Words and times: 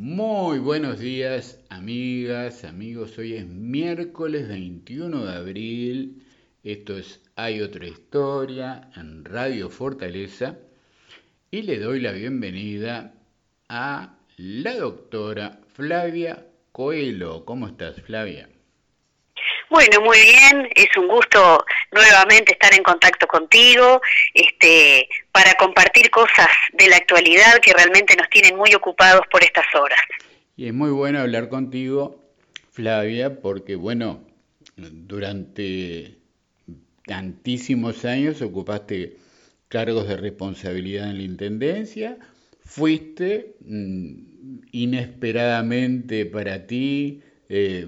Muy 0.00 0.60
buenos 0.60 1.00
días, 1.00 1.58
amigas, 1.70 2.62
amigos. 2.62 3.18
Hoy 3.18 3.34
es 3.34 3.46
miércoles 3.46 4.46
21 4.46 5.26
de 5.26 5.36
abril. 5.36 6.24
Esto 6.62 6.96
es 6.96 7.20
Hay 7.34 7.60
otra 7.62 7.84
historia 7.88 8.90
en 8.94 9.24
Radio 9.24 9.68
Fortaleza. 9.68 10.56
Y 11.50 11.62
le 11.62 11.80
doy 11.80 11.98
la 11.98 12.12
bienvenida 12.12 13.12
a 13.68 14.14
la 14.36 14.76
doctora 14.76 15.58
Flavia 15.74 16.46
Coelho. 16.70 17.44
¿Cómo 17.44 17.66
estás, 17.66 18.00
Flavia? 18.00 18.48
Bueno, 19.68 20.00
muy 20.02 20.18
bien, 20.20 20.68
es 20.76 20.96
un 20.96 21.08
gusto 21.08 21.64
nuevamente 21.92 22.52
estar 22.52 22.74
en 22.74 22.82
contacto 22.82 23.26
contigo, 23.26 24.00
este, 24.34 25.08
para 25.32 25.54
compartir 25.54 26.10
cosas 26.10 26.48
de 26.72 26.88
la 26.88 26.96
actualidad 26.96 27.60
que 27.60 27.72
realmente 27.72 28.16
nos 28.16 28.28
tienen 28.30 28.56
muy 28.56 28.74
ocupados 28.74 29.22
por 29.30 29.42
estas 29.42 29.66
horas. 29.74 30.00
Y 30.56 30.66
es 30.66 30.74
muy 30.74 30.90
bueno 30.90 31.20
hablar 31.20 31.48
contigo, 31.48 32.22
Flavia, 32.72 33.40
porque 33.40 33.76
bueno, 33.76 34.20
durante 34.76 36.16
tantísimos 37.06 38.04
años 38.04 38.42
ocupaste 38.42 39.16
cargos 39.68 40.08
de 40.08 40.16
responsabilidad 40.16 41.10
en 41.10 41.18
la 41.18 41.22
Intendencia, 41.22 42.18
fuiste 42.64 43.56
mm, 43.60 44.14
inesperadamente 44.72 46.26
para 46.26 46.66
ti 46.66 47.22
eh, 47.48 47.86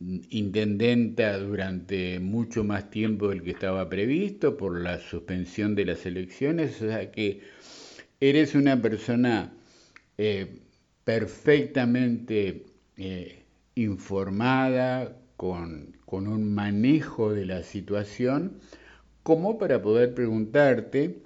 intendenta 0.00 1.38
durante 1.38 2.20
mucho 2.20 2.64
más 2.64 2.90
tiempo 2.90 3.28
del 3.28 3.42
que 3.42 3.50
estaba 3.50 3.88
previsto 3.90 4.56
por 4.56 4.80
la 4.80 4.98
suspensión 4.98 5.74
de 5.74 5.84
las 5.84 6.06
elecciones, 6.06 6.80
o 6.80 6.88
sea 6.88 7.10
que 7.10 7.42
eres 8.18 8.54
una 8.54 8.80
persona 8.80 9.52
eh, 10.16 10.60
perfectamente 11.04 12.64
eh, 12.96 13.44
informada, 13.74 15.16
con, 15.36 15.96
con 16.04 16.28
un 16.28 16.54
manejo 16.54 17.32
de 17.32 17.46
la 17.46 17.62
situación, 17.62 18.60
como 19.22 19.58
para 19.58 19.80
poder 19.80 20.14
preguntarte 20.14 21.22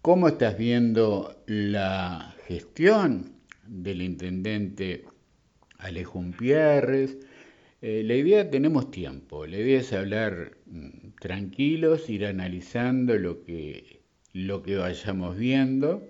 cómo 0.00 0.28
estás 0.28 0.56
viendo 0.56 1.42
la 1.46 2.34
gestión 2.46 3.32
del 3.66 4.00
intendente 4.00 5.04
Alejo 5.78 6.24
Pierres, 6.38 7.18
eh, 7.82 8.02
la 8.04 8.14
idea, 8.14 8.48
tenemos 8.48 8.92
tiempo, 8.92 9.44
la 9.44 9.58
idea 9.58 9.80
es 9.80 9.92
hablar 9.92 10.56
mm, 10.66 11.16
tranquilos, 11.20 12.08
ir 12.08 12.26
analizando 12.26 13.16
lo 13.18 13.42
que, 13.42 14.02
lo 14.32 14.62
que 14.62 14.76
vayamos 14.76 15.36
viendo. 15.36 16.06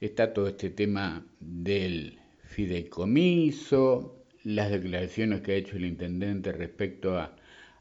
Está 0.00 0.32
todo 0.32 0.48
este 0.48 0.70
tema 0.70 1.26
del 1.40 2.20
fideicomiso, 2.44 4.24
las 4.44 4.70
declaraciones 4.70 5.40
que 5.40 5.52
ha 5.52 5.56
hecho 5.56 5.76
el 5.76 5.86
intendente 5.86 6.52
respecto 6.52 7.18
a, 7.18 7.34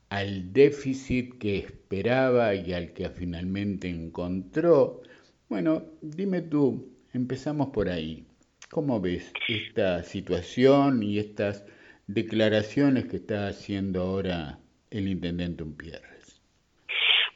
al 0.09 0.51
déficit 0.51 1.37
que 1.37 1.57
esperaba 1.59 2.55
y 2.55 2.73
al 2.73 2.93
que 2.93 3.09
finalmente 3.09 3.89
encontró. 3.89 5.03
Bueno, 5.49 5.83
dime 6.01 6.41
tú, 6.41 6.89
empezamos 7.13 7.69
por 7.69 7.89
ahí. 7.89 8.25
¿Cómo 8.71 8.99
ves 8.99 9.31
esta 9.47 10.01
situación 10.01 11.03
y 11.03 11.19
estas 11.19 11.63
declaraciones 12.07 13.05
que 13.05 13.17
está 13.17 13.47
haciendo 13.47 14.01
ahora 14.01 14.59
el 14.91 15.07
intendente 15.07 15.63
Umpierres? 15.63 16.41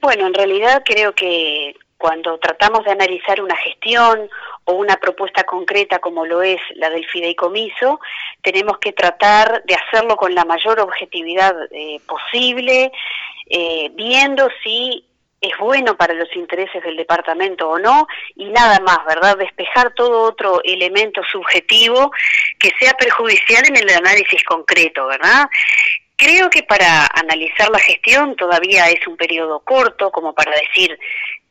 Bueno, 0.02 0.28
en 0.28 0.34
realidad 0.34 0.84
creo 0.86 1.14
que 1.14 1.76
cuando 1.98 2.38
tratamos 2.38 2.86
de 2.86 2.92
analizar 2.92 3.42
una 3.42 3.56
gestión 3.58 4.30
o 4.66 4.74
una 4.74 4.98
propuesta 4.98 5.44
concreta 5.44 6.00
como 6.00 6.26
lo 6.26 6.44
es 6.44 6.62
la 6.76 6.90
del 6.90 7.06
fideicomiso, 7.08 8.00
tenemos 8.42 8.78
que 8.78 8.94
tratar 8.94 9.64
de 9.66 9.76
hacerlo 9.76 10.16
con 10.16 10.36
la 10.36 10.46
mayor 10.46 10.80
objetividad 10.80 11.56
eh, 11.72 12.00
posible, 12.08 12.92
eh, 13.50 13.90
viendo 13.96 14.48
si 14.64 15.07
es 15.42 15.58
bueno 15.60 15.96
para 15.96 16.14
los 16.14 16.34
intereses 16.36 16.84
del 16.84 16.98
departamento 16.98 17.70
o 17.70 17.80
no, 17.80 18.08
y 18.36 18.46
nada 18.46 18.80
más, 18.80 19.00
¿verdad? 19.06 19.38
Despejar 19.38 19.94
todo 19.94 20.24
otro 20.24 20.62
elemento 20.64 21.22
subjetivo 21.32 22.12
que 22.60 22.72
sea 22.80 22.94
perjudicial 22.94 23.64
en 23.68 23.78
el 23.78 23.90
análisis 23.90 24.44
concreto, 24.44 25.08
¿verdad? 25.08 25.48
Creo 26.16 26.50
que 26.50 26.64
para 26.64 27.08
analizar 27.14 27.70
la 27.70 27.78
gestión 27.78 28.36
todavía 28.36 28.86
es 28.86 29.06
un 29.06 29.16
periodo 29.16 29.60
corto, 29.60 30.12
como 30.12 30.34
para 30.34 30.52
decir 30.52 30.98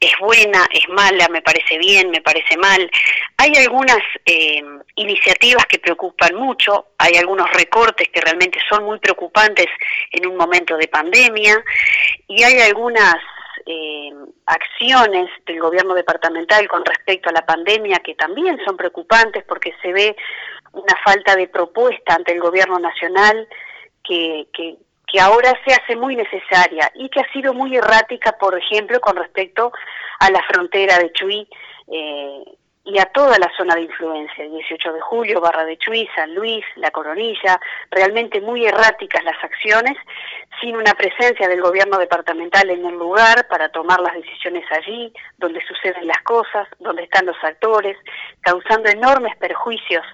es 0.00 0.12
buena, 0.20 0.66
es 0.72 0.88
mala, 0.88 1.28
me 1.28 1.40
parece 1.40 1.78
bien, 1.78 2.10
me 2.10 2.20
parece 2.20 2.56
mal. 2.56 2.90
Hay 3.38 3.52
algunas 3.56 3.98
eh, 4.26 4.62
iniciativas 4.96 5.64
que 5.66 5.78
preocupan 5.78 6.34
mucho, 6.34 6.88
hay 6.98 7.16
algunos 7.16 7.50
recortes 7.52 8.08
que 8.08 8.20
realmente 8.20 8.58
son 8.68 8.84
muy 8.84 8.98
preocupantes 8.98 9.66
en 10.10 10.26
un 10.26 10.36
momento 10.36 10.76
de 10.76 10.88
pandemia 10.88 11.62
y 12.28 12.42
hay 12.42 12.60
algunas 12.60 13.14
eh, 13.66 14.10
acciones 14.46 15.28
del 15.44 15.60
gobierno 15.60 15.94
departamental 15.94 16.68
con 16.68 16.84
respecto 16.84 17.28
a 17.28 17.32
la 17.32 17.44
pandemia 17.44 17.98
que 17.98 18.14
también 18.14 18.58
son 18.64 18.76
preocupantes 18.76 19.44
porque 19.44 19.74
se 19.82 19.92
ve 19.92 20.16
una 20.72 20.94
falta 21.04 21.34
de 21.34 21.48
propuesta 21.48 22.14
ante 22.14 22.32
el 22.32 22.40
gobierno 22.40 22.78
nacional 22.78 23.48
que, 24.04 24.46
ahora 25.20 25.52
se 25.66 25.72
hace 25.72 25.96
muy 25.96 26.14
necesaria 26.14 26.92
y 26.94 27.08
que 27.08 27.20
ha 27.20 27.32
sido 27.32 27.54
muy 27.54 27.74
errática, 27.74 28.32
por 28.38 28.56
ejemplo, 28.56 29.00
con 29.00 29.16
respecto 29.16 29.72
a 30.20 30.30
la 30.30 30.42
frontera 30.42 30.98
de 30.98 31.10
Chuy. 31.12 31.48
Eh, 31.90 32.44
y 32.86 32.98
a 33.00 33.06
toda 33.06 33.36
la 33.38 33.50
zona 33.56 33.74
de 33.74 33.82
influencia, 33.82 34.44
el 34.44 34.52
18 34.52 34.92
de 34.92 35.00
julio, 35.00 35.40
Barra 35.40 35.64
de 35.64 35.76
Chuy, 35.76 36.08
San 36.14 36.32
Luis, 36.36 36.64
La 36.76 36.92
Coronilla, 36.92 37.60
realmente 37.90 38.40
muy 38.40 38.64
erráticas 38.64 39.24
las 39.24 39.42
acciones, 39.42 39.96
sin 40.60 40.76
una 40.76 40.94
presencia 40.94 41.48
del 41.48 41.60
gobierno 41.60 41.98
departamental 41.98 42.70
en 42.70 42.84
el 42.84 42.94
lugar 42.94 43.46
para 43.48 43.68
tomar 43.68 44.00
las 44.00 44.14
decisiones 44.14 44.64
allí, 44.70 45.12
donde 45.38 45.60
suceden 45.66 46.06
las 46.06 46.22
cosas, 46.22 46.68
donde 46.78 47.04
están 47.04 47.26
los 47.26 47.36
actores, 47.42 47.96
causando 48.40 48.88
enormes 48.88 49.36
perjuicios 49.36 50.04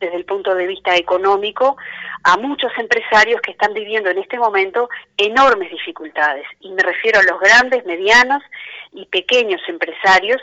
desde 0.00 0.16
el 0.16 0.24
punto 0.24 0.54
de 0.54 0.66
vista 0.66 0.96
económico 0.96 1.76
a 2.24 2.36
muchos 2.36 2.72
empresarios 2.78 3.40
que 3.40 3.52
están 3.52 3.74
viviendo 3.74 4.10
en 4.10 4.18
este 4.18 4.38
momento 4.38 4.88
enormes 5.16 5.70
dificultades. 5.70 6.46
Y 6.60 6.70
me 6.72 6.82
refiero 6.82 7.20
a 7.20 7.22
los 7.22 7.40
grandes, 7.40 7.84
medianos 7.84 8.42
y 8.92 9.06
pequeños 9.06 9.60
empresarios, 9.68 10.40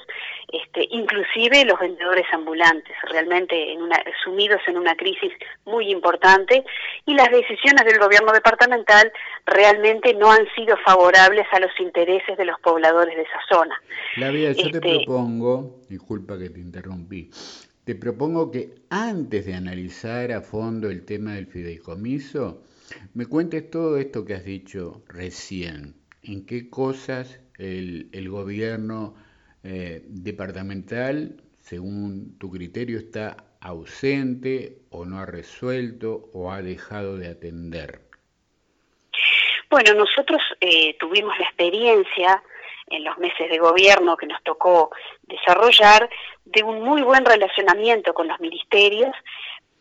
este, 0.51 0.87
inclusive 0.89 1.63
los 1.65 1.79
vendedores 1.79 2.25
ambulantes, 2.31 2.95
realmente 3.11 3.77
sumidos 4.23 4.61
en 4.67 4.77
una 4.77 4.95
crisis 4.95 5.31
muy 5.65 5.91
importante 5.91 6.63
y 7.05 7.13
las 7.13 7.29
decisiones 7.29 7.85
del 7.85 7.99
gobierno 7.99 8.31
departamental 8.31 9.11
realmente 9.49 10.13
no 10.13 10.31
han 10.31 10.45
sido 10.55 10.77
favorables 10.85 11.45
a 11.51 11.59
los 11.59 11.71
intereses 11.79 12.37
de 12.37 12.45
los 12.45 12.59
pobladores 12.61 13.15
de 13.15 13.23
esa 13.23 13.39
zona. 13.51 13.75
Flavia, 14.15 14.51
yo 14.51 14.71
te 14.71 14.77
este, 14.77 14.79
propongo, 14.79 15.81
disculpa 15.89 16.37
que 16.37 16.49
te 16.49 16.59
interrumpí, 16.59 17.29
te 17.83 17.95
propongo 17.95 18.51
que 18.51 18.75
antes 18.89 19.45
de 19.45 19.55
analizar 19.55 20.31
a 20.31 20.41
fondo 20.41 20.89
el 20.89 21.05
tema 21.05 21.33
del 21.33 21.47
fideicomiso, 21.47 22.63
me 23.13 23.25
cuentes 23.25 23.69
todo 23.69 23.97
esto 23.97 24.25
que 24.25 24.35
has 24.35 24.45
dicho 24.45 25.03
recién, 25.07 25.95
en 26.23 26.45
qué 26.45 26.69
cosas 26.69 27.39
el, 27.57 28.09
el 28.11 28.29
gobierno 28.29 29.15
eh, 29.63 30.03
departamental, 30.07 31.41
según 31.61 32.37
tu 32.37 32.49
criterio, 32.49 32.97
está 32.97 33.37
ausente 33.59 34.83
o 34.89 35.05
no 35.05 35.19
ha 35.19 35.25
resuelto 35.25 36.29
o 36.33 36.51
ha 36.51 36.61
dejado 36.61 37.17
de 37.17 37.27
atender? 37.27 38.08
Bueno, 39.69 39.93
nosotros 39.93 40.41
eh, 40.61 40.97
tuvimos 40.97 41.37
la 41.37 41.45
experiencia 41.45 42.41
en 42.87 43.03
los 43.03 43.15
meses 43.19 43.49
de 43.51 43.59
gobierno 43.59 44.17
que 44.17 44.25
nos 44.25 44.41
tocó 44.43 44.89
desarrollar 45.21 46.09
de 46.45 46.63
un 46.63 46.81
muy 46.81 47.03
buen 47.03 47.23
relacionamiento 47.23 48.15
con 48.15 48.27
los 48.27 48.39
ministerios, 48.39 49.15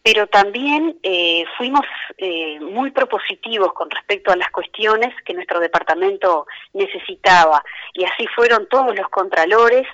pero 0.03 0.27
también 0.27 0.99
eh, 1.03 1.45
fuimos 1.57 1.87
eh, 2.19 2.61
muy 2.61 2.91
propositivos 2.91 3.73
con 3.73 3.91
respecto 3.91 4.31
a 4.31 4.37
las 4.37 4.51
cuestiones 4.51 5.15
que 5.25 5.33
nuestro 5.33 5.59
departamento 5.59 6.47
necesitaba. 6.75 7.65
Y 7.95 8.05
así 8.05 8.27
fueron 8.37 8.69
todos 8.69 8.95
los 8.95 9.09
contralores 9.09 9.87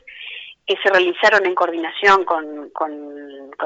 que 0.66 0.76
se 0.82 0.88
realizaron 0.88 1.44
en 1.44 1.54
coordinación 1.54 2.24
con, 2.24 2.72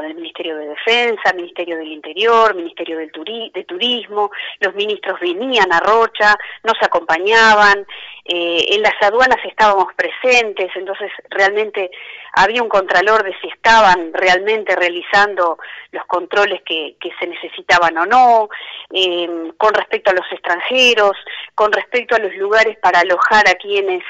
el 0.05 0.15
Ministerio 0.15 0.57
de 0.57 0.69
Defensa, 0.69 1.33
Ministerio 1.35 1.77
del 1.77 1.89
Interior, 1.89 2.55
Ministerio 2.55 2.99
del 2.99 3.11
de 3.53 3.65
Turismo, 3.65 4.31
los 4.61 4.75
ministros 4.75 5.19
venían 5.21 5.73
a 5.73 5.81
Rocha, 5.81 6.37
nos 6.63 6.77
acompañaban, 6.81 7.87
eh, 8.25 8.67
en 8.71 8.83
las 8.83 8.95
aduanas 9.01 9.39
estábamos 9.45 9.93
presentes, 9.95 10.71
entonces 10.75 11.11
realmente 11.31 11.91
había 12.35 12.63
un 12.63 12.69
contralor 12.69 13.25
de 13.25 13.35
si 13.41 13.49
estaban 13.49 14.13
realmente 14.13 14.77
realizando 14.77 15.59
los 15.93 16.05
controles 16.07 16.63
que, 16.63 16.97
que 17.01 17.11
se 17.19 17.27
necesitaban 17.27 17.97
o 17.99 18.07
no, 18.07 18.49
eh, 18.93 19.53
con 19.57 19.75
respecto 19.75 20.11
a 20.11 20.15
los 20.15 20.31
extranjeros, 20.31 21.17
con 21.55 21.73
respecto 21.73 22.17
a 22.17 22.21
los 22.21 22.35
lugares 22.35 22.77
para 22.79 23.01
alojar 23.01 23.49
a 23.49 23.55
quienes 23.55 24.03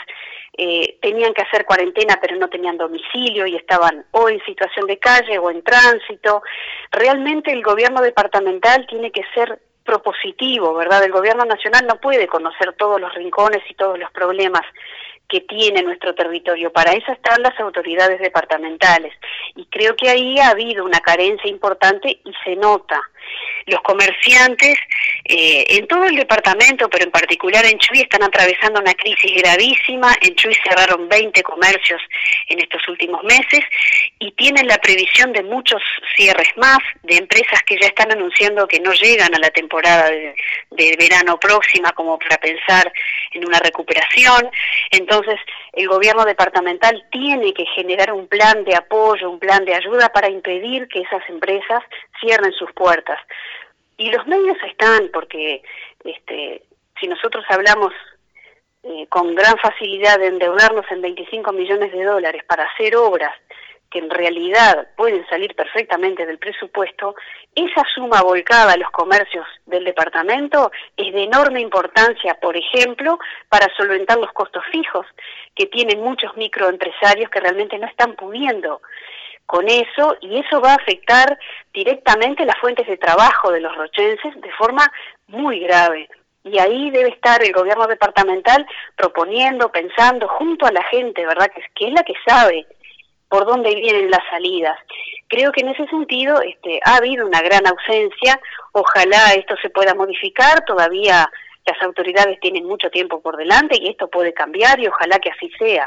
eh, 0.60 0.98
tenían 1.00 1.32
que 1.32 1.42
hacer 1.42 1.64
cuarentena 1.64 2.18
pero 2.20 2.34
no 2.36 2.48
tenían 2.48 2.76
domicilio 2.76 3.46
y 3.46 3.54
estaban 3.54 4.04
o 4.10 4.28
en 4.28 4.44
situación 4.44 4.86
de 4.88 4.98
calle 4.98 5.38
o 5.38 5.50
en 5.50 5.62
tránsito. 5.62 6.42
Realmente 6.90 7.52
el 7.52 7.62
gobierno 7.62 8.02
departamental 8.02 8.84
tiene 8.88 9.12
que 9.12 9.22
ser 9.34 9.60
propositivo, 9.84 10.74
¿verdad? 10.74 11.04
El 11.04 11.12
gobierno 11.12 11.44
nacional 11.44 11.86
no 11.86 12.00
puede 12.00 12.26
conocer 12.26 12.74
todos 12.74 13.00
los 13.00 13.14
rincones 13.14 13.62
y 13.70 13.74
todos 13.74 13.98
los 13.98 14.10
problemas 14.10 14.62
que 15.28 15.42
tiene 15.42 15.82
nuestro 15.82 16.14
territorio. 16.14 16.72
Para 16.72 16.92
eso 16.92 17.12
están 17.12 17.40
las 17.42 17.58
autoridades 17.60 18.20
departamentales. 18.20 19.14
Y 19.54 19.66
creo 19.66 19.94
que 19.94 20.08
ahí 20.08 20.38
ha 20.40 20.50
habido 20.50 20.84
una 20.84 21.00
carencia 21.00 21.48
importante 21.48 22.20
y 22.24 22.32
se 22.44 22.56
nota 22.56 23.00
los 23.66 23.80
comerciantes 23.82 24.78
eh, 25.24 25.64
en 25.68 25.86
todo 25.86 26.04
el 26.04 26.16
departamento, 26.16 26.88
pero 26.88 27.04
en 27.04 27.10
particular 27.10 27.64
en 27.66 27.78
Chuy, 27.78 28.00
están 28.00 28.22
atravesando 28.22 28.80
una 28.80 28.94
crisis 28.94 29.30
gravísima. 29.42 30.14
En 30.20 30.34
Chuy 30.34 30.54
cerraron 30.64 31.08
20 31.08 31.42
comercios 31.42 32.00
en 32.48 32.60
estos 32.60 32.86
últimos 32.88 33.22
meses 33.24 33.60
y 34.18 34.32
tienen 34.32 34.66
la 34.66 34.78
previsión 34.78 35.32
de 35.32 35.42
muchos 35.42 35.82
cierres 36.16 36.48
más, 36.56 36.78
de 37.02 37.16
empresas 37.16 37.62
que 37.64 37.76
ya 37.80 37.88
están 37.88 38.10
anunciando 38.12 38.66
que 38.66 38.80
no 38.80 38.92
llegan 38.92 39.34
a 39.34 39.38
la 39.38 39.50
temporada 39.50 40.10
de, 40.10 40.34
de 40.70 40.96
verano 40.98 41.38
próxima 41.38 41.92
como 41.92 42.18
para 42.18 42.38
pensar 42.38 42.92
en 43.32 43.46
una 43.46 43.58
recuperación. 43.58 44.50
Entonces, 44.90 45.38
el 45.72 45.88
gobierno 45.88 46.24
departamental 46.24 47.04
tiene 47.10 47.52
que 47.52 47.66
generar 47.66 48.12
un 48.12 48.26
plan 48.26 48.64
de 48.64 48.74
apoyo, 48.74 49.30
un 49.30 49.38
plan 49.38 49.64
de 49.64 49.74
ayuda 49.74 50.08
para 50.08 50.28
impedir 50.28 50.88
que 50.88 51.00
esas 51.00 51.22
empresas 51.28 51.82
cierren 52.20 52.52
sus 52.52 52.72
puertas. 52.72 53.20
Y 53.96 54.10
los 54.10 54.26
medios 54.26 54.56
están, 54.66 55.10
porque 55.12 55.62
este, 56.04 56.62
si 57.00 57.08
nosotros 57.08 57.44
hablamos 57.48 57.92
eh, 58.84 59.06
con 59.08 59.34
gran 59.34 59.56
facilidad 59.58 60.18
de 60.18 60.28
endeudarnos 60.28 60.86
en 60.90 61.02
25 61.02 61.52
millones 61.52 61.92
de 61.92 62.04
dólares 62.04 62.44
para 62.44 62.64
hacer 62.64 62.96
obras 62.96 63.34
que 63.90 63.98
en 63.98 64.10
realidad 64.10 64.88
pueden 64.96 65.26
salir 65.28 65.54
perfectamente 65.54 66.26
del 66.26 66.38
presupuesto, 66.38 67.14
esa 67.54 67.82
suma 67.94 68.22
volcada 68.22 68.72
a 68.72 68.76
los 68.76 68.90
comercios 68.90 69.46
del 69.66 69.84
departamento 69.84 70.70
es 70.96 71.12
de 71.12 71.24
enorme 71.24 71.60
importancia, 71.60 72.34
por 72.34 72.56
ejemplo, 72.56 73.18
para 73.48 73.66
solventar 73.76 74.18
los 74.18 74.32
costos 74.32 74.62
fijos 74.70 75.06
que 75.54 75.66
tienen 75.66 76.00
muchos 76.00 76.36
microempresarios 76.36 77.30
que 77.30 77.40
realmente 77.40 77.78
no 77.78 77.86
están 77.86 78.14
pudiendo 78.14 78.82
con 79.48 79.66
eso 79.66 80.14
y 80.20 80.38
eso 80.38 80.60
va 80.60 80.72
a 80.72 80.76
afectar 80.76 81.38
directamente 81.72 82.44
las 82.44 82.58
fuentes 82.58 82.86
de 82.86 82.98
trabajo 82.98 83.50
de 83.50 83.60
los 83.60 83.74
rochenses 83.74 84.38
de 84.42 84.52
forma 84.52 84.86
muy 85.26 85.60
grave. 85.60 86.06
Y 86.44 86.58
ahí 86.58 86.90
debe 86.90 87.08
estar 87.08 87.42
el 87.42 87.54
gobierno 87.54 87.86
departamental 87.86 88.66
proponiendo, 88.94 89.72
pensando 89.72 90.28
junto 90.28 90.66
a 90.66 90.70
la 90.70 90.82
gente, 90.84 91.24
¿verdad? 91.24 91.48
Que, 91.54 91.62
que 91.74 91.88
es 91.88 91.94
la 91.94 92.02
que 92.02 92.12
sabe 92.26 92.66
por 93.30 93.46
dónde 93.46 93.74
vienen 93.74 94.10
las 94.10 94.20
salidas. 94.30 94.78
Creo 95.28 95.50
que 95.50 95.62
en 95.62 95.68
ese 95.68 95.86
sentido 95.86 96.42
este, 96.42 96.80
ha 96.84 96.96
habido 96.96 97.26
una 97.26 97.40
gran 97.40 97.66
ausencia, 97.66 98.38
ojalá 98.72 99.32
esto 99.32 99.54
se 99.62 99.70
pueda 99.70 99.94
modificar, 99.94 100.62
todavía 100.66 101.26
las 101.64 101.82
autoridades 101.82 102.38
tienen 102.40 102.66
mucho 102.66 102.90
tiempo 102.90 103.22
por 103.22 103.38
delante 103.38 103.78
y 103.80 103.88
esto 103.88 104.08
puede 104.08 104.34
cambiar 104.34 104.78
y 104.78 104.88
ojalá 104.88 105.18
que 105.18 105.30
así 105.30 105.50
sea. 105.58 105.86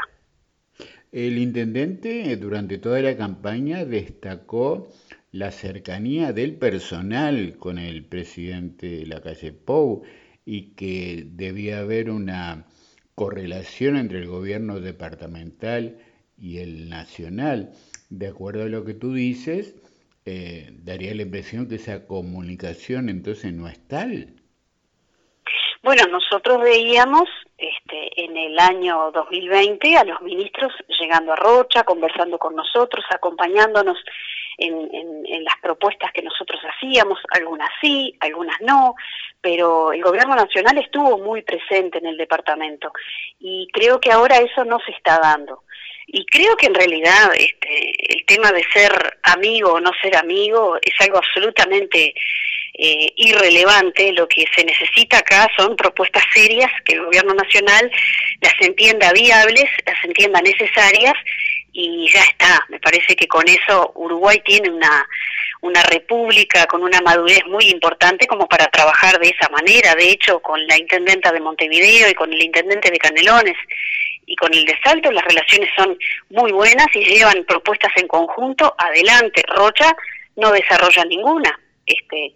El 1.12 1.36
intendente 1.36 2.34
durante 2.38 2.78
toda 2.78 3.02
la 3.02 3.18
campaña 3.18 3.84
destacó 3.84 4.88
la 5.30 5.50
cercanía 5.50 6.32
del 6.32 6.56
personal 6.56 7.58
con 7.58 7.78
el 7.78 8.06
presidente 8.06 8.86
de 8.86 9.06
la 9.06 9.20
calle 9.20 9.52
Pou 9.52 10.04
y 10.46 10.74
que 10.74 11.26
debía 11.26 11.80
haber 11.80 12.10
una 12.10 12.66
correlación 13.14 13.98
entre 13.98 14.20
el 14.20 14.26
gobierno 14.26 14.80
departamental 14.80 15.98
y 16.38 16.58
el 16.58 16.88
nacional. 16.88 17.72
De 18.08 18.28
acuerdo 18.28 18.62
a 18.62 18.68
lo 18.68 18.86
que 18.86 18.94
tú 18.94 19.12
dices, 19.12 19.76
eh, 20.24 20.70
daría 20.82 21.14
la 21.14 21.22
impresión 21.22 21.68
que 21.68 21.74
esa 21.74 22.06
comunicación 22.06 23.10
entonces 23.10 23.52
no 23.52 23.68
es 23.68 23.78
tal. 23.86 24.36
Bueno, 25.82 26.04
nosotros 26.10 26.62
veíamos 26.62 27.28
este, 27.62 28.24
en 28.24 28.36
el 28.36 28.58
año 28.58 29.12
2020 29.12 29.96
a 29.96 30.04
los 30.04 30.20
ministros 30.20 30.72
llegando 31.00 31.32
a 31.32 31.36
Rocha, 31.36 31.84
conversando 31.84 32.36
con 32.36 32.56
nosotros, 32.56 33.04
acompañándonos 33.08 33.96
en, 34.58 34.90
en, 35.26 35.44
las 35.44 35.54
propuestas 35.62 36.12
que 36.12 36.22
nosotros 36.22 36.60
hacíamos, 36.62 37.18
algunas 37.30 37.70
sí, 37.80 38.16
algunas 38.20 38.60
no, 38.60 38.94
pero 39.40 39.92
el 39.92 40.02
gobierno 40.02 40.34
nacional 40.34 40.76
estuvo 40.78 41.18
muy 41.18 41.42
presente 41.42 41.98
en 41.98 42.06
el 42.06 42.16
departamento 42.16 42.92
y 43.38 43.68
creo 43.72 44.00
que 44.00 44.10
ahora 44.10 44.38
eso 44.38 44.64
no 44.64 44.78
se 44.80 44.92
está 44.92 45.20
dando. 45.20 45.62
Y 46.06 46.26
creo 46.26 46.56
que 46.56 46.66
en 46.66 46.74
realidad 46.74 47.32
este, 47.34 48.14
el 48.14 48.26
tema 48.26 48.50
de 48.50 48.64
ser 48.72 49.18
amigo 49.22 49.74
o 49.74 49.80
no 49.80 49.90
ser 50.02 50.16
amigo 50.16 50.76
es 50.82 50.94
algo 51.00 51.18
absolutamente 51.18 52.12
eh, 52.74 53.12
irrelevante. 53.16 54.12
Lo 54.12 54.26
que 54.28 54.44
se 54.54 54.64
necesita 54.64 55.18
acá 55.18 55.48
son 55.56 55.76
propuestas 55.76 56.24
serias 56.32 56.70
que 56.84 56.94
el 56.94 57.04
gobierno 57.04 57.34
nacional 57.34 57.90
las 58.40 58.54
entienda 58.60 59.12
viables, 59.12 59.66
las 59.86 60.04
entienda 60.04 60.40
necesarias 60.40 61.14
y 61.72 62.08
ya 62.12 62.22
está. 62.22 62.64
Me 62.68 62.78
parece 62.80 63.16
que 63.16 63.26
con 63.26 63.48
eso 63.48 63.92
Uruguay 63.94 64.40
tiene 64.44 64.70
una, 64.70 65.08
una 65.62 65.82
república 65.84 66.66
con 66.66 66.82
una 66.82 67.00
madurez 67.00 67.44
muy 67.46 67.68
importante 67.70 68.26
como 68.26 68.46
para 68.46 68.66
trabajar 68.66 69.18
de 69.18 69.28
esa 69.28 69.48
manera. 69.50 69.94
De 69.94 70.10
hecho, 70.10 70.40
con 70.40 70.66
la 70.66 70.78
intendenta 70.78 71.32
de 71.32 71.40
Montevideo 71.40 72.10
y 72.10 72.14
con 72.14 72.32
el 72.32 72.42
intendente 72.42 72.90
de 72.90 72.98
Canelones 72.98 73.56
y 74.26 74.36
con 74.36 74.52
el 74.54 74.64
de 74.64 74.78
Salto 74.82 75.10
las 75.10 75.24
relaciones 75.24 75.68
son 75.76 75.98
muy 76.30 76.52
buenas 76.52 76.86
y 76.94 77.04
llevan 77.04 77.44
propuestas 77.44 77.92
en 77.96 78.08
conjunto 78.08 78.74
adelante. 78.78 79.42
Rocha 79.48 79.94
no 80.36 80.52
desarrolla 80.52 81.04
ninguna. 81.04 81.58
Este, 81.84 82.32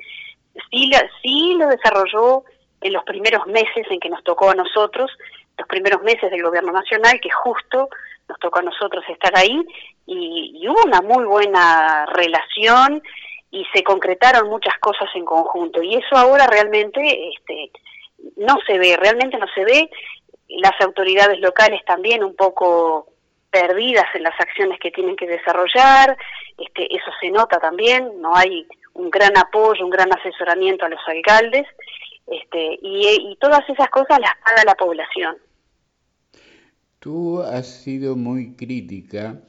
sí, 0.70 0.90
sí 1.22 1.54
lo 1.58 1.68
desarrolló 1.68 2.44
en 2.80 2.92
los 2.92 3.04
primeros 3.04 3.46
meses 3.46 3.86
en 3.90 4.00
que 4.00 4.10
nos 4.10 4.22
tocó 4.24 4.50
a 4.50 4.54
nosotros, 4.54 5.10
los 5.58 5.68
primeros 5.68 6.02
meses 6.02 6.30
del 6.30 6.42
gobierno 6.42 6.72
nacional, 6.72 7.20
que 7.20 7.30
justo 7.30 7.88
nos 8.28 8.38
tocó 8.38 8.58
a 8.58 8.62
nosotros 8.62 9.04
estar 9.08 9.36
ahí, 9.36 9.64
y, 10.06 10.66
hubo 10.68 10.82
una 10.84 11.00
muy 11.00 11.24
buena 11.24 12.06
relación 12.06 13.02
y 13.50 13.64
se 13.72 13.82
concretaron 13.82 14.48
muchas 14.48 14.76
cosas 14.78 15.08
en 15.14 15.24
conjunto. 15.24 15.82
Y 15.82 15.94
eso 15.94 16.16
ahora 16.16 16.46
realmente 16.46 17.00
este, 17.28 17.70
no 18.36 18.56
se 18.66 18.78
ve, 18.78 18.96
realmente 18.96 19.38
no 19.38 19.46
se 19.54 19.64
ve. 19.64 19.90
Las 20.48 20.80
autoridades 20.80 21.40
locales 21.40 21.84
también 21.84 22.22
un 22.22 22.34
poco 22.36 23.08
perdidas 23.50 24.06
en 24.14 24.24
las 24.24 24.38
acciones 24.38 24.78
que 24.80 24.90
tienen 24.90 25.16
que 25.16 25.26
desarrollar, 25.26 26.16
este, 26.58 26.94
eso 26.94 27.10
se 27.20 27.30
nota 27.30 27.58
también, 27.58 28.20
no 28.20 28.34
hay 28.34 28.66
un 28.96 29.10
gran 29.10 29.36
apoyo, 29.36 29.84
un 29.84 29.90
gran 29.90 30.08
asesoramiento 30.12 30.84
a 30.84 30.88
los 30.88 31.00
alcaldes, 31.06 31.66
este, 32.26 32.78
y, 32.82 33.36
todas 33.40 33.68
esas 33.68 33.88
cosas 33.90 34.18
las 34.18 34.32
paga 34.44 34.64
la 34.64 34.74
población. 34.74 35.36
Tú 36.98 37.40
has 37.40 37.66
sido 37.66 38.16
muy 38.16 38.56
crítica, 38.56 39.40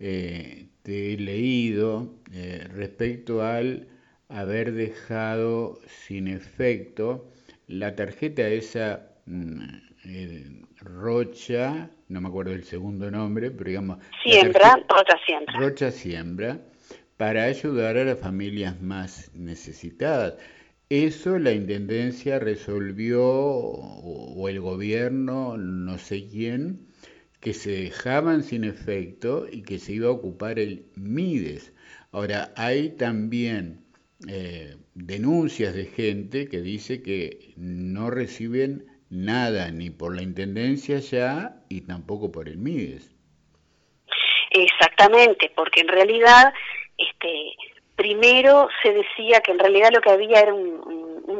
eh, 0.00 0.66
te 0.82 1.12
he 1.12 1.16
leído 1.18 2.14
eh, 2.32 2.66
respecto 2.72 3.42
al 3.42 3.86
haber 4.28 4.72
dejado 4.72 5.78
sin 5.86 6.26
efecto 6.26 7.26
la 7.68 7.94
tarjeta 7.94 8.42
esa 8.48 9.08
mm, 9.26 9.62
eh, 10.04 10.62
Rocha, 10.80 11.90
no 12.08 12.20
me 12.20 12.28
acuerdo 12.28 12.52
del 12.52 12.64
segundo 12.64 13.10
nombre, 13.10 13.50
pero 13.50 13.68
digamos... 13.70 13.98
Siembra, 14.22 14.78
Rocha 14.88 15.18
Siembra. 15.24 15.58
Rocha 15.58 15.90
Siembra, 15.90 16.58
para 17.16 17.44
ayudar 17.44 17.96
a 17.96 18.04
las 18.04 18.18
familias 18.18 18.80
más 18.80 19.30
necesitadas. 19.34 20.34
Eso 20.88 21.38
la 21.38 21.52
Intendencia 21.52 22.38
resolvió, 22.38 23.22
o, 23.24 24.48
el 24.48 24.60
gobierno, 24.60 25.56
no 25.56 25.98
sé 25.98 26.28
quién, 26.28 26.86
que 27.40 27.54
se 27.54 27.70
dejaban 27.70 28.42
sin 28.42 28.64
efecto 28.64 29.46
y 29.50 29.62
que 29.62 29.78
se 29.78 29.94
iba 29.94 30.08
a 30.08 30.12
ocupar 30.12 30.58
el 30.58 30.86
MIDES. 30.94 31.72
Ahora, 32.12 32.52
hay 32.56 32.90
también 32.90 33.84
eh, 34.28 34.76
denuncias 34.94 35.74
de 35.74 35.86
gente 35.86 36.48
que 36.48 36.60
dice 36.60 37.02
que 37.02 37.52
no 37.56 38.10
reciben 38.10 38.86
nada 39.10 39.70
ni 39.70 39.90
por 39.90 40.14
la 40.14 40.22
Intendencia 40.22 40.98
ya 40.98 41.64
y 41.68 41.82
tampoco 41.82 42.30
por 42.30 42.48
el 42.48 42.58
MIDES. 42.58 43.14
Exactamente, 44.50 45.52
porque 45.54 45.80
en 45.80 45.88
realidad 45.88 46.54
este, 46.98 47.56
primero 47.96 48.68
se 48.82 48.92
decía 48.92 49.40
que 49.40 49.52
en 49.52 49.58
realidad 49.58 49.90
lo 49.92 50.00
que 50.00 50.10
había 50.10 50.40
era 50.40 50.54
un, 50.54 50.86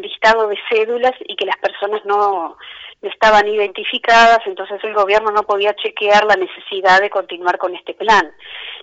listado 0.03 0.49
de 0.49 0.59
cédulas 0.69 1.13
y 1.27 1.37
que 1.37 1.47
las 1.47 1.57
personas 1.57 2.05
no, 2.05 2.57
no 3.03 3.09
estaban 3.09 3.49
identificadas, 3.49 4.41
entonces 4.47 4.83
el 4.85 4.95
gobierno 4.95 5.31
no 5.31 5.43
podía 5.45 5.75
chequear 5.75 6.25
la 6.25 6.35
necesidad 6.35 7.01
de 7.01 7.09
continuar 7.09 7.57
con 7.57 7.75
este 7.75 7.95
plan. 7.95 8.31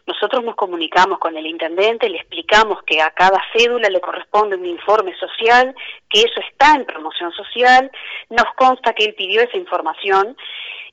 Nosotros 0.05 0.43
nos 0.43 0.55
comunicamos 0.55 1.17
con 1.19 1.37
el 1.37 1.45
intendente, 1.45 2.09
le 2.09 2.17
explicamos 2.17 2.83
que 2.83 3.01
a 3.01 3.11
cada 3.11 3.41
cédula 3.55 3.89
le 3.89 4.01
corresponde 4.01 4.57
un 4.57 4.65
informe 4.65 5.15
social, 5.17 5.73
que 6.09 6.19
eso 6.19 6.41
está 6.41 6.75
en 6.75 6.85
promoción 6.85 7.31
social, 7.31 7.89
nos 8.29 8.45
consta 8.55 8.93
que 8.93 9.05
él 9.05 9.15
pidió 9.15 9.41
esa 9.41 9.57
información 9.57 10.35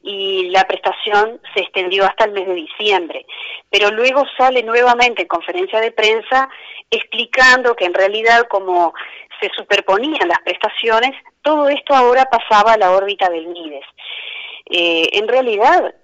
y 0.03 0.49
la 0.51 0.65
prestación 0.65 1.41
se 1.55 1.61
extendió 1.61 2.05
hasta 2.05 2.25
el 2.25 2.33
mes 2.33 2.47
de 2.47 2.55
diciembre. 2.55 3.27
Pero 3.69 3.91
luego 3.91 4.25
sale 4.39 4.63
nuevamente 4.63 5.23
en 5.23 5.29
conferencia 5.29 5.81
de 5.81 5.91
prensa 5.91 6.49
explicando 6.91 7.75
que 7.75 7.87
en 7.87 7.95
realidad 7.95 8.47
como 8.49 8.95
se 9.41 9.51
superponían 9.57 10.29
las 10.29 10.41
prestaciones, 10.43 11.13
todo 11.43 11.69
esto 11.69 11.95
ahora 11.95 12.27
pasaba 12.27 12.75
a 12.75 12.79
la 12.79 12.93
órbita 12.93 13.29
del 13.29 13.49
MIDES. 13.49 13.85
Eh, 14.67 15.09
en 15.13 15.27
realidad, 15.27 15.95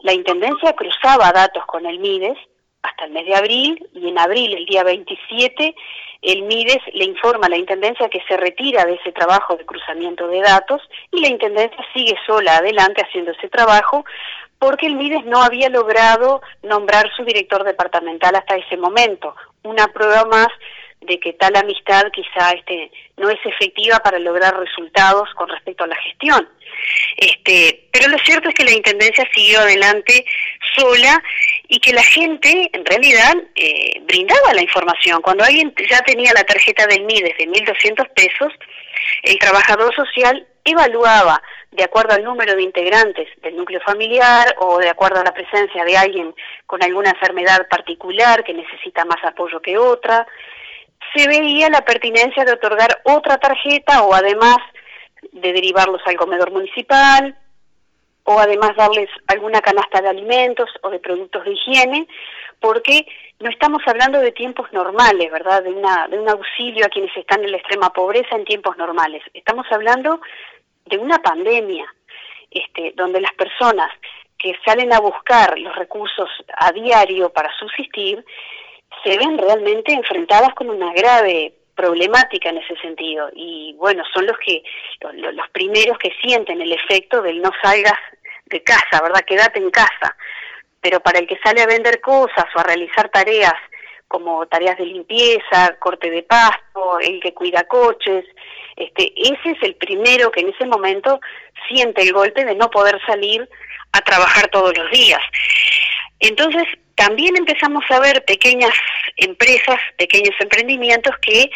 la 0.00 0.12
Intendencia 0.12 0.72
cruzaba 0.74 1.32
datos 1.32 1.64
con 1.66 1.86
el 1.86 1.98
MIDES 1.98 2.36
hasta 2.86 3.04
el 3.04 3.12
mes 3.12 3.26
de 3.26 3.34
abril 3.34 3.88
y 3.94 4.08
en 4.08 4.18
abril, 4.18 4.54
el 4.54 4.66
día 4.66 4.84
27, 4.84 5.74
el 6.22 6.42
MIDES 6.42 6.78
le 6.94 7.04
informa 7.04 7.46
a 7.46 7.50
la 7.50 7.56
Intendencia 7.56 8.08
que 8.08 8.22
se 8.26 8.36
retira 8.36 8.84
de 8.84 8.94
ese 8.94 9.12
trabajo 9.12 9.56
de 9.56 9.66
cruzamiento 9.66 10.28
de 10.28 10.40
datos 10.40 10.82
y 11.12 11.20
la 11.20 11.28
Intendencia 11.28 11.84
sigue 11.92 12.16
sola 12.26 12.56
adelante 12.56 13.02
haciendo 13.02 13.32
ese 13.32 13.48
trabajo 13.48 14.04
porque 14.58 14.86
el 14.86 14.96
MIDES 14.96 15.24
no 15.26 15.42
había 15.42 15.68
logrado 15.68 16.40
nombrar 16.62 17.10
su 17.16 17.24
director 17.24 17.64
departamental 17.64 18.34
hasta 18.36 18.56
ese 18.56 18.76
momento. 18.76 19.34
Una 19.62 19.88
prueba 19.88 20.24
más 20.24 20.48
de 21.00 21.20
que 21.20 21.34
tal 21.34 21.54
amistad 21.56 22.04
quizá 22.12 22.50
este, 22.52 22.90
no 23.16 23.30
es 23.30 23.38
efectiva 23.44 23.98
para 24.00 24.18
lograr 24.18 24.58
resultados 24.58 25.28
con 25.34 25.48
respecto 25.48 25.84
a 25.84 25.86
la 25.86 25.96
gestión. 25.96 26.48
Este, 27.16 27.88
pero 27.92 28.08
lo 28.08 28.18
cierto 28.18 28.48
es 28.48 28.54
que 28.54 28.64
la 28.64 28.72
Intendencia 28.72 29.26
siguió 29.32 29.60
adelante 29.60 30.24
sola 30.74 31.22
y 31.68 31.78
que 31.78 31.92
la 31.92 32.02
gente 32.02 32.70
en 32.72 32.84
realidad 32.84 33.34
eh, 33.54 34.00
brindaba 34.02 34.54
la 34.54 34.62
información. 34.62 35.22
Cuando 35.22 35.44
alguien 35.44 35.72
ya 35.88 36.00
tenía 36.02 36.32
la 36.34 36.44
tarjeta 36.44 36.86
del 36.86 37.04
MIDES 37.04 37.38
de 37.38 37.46
1.200 37.46 38.08
pesos, 38.14 38.52
el 39.22 39.38
trabajador 39.38 39.94
social 39.94 40.46
evaluaba 40.64 41.40
de 41.70 41.84
acuerdo 41.84 42.14
al 42.14 42.24
número 42.24 42.54
de 42.54 42.62
integrantes 42.62 43.28
del 43.42 43.56
núcleo 43.56 43.80
familiar 43.80 44.54
o 44.58 44.78
de 44.78 44.88
acuerdo 44.88 45.20
a 45.20 45.24
la 45.24 45.34
presencia 45.34 45.84
de 45.84 45.96
alguien 45.96 46.34
con 46.66 46.82
alguna 46.82 47.10
enfermedad 47.10 47.68
particular 47.68 48.42
que 48.44 48.54
necesita 48.54 49.04
más 49.04 49.22
apoyo 49.24 49.60
que 49.60 49.76
otra, 49.76 50.26
se 51.16 51.28
veía 51.28 51.68
la 51.70 51.82
pertinencia 51.82 52.44
de 52.44 52.52
otorgar 52.52 53.00
otra 53.04 53.38
tarjeta 53.38 54.02
o 54.02 54.14
además 54.14 54.58
de 55.32 55.52
derivarlos 55.52 56.02
al 56.06 56.16
comedor 56.16 56.50
municipal 56.50 57.36
o 58.24 58.38
además 58.38 58.76
darles 58.76 59.08
alguna 59.28 59.60
canasta 59.60 60.02
de 60.02 60.08
alimentos 60.08 60.68
o 60.82 60.90
de 60.90 60.98
productos 60.98 61.44
de 61.44 61.52
higiene, 61.52 62.08
porque 62.60 63.06
no 63.38 63.48
estamos 63.48 63.82
hablando 63.86 64.18
de 64.18 64.32
tiempos 64.32 64.72
normales, 64.72 65.30
¿verdad? 65.30 65.62
De, 65.62 65.70
una, 65.70 66.08
de 66.08 66.18
un 66.18 66.28
auxilio 66.28 66.84
a 66.84 66.88
quienes 66.88 67.16
están 67.16 67.44
en 67.44 67.52
la 67.52 67.58
extrema 67.58 67.90
pobreza 67.90 68.34
en 68.34 68.44
tiempos 68.44 68.76
normales. 68.76 69.22
Estamos 69.32 69.66
hablando 69.70 70.20
de 70.86 70.98
una 70.98 71.18
pandemia, 71.18 71.86
este, 72.50 72.94
donde 72.96 73.20
las 73.20 73.32
personas 73.34 73.90
que 74.38 74.56
salen 74.64 74.92
a 74.92 75.00
buscar 75.00 75.56
los 75.58 75.74
recursos 75.76 76.28
a 76.56 76.72
diario 76.72 77.30
para 77.30 77.50
subsistir 77.58 78.24
se 79.06 79.16
ven 79.16 79.38
realmente 79.38 79.92
enfrentadas 79.92 80.52
con 80.54 80.68
una 80.68 80.92
grave 80.92 81.54
problemática 81.76 82.48
en 82.48 82.58
ese 82.58 82.76
sentido. 82.76 83.28
Y 83.34 83.74
bueno 83.78 84.02
son 84.12 84.26
los 84.26 84.36
que 84.44 84.62
los, 85.12 85.48
primeros 85.50 85.96
que 85.98 86.12
sienten 86.22 86.60
el 86.60 86.72
efecto 86.72 87.22
del 87.22 87.40
no 87.40 87.50
salgas 87.62 87.98
de 88.46 88.62
casa 88.62 89.02
verdad 89.02 89.24
quédate 89.24 89.60
en 89.60 89.70
casa. 89.70 90.16
Pero 90.80 91.00
para 91.00 91.18
el 91.20 91.26
que 91.26 91.38
sale 91.38 91.62
a 91.62 91.66
vender 91.66 92.00
cosas 92.00 92.46
o 92.54 92.58
a 92.58 92.64
realizar 92.64 93.08
tareas 93.10 93.54
como 94.08 94.46
tareas 94.46 94.78
de 94.78 94.86
limpieza 94.86 95.76
corte 95.78 96.10
de 96.10 96.22
pasto 96.22 97.00
el 97.00 97.20
que 97.20 97.34
cuida 97.34 97.64
coches 97.64 98.24
este 98.76 99.12
ese 99.16 99.50
es 99.50 99.62
el 99.62 99.74
primero 99.74 100.30
que 100.30 100.40
en 100.40 100.50
ese 100.50 100.64
momento 100.64 101.20
siente 101.68 102.02
el 102.02 102.12
golpe 102.12 102.44
de 102.44 102.54
no 102.54 102.70
poder 102.70 103.00
salir 103.04 103.48
a 103.92 104.00
trabajar 104.02 104.48
todos 104.48 104.76
los 104.76 104.90
días. 104.90 105.20
Entonces 106.20 106.66
también 106.96 107.36
empezamos 107.36 107.84
a 107.90 108.00
ver 108.00 108.24
pequeñas 108.24 108.72
empresas, 109.16 109.78
pequeños 109.96 110.34
emprendimientos 110.40 111.14
que 111.20 111.50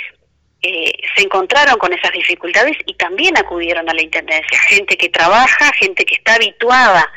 eh, 0.62 0.92
se 1.16 1.23
encontraron 1.23 1.78
con 1.78 1.92
esas 1.94 2.12
dificultades 2.12 2.76
y 2.85 2.94
también 2.94 3.37
acudieron 3.38 3.88
a 3.88 3.94
la 3.94 4.02
Intendencia. 4.02 4.59
Gente 4.68 4.97
que 4.99 5.09
trabaja, 5.09 5.73
gente 5.73 6.04
que 6.04 6.16
está 6.16 6.35
habituada 6.35 7.11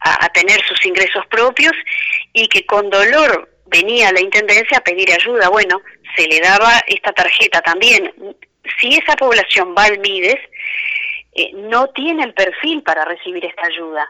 a, 0.00 0.28
tener 0.28 0.62
sus 0.66 0.84
ingresos 0.84 1.24
propios 1.28 1.72
y 2.34 2.46
que 2.48 2.66
con 2.66 2.90
dolor 2.90 3.48
venía 3.66 4.10
a 4.10 4.12
la 4.12 4.20
Intendencia 4.20 4.78
a 4.78 4.84
pedir 4.84 5.10
ayuda. 5.10 5.48
Bueno, 5.48 5.80
se 6.14 6.26
le 6.26 6.40
daba 6.40 6.84
esta 6.86 7.12
tarjeta 7.12 7.62
también. 7.62 8.12
Si 8.78 8.88
esa 8.88 9.16
población 9.16 9.74
va 9.76 9.84
al 9.84 9.98
MIDES, 10.00 10.38
eh, 11.36 11.50
no 11.54 11.88
tiene 11.88 12.24
el 12.24 12.34
perfil 12.34 12.82
para 12.82 13.06
recibir 13.06 13.46
esta 13.46 13.66
ayuda, 13.66 14.06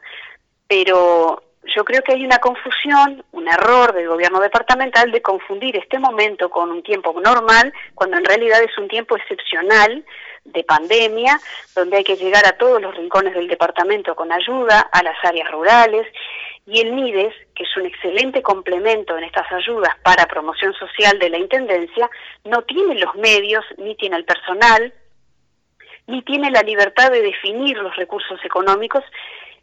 pero 0.67 1.54
yo 1.75 1.85
creo 1.85 2.03
que 2.03 2.13
hay 2.13 2.25
una 2.25 2.39
confusión, 2.39 3.25
un 3.33 3.49
error 3.49 3.93
del 3.93 4.09
gobierno 4.09 4.41
departamental 4.41 5.11
de 5.11 5.23
confundir 5.23 5.77
este 5.77 5.99
momento 5.99 6.51
con 6.51 6.71
un 6.71 6.83
tiempo 6.83 7.19
normal, 7.21 7.73
cuando 7.95 8.19
en 8.19 8.25
realidad 8.25 8.63
es 8.63 8.77
un 8.79 8.89
tiempo 8.89 9.17
excepcional 9.17 10.05
de 10.45 10.65
pandemia, 10.65 11.41
donde 11.75 11.99
hay 11.99 12.05
que 12.05 12.17
llegar 12.17 12.45
a 12.47 12.59
todos 12.59 12.81
los 12.81 12.95
rincones 12.95 13.35
del 13.35 13.49
departamento 13.49 14.15
con 14.15 14.31
ayuda, 14.31 14.81
a 14.93 15.03
las 15.03 15.17
áreas 15.25 15.51
rurales, 15.51 16.07
y 16.67 16.81
el 16.81 16.93
MIDES, 16.93 17.35
que 17.55 17.65
es 17.65 17.77
un 17.77 17.87
excelente 17.87 18.43
complemento 18.43 19.17
en 19.17 19.25
estas 19.25 19.51
ayudas 19.53 19.95
para 20.03 20.27
promoción 20.27 20.73
social 20.75 21.19
de 21.19 21.31
la 21.31 21.39
Intendencia, 21.39 22.11
no 22.45 22.63
tiene 22.63 22.95
los 22.97 23.15
medios, 23.17 23.65
ni 23.79 23.95
tiene 23.97 24.17
el 24.17 24.25
personal, 24.25 24.93
ni 26.07 26.23
tiene 26.23 26.51
la 26.51 26.63
libertad 26.63 27.11
de 27.11 27.23
definir 27.23 27.79
los 27.79 27.95
recursos 27.97 28.39
económicos 28.45 29.03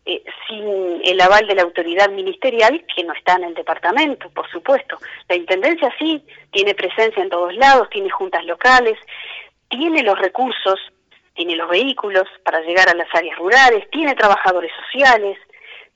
eh, 0.06 0.24
sin 0.48 1.02
el 1.04 1.22
aval 1.22 1.48
de 1.48 1.56
la 1.56 1.62
autoridad 1.62 2.10
ministerial, 2.10 2.84
que 2.96 3.04
no 3.04 3.14
está 3.14 3.36
en 3.36 3.44
el 3.46 3.54
departamento, 3.54 4.30
por 4.32 4.50
supuesto. 4.50 4.98
La 5.30 5.36
Intendencia 5.36 5.94
sí 6.00 6.26
tiene 6.52 6.74
presencia 6.74 7.22
en 7.22 7.30
todos 7.30 7.56
lados, 7.56 7.90
tiene 7.92 8.10
juntas 8.10 8.44
locales, 8.46 8.98
tiene 9.70 10.02
los 10.04 10.18
recursos, 10.18 10.80
tiene 11.36 11.56
los 11.56 11.70
vehículos 11.70 12.28
para 12.44 12.62
llegar 12.62 12.90
a 12.90 12.96
las 12.96 13.08
áreas 13.14 13.38
rurales, 13.38 13.90
tiene 13.92 14.16
trabajadores 14.16 14.72
sociales, 14.86 15.38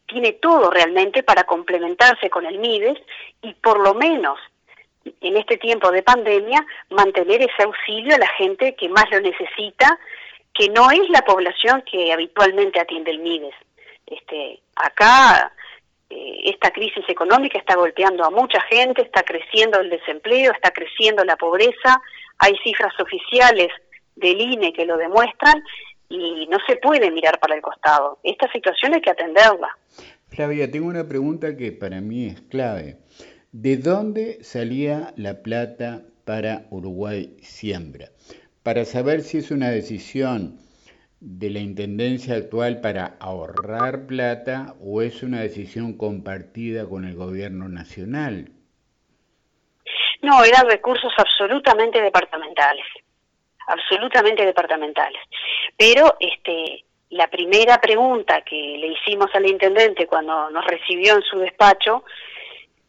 tiene 0.08 0.34
todo 0.34 0.70
realmente 0.70 1.24
para 1.24 1.44
complementarse 1.44 2.30
con 2.30 2.46
el 2.46 2.60
MIDES 2.60 3.00
y 3.42 3.54
por 3.56 3.80
lo 3.80 3.94
menos 3.94 4.40
en 5.22 5.38
este 5.38 5.58
tiempo 5.58 5.92
de 5.92 6.04
pandemia 6.04 6.66
mantener 6.90 7.42
ese 7.42 7.64
auxilio 7.64 8.16
a 8.16 8.20
la 8.20 8.30
gente 8.30 8.76
que 8.76 8.90
más 8.90 9.06
lo 9.12 9.20
necesita, 9.20 10.00
que 10.54 10.70
no 10.70 10.90
es 10.92 11.10
la 11.10 11.22
población 11.24 11.84
que 11.90 12.14
habitualmente 12.14 12.80
atiende 12.80 13.12
el 13.12 13.20
MIDES. 13.20 13.56
Este, 14.06 14.62
acá 14.76 15.52
eh, 16.10 16.42
esta 16.46 16.72
crisis 16.72 17.04
económica 17.08 17.58
está 17.58 17.76
golpeando 17.76 18.24
a 18.24 18.30
mucha 18.30 18.62
gente, 18.62 19.02
está 19.02 19.24
creciendo 19.24 19.80
el 19.80 19.90
desempleo, 19.90 20.52
está 20.52 20.72
creciendo 20.72 21.24
la 21.24 21.36
pobreza, 21.36 22.02
hay 22.38 22.56
cifras 22.64 22.94
oficiales 23.00 23.70
del 24.16 24.40
INE 24.40 24.74
que 24.74 24.86
lo 24.86 24.98
demuestran 24.98 25.64
y 26.10 26.48
no 26.48 26.58
se 26.68 26.76
puede 26.78 27.10
mirar 27.12 27.40
para 27.40 27.56
el 27.56 27.62
costado. 27.62 28.20
Esta 28.24 28.52
situación 28.52 28.94
hay 28.94 29.02
que 29.02 29.10
atenderla. 29.10 29.76
Flavia, 30.30 30.70
tengo 30.70 30.88
una 30.88 31.08
pregunta 31.08 31.58
que 31.58 31.72
para 31.72 32.02
mí 32.02 32.28
es 32.28 32.42
clave. 32.42 32.98
¿De 33.52 33.78
dónde 33.78 34.44
salía 34.44 35.14
la 35.16 35.42
plata 35.42 36.04
para 36.26 36.66
Uruguay 36.70 37.38
Siembra? 37.42 38.10
Para 38.62 38.86
saber 38.86 39.22
si 39.22 39.38
es 39.38 39.50
una 39.50 39.70
decisión 39.70 40.60
de 41.20 41.50
la 41.50 41.60
Intendencia 41.60 42.36
actual 42.36 42.82
para 42.82 43.16
ahorrar 43.20 44.06
plata 44.06 44.76
o 44.80 45.02
es 45.02 45.24
una 45.24 45.42
decisión 45.42 45.98
compartida 45.98 46.88
con 46.88 47.06
el 47.06 47.16
gobierno 47.16 47.70
nacional? 47.70 48.50
No, 50.22 50.44
eran 50.44 50.68
recursos 50.68 51.14
absolutamente 51.18 52.02
departamentales, 52.02 52.86
absolutamente 53.68 54.46
departamentales. 54.46 55.22
Pero 55.78 56.16
este, 56.20 56.84
la 57.10 57.28
primera 57.28 57.80
pregunta 57.80 58.42
que 58.42 58.56
le 58.56 58.88
hicimos 58.88 59.30
al 59.34 59.48
intendente 59.48 60.08
cuando 60.08 60.50
nos 60.50 60.66
recibió 60.66 61.16
en 61.16 61.22
su 61.22 61.40
despacho 61.40 62.04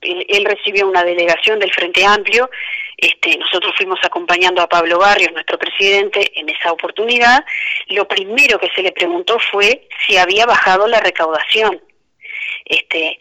él, 0.00 0.44
recibió 0.44 0.88
una 0.88 1.02
delegación 1.04 1.58
del 1.58 1.72
Frente 1.72 2.04
Amplio, 2.04 2.48
este, 2.96 3.36
nosotros 3.36 3.74
fuimos 3.76 3.98
acompañando 4.02 4.62
a 4.62 4.68
Pablo 4.68 4.98
Barrios, 4.98 5.32
nuestro 5.32 5.58
presidente, 5.58 6.32
en 6.34 6.48
esa 6.48 6.72
oportunidad. 6.72 7.44
Lo 7.88 8.08
primero 8.08 8.58
que 8.58 8.70
se 8.74 8.82
le 8.82 8.92
preguntó 8.92 9.38
fue 9.50 9.86
si 10.06 10.16
había 10.16 10.46
bajado 10.46 10.86
la 10.86 11.00
recaudación. 11.00 11.80
Este, 12.64 13.18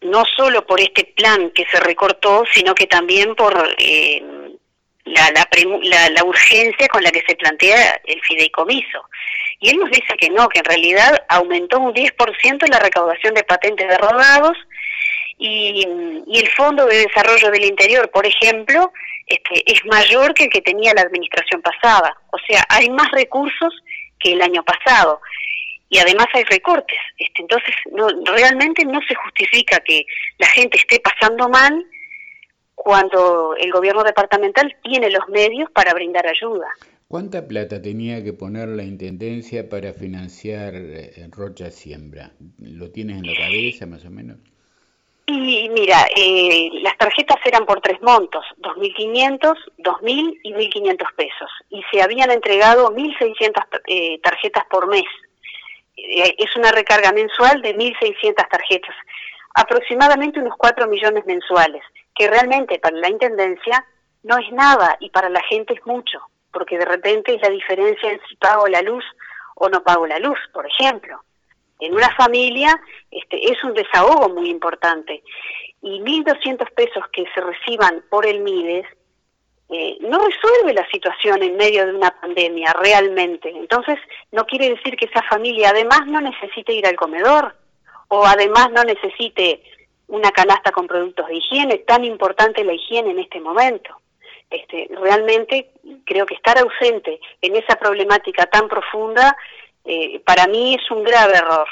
no 0.00 0.24
solo 0.24 0.66
por 0.66 0.80
este 0.80 1.04
plan 1.04 1.50
que 1.50 1.66
se 1.70 1.80
recortó, 1.80 2.44
sino 2.52 2.74
que 2.74 2.86
también 2.86 3.34
por 3.34 3.74
eh, 3.78 4.22
la, 5.04 5.30
la, 5.32 6.08
la, 6.10 6.24
urgencia 6.24 6.88
con 6.88 7.02
la 7.02 7.10
que 7.10 7.24
se 7.26 7.34
plantea 7.34 8.00
el 8.04 8.20
fideicomiso, 8.22 9.08
Y 9.60 9.70
él 9.70 9.78
nos 9.78 9.90
dice 9.90 10.16
que 10.18 10.30
no, 10.30 10.48
que 10.48 10.60
en 10.60 10.64
realidad 10.64 11.24
aumentó 11.28 11.78
un 11.78 11.94
10% 11.94 12.68
la 12.68 12.78
recaudación 12.78 13.34
de 13.34 13.44
patentes 13.44 13.88
de 13.88 13.98
rodados 13.98 14.56
y, 15.38 15.84
el 16.38 16.48
Fondo 16.56 16.86
de 16.86 17.06
Desarrollo 17.06 17.50
del 17.50 17.64
Interior, 17.64 18.10
por 18.10 18.26
ejemplo, 18.26 18.92
este, 19.26 19.72
es 19.72 19.84
mayor 19.86 20.34
que 20.34 20.44
el 20.44 20.50
que 20.50 20.60
tenía 20.60 20.92
la 20.94 21.02
administración 21.02 21.62
pasada. 21.62 22.16
O 22.30 22.38
sea, 22.46 22.64
hay 22.68 22.90
más 22.90 23.10
recursos 23.12 23.74
que 24.18 24.32
el 24.32 24.42
año 24.42 24.64
pasado 24.64 25.20
y 25.88 25.98
además 25.98 26.26
hay 26.34 26.44
recortes. 26.44 26.98
Este, 27.16 27.42
entonces, 27.42 27.74
no, 27.92 28.08
realmente 28.34 28.84
no 28.84 29.00
se 29.06 29.14
justifica 29.14 29.80
que 29.80 30.04
la 30.38 30.48
gente 30.48 30.78
esté 30.78 31.00
pasando 31.00 31.48
mal 31.48 31.86
cuando 32.74 33.54
el 33.56 33.72
gobierno 33.72 34.04
departamental 34.04 34.76
tiene 34.82 35.10
los 35.10 35.28
medios 35.28 35.70
para 35.70 35.94
brindar 35.94 36.26
ayuda. 36.26 36.66
¿Cuánta 37.08 37.48
plata 37.48 37.80
tenía 37.80 38.22
que 38.22 38.34
poner 38.34 38.68
la 38.68 38.84
Intendencia 38.84 39.68
para 39.68 39.94
financiar 39.94 40.74
eh, 40.74 41.26
Rocha 41.30 41.70
Siembra? 41.70 42.32
¿Lo 42.58 42.90
tienes 42.90 43.18
en 43.18 43.26
la 43.26 43.34
cabeza 43.34 43.86
más 43.86 44.04
o 44.04 44.10
menos? 44.10 44.36
Y 45.30 45.68
mira, 45.68 46.06
eh, 46.16 46.70
las 46.80 46.96
tarjetas 46.96 47.36
eran 47.44 47.66
por 47.66 47.82
tres 47.82 48.00
montos, 48.00 48.42
2.500, 48.62 49.56
2.000 49.76 50.40
y 50.42 50.54
1.500 50.54 51.14
pesos. 51.16 51.50
Y 51.68 51.82
se 51.92 52.00
habían 52.00 52.30
entregado 52.30 52.90
1.600 52.90 53.82
eh, 53.88 54.18
tarjetas 54.22 54.64
por 54.70 54.86
mes. 54.88 55.04
Eh, 55.98 56.34
es 56.38 56.56
una 56.56 56.72
recarga 56.72 57.12
mensual 57.12 57.60
de 57.60 57.76
1.600 57.76 58.48
tarjetas, 58.48 58.96
aproximadamente 59.54 60.40
unos 60.40 60.56
4 60.56 60.88
millones 60.88 61.26
mensuales, 61.26 61.82
que 62.14 62.26
realmente 62.26 62.78
para 62.78 62.96
la 62.96 63.10
Intendencia 63.10 63.84
no 64.22 64.38
es 64.38 64.50
nada 64.52 64.96
y 64.98 65.10
para 65.10 65.28
la 65.28 65.42
gente 65.42 65.74
es 65.74 65.84
mucho, 65.84 66.20
porque 66.50 66.78
de 66.78 66.86
repente 66.86 67.34
es 67.34 67.42
la 67.42 67.50
diferencia 67.50 68.10
en 68.10 68.20
si 68.30 68.36
pago 68.36 68.66
la 68.66 68.80
luz 68.80 69.04
o 69.56 69.68
no 69.68 69.82
pago 69.82 70.06
la 70.06 70.20
luz, 70.20 70.38
por 70.54 70.66
ejemplo. 70.66 71.20
En 71.80 71.94
una 71.94 72.14
familia 72.16 72.78
este, 73.10 73.52
es 73.52 73.62
un 73.64 73.74
desahogo 73.74 74.28
muy 74.28 74.50
importante 74.50 75.22
y 75.82 76.00
1.200 76.00 76.70
pesos 76.72 77.04
que 77.12 77.24
se 77.34 77.40
reciban 77.40 78.02
por 78.10 78.26
el 78.26 78.40
MIDES 78.40 78.86
eh, 79.70 79.98
no 80.00 80.18
resuelve 80.18 80.72
la 80.72 80.88
situación 80.90 81.42
en 81.42 81.56
medio 81.56 81.84
de 81.84 81.94
una 81.94 82.10
pandemia 82.10 82.72
realmente. 82.72 83.50
Entonces, 83.50 83.98
no 84.32 84.46
quiere 84.46 84.70
decir 84.70 84.96
que 84.96 85.04
esa 85.04 85.22
familia 85.24 85.70
además 85.70 86.06
no 86.06 86.22
necesite 86.22 86.72
ir 86.72 86.86
al 86.86 86.96
comedor 86.96 87.54
o 88.08 88.24
además 88.24 88.70
no 88.72 88.82
necesite 88.84 89.62
una 90.06 90.30
canasta 90.30 90.72
con 90.72 90.86
productos 90.86 91.28
de 91.28 91.36
higiene, 91.36 91.78
tan 91.78 92.02
importante 92.02 92.64
la 92.64 92.72
higiene 92.72 93.10
en 93.10 93.18
este 93.18 93.40
momento. 93.40 94.00
Este, 94.48 94.88
realmente 95.02 95.72
creo 96.06 96.24
que 96.24 96.34
estar 96.34 96.56
ausente 96.58 97.20
en 97.42 97.56
esa 97.56 97.76
problemática 97.76 98.46
tan 98.46 98.68
profunda 98.68 99.36
eh, 99.88 100.22
para 100.24 100.46
mí 100.46 100.74
es 100.74 100.90
un 100.90 101.02
grave 101.02 101.34
error. 101.38 101.66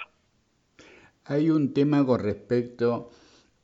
Hay 1.26 1.50
un 1.50 1.74
tema 1.74 2.04
con 2.04 2.20
respecto 2.20 3.10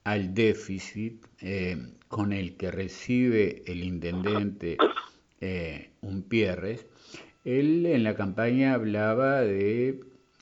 al 0.05 0.35
déficit 0.35 1.25
eh, 1.41 1.77
con 2.09 2.33
el 2.33 2.57
que 2.57 2.71
recibe 2.71 3.63
el 3.67 3.83
intendente 3.83 4.77
eh, 5.41 5.89
Pierres, 6.29 6.87
él 7.45 7.87
en 7.87 8.05
la 8.05 8.15
campaña 8.15 8.75
hablaba 8.75 9.41
de, 9.41 10.01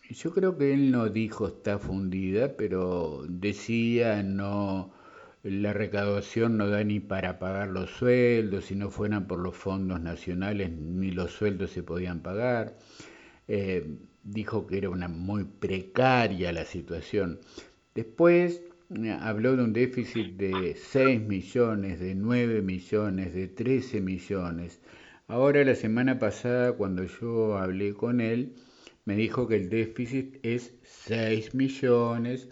yo 0.09 0.33
creo 0.33 0.59
que 0.59 0.75
él 0.75 0.91
no 0.91 1.09
dijo 1.09 1.49
está 1.49 1.79
fundida, 1.79 2.57
pero 2.57 3.25
decía 3.29 4.23
no, 4.23 4.93
la 5.43 5.73
recaudación 5.73 6.57
no 6.57 6.69
da 6.69 6.85
ni 6.85 7.01
para 7.01 7.39
pagar 7.39 7.69
los 7.69 7.91
sueldos, 7.91 8.67
si 8.67 8.75
no 8.75 8.91
fueran 8.91 9.27
por 9.27 9.39
los 9.39 9.57
fondos 9.57 10.01
nacionales 10.01 10.71
ni 10.71 11.11
los 11.11 11.33
sueldos 11.33 11.71
se 11.71 11.83
podían 11.83 12.21
pagar. 12.21 12.77
Eh, 13.53 13.85
dijo 14.23 14.69
que 14.69 14.79
era 14.79 14.91
una 14.91 15.09
muy 15.09 15.43
precaria 15.43 16.53
la 16.53 16.65
situación. 16.65 17.41
Después 17.97 18.63
habló 19.19 19.57
de 19.57 19.65
un 19.65 19.73
déficit 19.73 20.37
de 20.37 20.77
6 20.77 21.23
millones, 21.23 21.99
de 21.99 22.15
9 22.15 22.63
millones, 22.63 23.35
de 23.35 23.49
13 23.49 24.01
millones. 24.03 24.81
Ahora 25.27 25.65
la 25.65 25.75
semana 25.75 26.21
pasada 26.21 26.75
cuando 26.75 27.03
yo 27.03 27.59
hablé 27.59 27.93
con 27.93 28.21
él, 28.21 28.55
me 29.05 29.17
dijo 29.17 29.49
que 29.49 29.57
el 29.57 29.69
déficit 29.69 30.39
es 30.45 30.73
6 30.85 31.53
millones, 31.57 32.49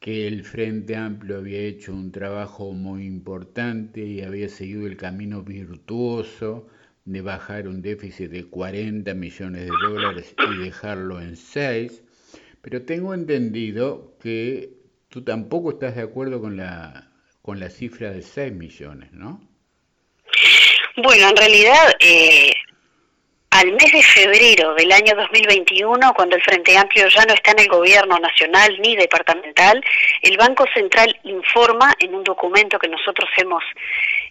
que 0.00 0.26
el 0.26 0.42
Frente 0.42 0.96
Amplio 0.96 1.38
había 1.38 1.60
hecho 1.60 1.94
un 1.94 2.10
trabajo 2.10 2.72
muy 2.72 3.06
importante 3.06 4.04
y 4.04 4.22
había 4.22 4.48
seguido 4.48 4.88
el 4.88 4.96
camino 4.96 5.44
virtuoso 5.44 6.66
de 7.04 7.20
bajar 7.20 7.66
un 7.66 7.82
déficit 7.82 8.30
de 8.30 8.44
40 8.44 9.12
millones 9.14 9.62
de 9.62 9.70
dólares 9.82 10.34
y 10.38 10.64
dejarlo 10.64 11.20
en 11.20 11.36
6, 11.36 12.02
pero 12.60 12.82
tengo 12.82 13.12
entendido 13.12 14.16
que 14.20 14.70
tú 15.08 15.22
tampoco 15.22 15.72
estás 15.72 15.96
de 15.96 16.02
acuerdo 16.02 16.40
con 16.40 16.56
la, 16.56 17.10
con 17.42 17.58
la 17.58 17.70
cifra 17.70 18.10
de 18.12 18.22
6 18.22 18.52
millones, 18.52 19.12
¿no? 19.12 19.40
Bueno, 20.96 21.30
en 21.30 21.36
realidad, 21.36 21.92
eh, 22.00 22.52
al 23.50 23.72
mes 23.72 23.92
de 23.92 24.02
febrero 24.02 24.74
del 24.74 24.92
año 24.92 25.14
2021, 25.16 26.12
cuando 26.14 26.36
el 26.36 26.42
Frente 26.42 26.76
Amplio 26.76 27.08
ya 27.08 27.24
no 27.24 27.34
está 27.34 27.50
en 27.50 27.60
el 27.60 27.68
gobierno 27.68 28.18
nacional 28.18 28.78
ni 28.80 28.94
departamental, 28.94 29.82
el 30.22 30.36
Banco 30.36 30.64
Central 30.72 31.18
informa 31.24 31.94
en 31.98 32.14
un 32.14 32.24
documento 32.24 32.78
que 32.78 32.88
nosotros 32.88 33.28
hemos 33.38 33.62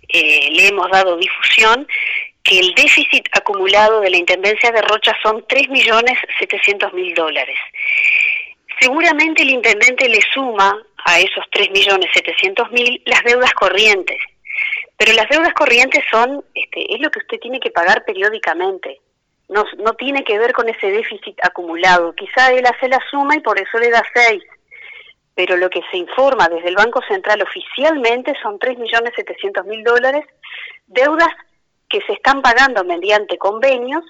eh, 0.08 0.50
le 0.52 0.68
hemos 0.68 0.90
dado 0.92 1.18
difusión 1.18 1.88
que 2.44 2.60
el 2.60 2.74
déficit 2.74 3.28
acumulado 3.34 4.02
de 4.02 4.10
la 4.10 4.18
Intendencia 4.18 4.72
de 4.72 4.82
Rocha 4.82 5.16
son 5.22 5.46
3.700.000 5.46 7.16
dólares. 7.16 7.58
Seguramente 8.80 9.44
el 9.44 9.52
intendente 9.52 10.10
le 10.10 10.20
suma 10.34 10.76
a 11.06 11.20
esos 11.20 11.46
3.700.000 11.52 13.04
las 13.06 13.24
deudas 13.24 13.54
corrientes, 13.54 14.18
pero 14.98 15.14
las 15.14 15.30
deudas 15.30 15.54
corrientes 15.54 16.04
son, 16.10 16.44
este, 16.56 16.94
es 16.94 17.00
lo 17.00 17.10
que 17.12 17.20
usted 17.20 17.40
tiene 17.40 17.60
que 17.60 17.72
pagar 17.72 18.04
periódicamente. 18.06 19.00
No, 19.50 19.66
tiene 19.96 20.24
que 20.24 20.40
ver 20.40 20.54
con 20.54 20.70
ese 20.70 20.92
déficit 20.92 21.38
acumulado. 21.44 22.16
Quizá 22.16 22.54
él 22.54 22.66
hace 22.66 22.88
la 22.88 23.00
suma 23.10 23.36
y 23.36 23.42
por 23.42 23.60
eso 23.60 23.78
le 23.80 23.90
da 23.90 24.02
6. 24.14 24.42
Pero 25.36 25.58
lo 25.58 25.70
que 25.70 25.82
se 25.92 25.98
informa 25.98 26.48
desde 26.48 26.70
el 26.70 26.76
Banco 26.76 27.02
Central 27.06 27.42
oficialmente 27.42 28.34
son 28.42 28.58
3.700.000 28.60 29.84
dólares, 29.84 30.26
deudas 30.88 31.30
que 31.92 32.02
se 32.02 32.14
están 32.14 32.42
pagando 32.42 32.84
mediante 32.84 33.38
convenios, 33.38 34.04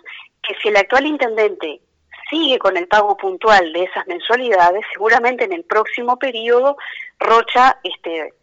que 0.43 0.53
si 0.61 0.69
el 0.69 0.77
actual 0.77 1.07
intendente 1.07 1.81
sigue 2.29 2.59
con 2.59 2.77
el 2.77 2.87
pago 2.87 3.17
puntual 3.17 3.73
de 3.73 3.83
esas 3.83 4.07
mensualidades, 4.07 4.85
seguramente 4.93 5.43
en 5.43 5.53
el 5.53 5.63
próximo 5.63 6.17
periodo 6.17 6.77
Rocha 7.19 7.79
este, 7.83 8.33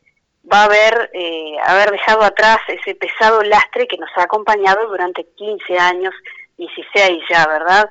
va 0.50 0.62
a 0.62 0.64
haber, 0.64 1.10
eh, 1.14 1.56
haber 1.64 1.90
dejado 1.90 2.22
atrás 2.22 2.58
ese 2.68 2.94
pesado 2.94 3.42
lastre 3.42 3.86
que 3.86 3.96
nos 3.96 4.10
ha 4.16 4.22
acompañado 4.22 4.88
durante 4.88 5.24
15 5.36 5.78
años, 5.78 6.14
16 6.56 7.22
ya, 7.30 7.46
¿verdad? 7.46 7.88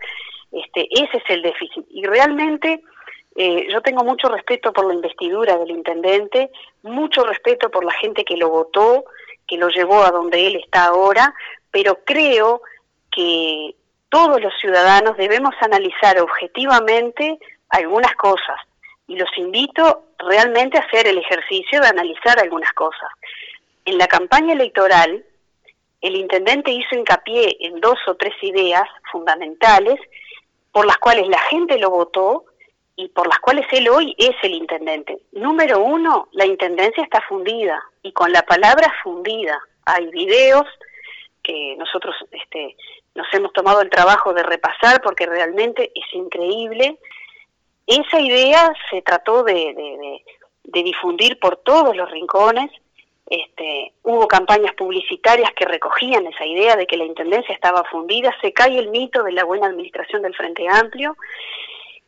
Este, 0.52 0.88
ese 0.92 1.18
es 1.18 1.24
el 1.30 1.42
déficit. 1.42 1.86
Y 1.90 2.06
realmente 2.06 2.82
eh, 3.36 3.68
yo 3.70 3.82
tengo 3.82 4.04
mucho 4.04 4.30
respeto 4.30 4.74
por 4.74 4.86
la 4.86 4.94
investidura 4.94 5.58
del 5.58 5.72
intendente, 5.72 6.52
mucho 6.84 7.24
respeto 7.24 7.70
por 7.70 7.84
la 7.84 7.94
gente 7.94 8.24
que 8.24 8.38
lo 8.38 8.50
votó, 8.50 9.06
que 9.48 9.58
lo 9.58 9.70
llevó 9.70 10.04
a 10.04 10.12
donde 10.12 10.48
él 10.48 10.56
está 10.58 10.86
ahora, 10.86 11.34
pero 11.72 12.00
creo 12.06 12.62
que 13.12 13.76
todos 14.10 14.42
los 14.42 14.54
ciudadanos 14.60 15.18
debemos 15.18 15.54
analizar 15.62 16.20
objetivamente 16.20 17.40
algunas 17.70 18.14
cosas 18.16 18.58
y 19.08 19.16
los 19.16 19.30
invito 19.38 20.04
realmente 20.20 20.78
a 20.78 20.82
hacer 20.82 21.08
el 21.08 21.18
ejercicio 21.18 21.82
de 21.82 21.88
analizar 21.88 22.40
algunas 22.40 22.72
cosas. 22.74 23.10
En 23.86 23.98
la 23.98 24.08
campaña 24.08 24.54
electoral, 24.54 25.24
el 26.02 26.16
intendente 26.16 26.72
hizo 26.72 26.96
hincapié 26.96 27.58
en 27.62 27.80
dos 27.80 27.98
o 28.08 28.16
tres 28.16 28.34
ideas 28.42 28.88
fundamentales 29.12 30.00
por 30.72 30.86
las 30.86 30.98
cuales 30.98 31.28
la 31.28 31.40
gente 31.40 31.80
lo 31.80 31.90
votó 31.90 32.46
y 33.00 33.10
por 33.10 33.28
las 33.28 33.38
cuales 33.40 33.66
él 33.72 33.88
hoy 33.90 34.16
es 34.18 34.36
el 34.42 34.56
intendente. 34.56 35.20
Número 35.32 35.80
uno, 35.80 36.28
la 36.32 36.48
intendencia 36.48 37.04
está 37.04 37.22
fundida 37.22 37.82
y 38.02 38.12
con 38.12 38.32
la 38.32 38.42
palabra 38.42 38.92
fundida 39.04 39.58
hay 39.86 40.08
videos 40.08 40.66
que 41.44 41.76
nosotros 41.78 42.16
este, 42.32 42.76
nos 43.14 43.28
hemos 43.34 43.54
tomado 43.54 43.82
el 43.82 43.92
trabajo 43.92 44.34
de 44.34 44.42
repasar 44.42 45.00
porque 45.04 45.28
realmente 45.28 45.92
es 45.94 46.12
increíble. 46.12 46.98
Esa 47.86 48.20
idea 48.20 48.74
se 48.90 49.04
trató 49.04 49.44
de, 49.44 50.24
difundir 50.64 51.40
por 51.40 51.58
todos 51.58 51.96
los 51.96 52.10
rincones. 52.10 52.72
Este, 53.30 53.94
hubo 54.04 54.28
campañas 54.28 54.74
publicitarias 54.74 55.52
que 55.54 55.66
recogían 55.66 56.26
esa 56.26 56.46
idea 56.46 56.76
de 56.76 56.88
que 56.88 56.98
la 56.98 57.06
Intendencia 57.06 57.54
estaba 57.54 57.84
fundida, 57.84 58.36
se 58.42 58.54
cae 58.54 58.80
el 58.80 58.90
mito 58.90 59.22
de 59.22 59.34
la 59.34 59.44
buena 59.44 59.68
administración 59.68 60.24
del 60.24 60.36
Frente 60.36 60.68
Amplio 60.68 61.16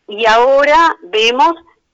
y 0.10 0.26
ahora 0.26 0.98
vemos 1.04 1.54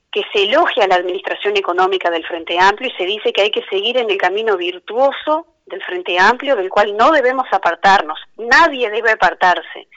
que 0.10 0.24
se 0.32 0.44
elogia 0.44 0.88
la 0.88 0.96
administración 0.96 1.58
económica 1.58 2.10
del 2.10 2.26
Frente 2.26 2.58
Amplio 2.58 2.90
y 2.90 2.98
se 2.98 3.06
dice 3.06 3.34
que 3.34 3.42
hay 3.42 3.52
que 3.52 3.66
seguir 3.70 3.98
en 3.98 4.10
el 4.10 4.18
camino 4.18 4.56
virtuoso 4.56 5.46
del 5.66 5.84
Frente 5.84 6.18
Amplio, 6.18 6.56
del 6.56 6.70
cual 6.70 6.96
no 6.96 7.12
debemos 7.12 7.46
apartarnos, 7.52 8.18
nadie 8.38 8.90
debe 8.90 9.12
apartarse. 9.12 9.90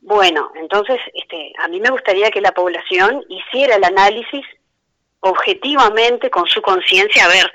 Bueno, 0.00 0.50
entonces 0.54 0.98
este, 1.12 1.52
a 1.58 1.68
mí 1.68 1.78
me 1.80 1.90
gustaría 1.90 2.30
que 2.30 2.40
la 2.40 2.52
población 2.52 3.22
hiciera 3.28 3.76
el 3.76 3.84
análisis 3.84 4.44
objetivamente 5.20 6.30
con 6.30 6.46
su 6.46 6.62
conciencia 6.62 7.26
a 7.26 7.28
ver 7.28 7.52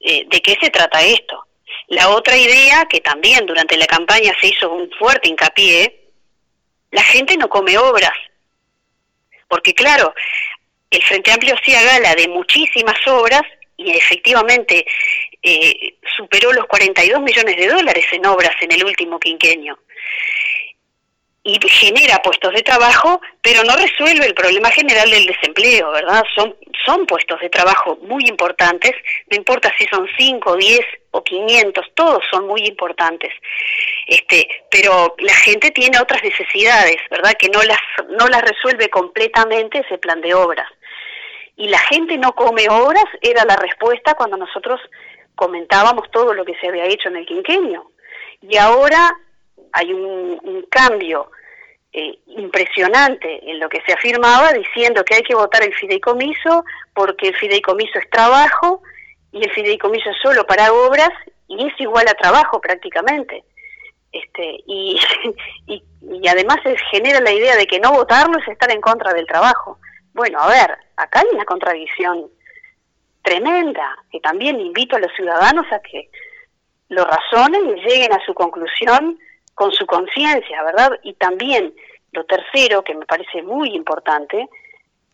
eh, 0.00 0.26
de 0.28 0.42
qué 0.42 0.58
se 0.60 0.70
trata 0.70 1.02
esto. 1.02 1.46
La 1.88 2.10
otra 2.10 2.36
idea, 2.36 2.84
que 2.84 3.00
también 3.00 3.46
durante 3.46 3.78
la 3.78 3.86
campaña 3.86 4.32
se 4.38 4.48
hizo 4.48 4.70
un 4.70 4.90
fuerte 4.98 5.28
hincapié, 5.28 6.12
la 6.90 7.02
gente 7.02 7.36
no 7.38 7.48
come 7.48 7.78
obras. 7.78 8.12
Porque 9.50 9.74
claro, 9.74 10.14
el 10.90 11.02
Frente 11.02 11.32
Amplio 11.32 11.56
hacía 11.56 11.82
gala 11.82 12.14
de 12.14 12.28
muchísimas 12.28 13.04
obras 13.08 13.42
y 13.76 13.90
efectivamente 13.90 14.86
eh, 15.42 15.94
superó 16.16 16.52
los 16.52 16.66
42 16.66 17.20
millones 17.20 17.56
de 17.56 17.66
dólares 17.66 18.06
en 18.12 18.26
obras 18.26 18.54
en 18.60 18.70
el 18.70 18.84
último 18.84 19.18
quinquenio 19.18 19.76
y 21.42 21.58
genera 21.68 22.20
puestos 22.22 22.52
de 22.52 22.62
trabajo, 22.62 23.20
pero 23.40 23.64
no 23.64 23.74
resuelve 23.74 24.26
el 24.26 24.34
problema 24.34 24.70
general 24.70 25.10
del 25.10 25.24
desempleo, 25.24 25.90
¿verdad? 25.90 26.22
Son, 26.34 26.54
son 26.84 27.06
puestos 27.06 27.40
de 27.40 27.48
trabajo 27.48 27.98
muy 28.02 28.24
importantes, 28.26 28.92
no 29.30 29.36
importa 29.36 29.72
si 29.78 29.86
son 29.86 30.06
5, 30.18 30.56
10 30.56 30.80
o 31.12 31.24
500, 31.24 31.86
todos 31.94 32.22
son 32.30 32.46
muy 32.46 32.66
importantes. 32.66 33.32
Este, 34.06 34.46
pero 34.70 35.14
la 35.18 35.34
gente 35.34 35.70
tiene 35.70 35.98
otras 35.98 36.22
necesidades, 36.22 36.98
¿verdad? 37.10 37.32
Que 37.38 37.48
no 37.48 37.62
las 37.62 37.78
no 38.10 38.28
las 38.28 38.42
resuelve 38.42 38.90
completamente 38.90 39.78
ese 39.78 39.96
plan 39.96 40.20
de 40.20 40.34
obras. 40.34 40.68
Y 41.56 41.68
la 41.68 41.78
gente 41.78 42.18
no 42.18 42.34
come 42.34 42.68
obras 42.68 43.04
era 43.22 43.44
la 43.44 43.56
respuesta 43.56 44.14
cuando 44.14 44.36
nosotros 44.36 44.80
comentábamos 45.34 46.10
todo 46.10 46.34
lo 46.34 46.44
que 46.44 46.54
se 46.60 46.68
había 46.68 46.84
hecho 46.84 47.08
en 47.08 47.16
el 47.16 47.26
quinquenio. 47.26 47.90
Y 48.42 48.56
ahora 48.56 49.10
hay 49.72 49.92
un, 49.92 50.66
cambio 50.70 51.30
eh, 51.92 52.18
impresionante 52.26 53.50
en 53.50 53.58
lo 53.58 53.68
que 53.68 53.80
se 53.84 53.92
afirmaba 53.92 54.52
diciendo 54.52 55.04
que 55.04 55.16
hay 55.16 55.22
que 55.22 55.34
votar 55.34 55.62
el 55.64 55.74
fideicomiso 55.74 56.64
porque 56.94 57.28
el 57.28 57.36
fideicomiso 57.36 57.98
es 57.98 58.08
trabajo 58.10 58.82
y 59.32 59.42
el 59.42 59.50
fideicomiso 59.50 60.10
es 60.10 60.16
solo 60.22 60.46
para 60.46 60.72
obras 60.72 61.10
y 61.48 61.66
es 61.66 61.72
igual 61.80 62.06
a 62.08 62.14
trabajo 62.14 62.60
prácticamente. 62.60 63.44
Este, 64.12 64.60
y, 64.66 64.98
y, 65.66 66.28
además 66.28 66.58
genera 66.90 67.20
la 67.20 67.32
idea 67.32 67.56
de 67.56 67.66
que 67.66 67.80
no 67.80 67.92
votarlo 67.92 68.38
es 68.38 68.48
estar 68.48 68.70
en 68.70 68.80
contra 68.80 69.12
del 69.12 69.26
trabajo. 69.26 69.78
Bueno, 70.12 70.40
a 70.40 70.48
ver, 70.48 70.76
acá 70.96 71.20
hay 71.20 71.26
una 71.32 71.44
contradicción 71.44 72.28
tremenda 73.22 73.96
que 74.10 74.20
también 74.20 74.60
invito 74.60 74.96
a 74.96 75.00
los 75.00 75.12
ciudadanos 75.14 75.66
a 75.72 75.80
que 75.80 76.10
lo 76.88 77.04
razonen 77.04 77.70
y 77.70 77.80
lleguen 77.82 78.12
a 78.12 78.24
su 78.24 78.34
conclusión 78.34 79.18
con 79.60 79.72
su 79.72 79.84
conciencia, 79.84 80.62
¿verdad? 80.62 80.98
Y 81.02 81.12
también 81.12 81.74
lo 82.12 82.24
tercero, 82.24 82.82
que 82.82 82.94
me 82.94 83.04
parece 83.04 83.42
muy 83.42 83.76
importante, 83.76 84.48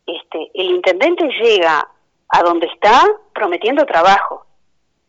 este, 0.07 0.53
el 0.55 0.67
intendente 0.67 1.27
llega 1.43 1.85
a 2.29 2.43
donde 2.45 2.69
está 2.69 3.03
prometiendo 3.35 3.85
trabajo, 3.87 4.47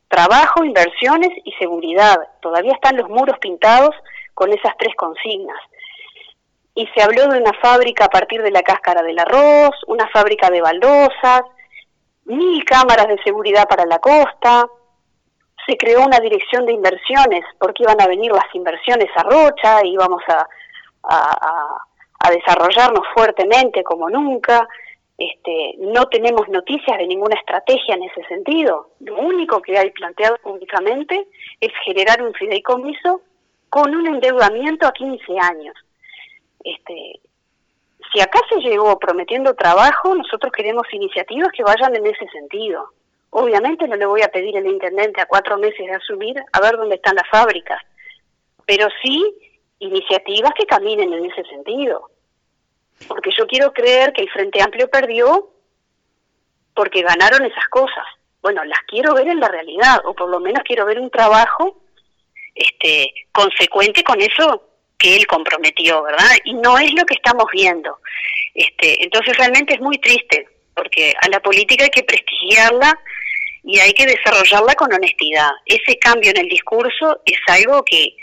trabajo, 0.07 0.65
inversiones 0.65 1.29
y 1.45 1.51
seguridad. 1.51 2.17
Todavía 2.41 2.73
están 2.73 2.97
los 2.97 3.09
muros 3.09 3.37
pintados 3.37 3.91
con 4.33 4.51
esas 4.51 4.75
tres 4.79 4.95
consignas. 4.95 5.59
Y 6.73 6.87
se 6.95 7.03
habló 7.03 7.27
de 7.27 7.39
una 7.39 7.53
fábrica 7.61 8.05
a 8.05 8.09
partir 8.09 8.41
de 8.41 8.49
la 8.49 8.63
cáscara 8.63 9.03
del 9.03 9.19
arroz, 9.19 9.75
una 9.85 10.07
fábrica 10.07 10.49
de 10.49 10.61
baldosas, 10.61 11.43
mil 12.25 12.65
cámaras 12.65 13.07
de 13.07 13.21
seguridad 13.23 13.67
para 13.67 13.85
la 13.85 13.99
costa, 13.99 14.65
se 15.67 15.77
creó 15.77 16.05
una 16.05 16.19
dirección 16.19 16.65
de 16.65 16.73
inversiones, 16.73 17.43
porque 17.59 17.83
iban 17.83 17.99
a 18.01 18.07
venir 18.07 18.31
las 18.31 18.53
inversiones 18.53 19.09
a 19.15 19.23
Rocha, 19.23 19.85
íbamos 19.85 20.21
a, 20.29 20.47
a, 21.03 22.31
desarrollarnos 22.31 23.05
fuertemente 23.13 23.83
como 23.83 24.09
nunca. 24.09 24.67
Este, 25.17 25.75
no 25.79 26.07
tenemos 26.07 26.47
noticias 26.49 26.97
de 26.97 27.07
ninguna 27.07 27.39
estrategia 27.39 27.95
en 27.95 28.03
ese 28.03 28.23
sentido. 28.25 28.89
Lo 28.99 29.17
único 29.17 29.61
que 29.61 29.77
hay 29.77 29.91
planteado 29.91 30.37
públicamente 30.37 31.27
es 31.61 31.71
generar 31.85 32.21
un 32.21 32.33
fideicomiso 32.33 33.21
con 33.69 33.95
un 33.95 34.07
endeudamiento 34.07 34.87
a 34.87 34.91
15 34.91 35.39
años. 35.39 35.75
Este, 36.63 37.21
si 38.13 38.19
acá 38.19 38.39
se 38.49 38.59
llegó 38.59 38.99
prometiendo 38.99 39.53
trabajo, 39.53 40.13
nosotros 40.15 40.51
queremos 40.51 40.85
iniciativas 40.91 41.49
que 41.51 41.63
vayan 41.63 41.95
en 41.95 42.05
ese 42.07 42.27
sentido. 42.27 42.91
Obviamente 43.29 43.87
no 43.87 43.95
le 43.95 44.05
voy 44.05 44.21
a 44.21 44.29
pedir 44.29 44.57
al 44.57 44.65
intendente 44.65 45.21
a 45.21 45.25
cuatro 45.25 45.57
meses 45.57 45.85
de 45.85 45.93
asumir 45.93 46.37
a 46.51 46.61
ver 46.61 46.77
dónde 46.77 46.95
están 46.95 47.15
las 47.15 47.29
fábricas, 47.29 47.81
pero 48.65 48.87
sí 49.01 49.23
iniciativas 49.79 50.51
que 50.57 50.65
caminen 50.65 51.13
en 51.13 51.25
ese 51.25 51.43
sentido. 51.43 52.09
Porque 53.07 53.29
yo 53.37 53.45
quiero 53.45 53.73
creer 53.73 54.11
que 54.13 54.23
el 54.23 54.29
Frente 54.29 54.61
Amplio 54.61 54.89
perdió 54.89 55.49
porque 56.73 57.01
ganaron 57.01 57.45
esas 57.45 57.67
cosas. 57.69 58.05
Bueno, 58.41 58.63
las 58.63 58.79
quiero 58.87 59.13
ver 59.13 59.27
en 59.27 59.39
la 59.39 59.49
realidad, 59.49 60.01
o 60.05 60.13
por 60.13 60.29
lo 60.29 60.39
menos 60.39 60.63
quiero 60.63 60.85
ver 60.85 60.99
un 60.99 61.09
trabajo 61.09 61.81
este, 62.55 63.11
consecuente 63.31 64.03
con 64.03 64.21
eso 64.21 64.63
que 64.97 65.15
él 65.15 65.27
comprometió, 65.27 66.01
¿verdad? 66.03 66.29
Y 66.45 66.53
no 66.55 66.77
es 66.77 66.91
lo 66.93 67.05
que 67.05 67.15
estamos 67.15 67.45
viendo. 67.51 67.99
Este, 68.53 69.03
entonces 69.03 69.37
realmente 69.37 69.75
es 69.75 69.81
muy 69.81 69.97
triste, 69.99 70.47
porque 70.75 71.13
a 71.21 71.29
la 71.29 71.39
política 71.39 71.83
hay 71.83 71.89
que 71.89 72.03
prestigiarla 72.03 72.99
y 73.67 73.79
hay 73.79 73.91
que 73.91 74.05
desarrollarla 74.05 74.75
con 74.75 74.93
honestidad. 74.93 75.49
Ese 75.65 75.99
cambio 75.99 76.31
en 76.31 76.37
el 76.37 76.47
discurso 76.47 77.19
es 77.25 77.37
algo 77.47 77.83
que, 77.83 78.15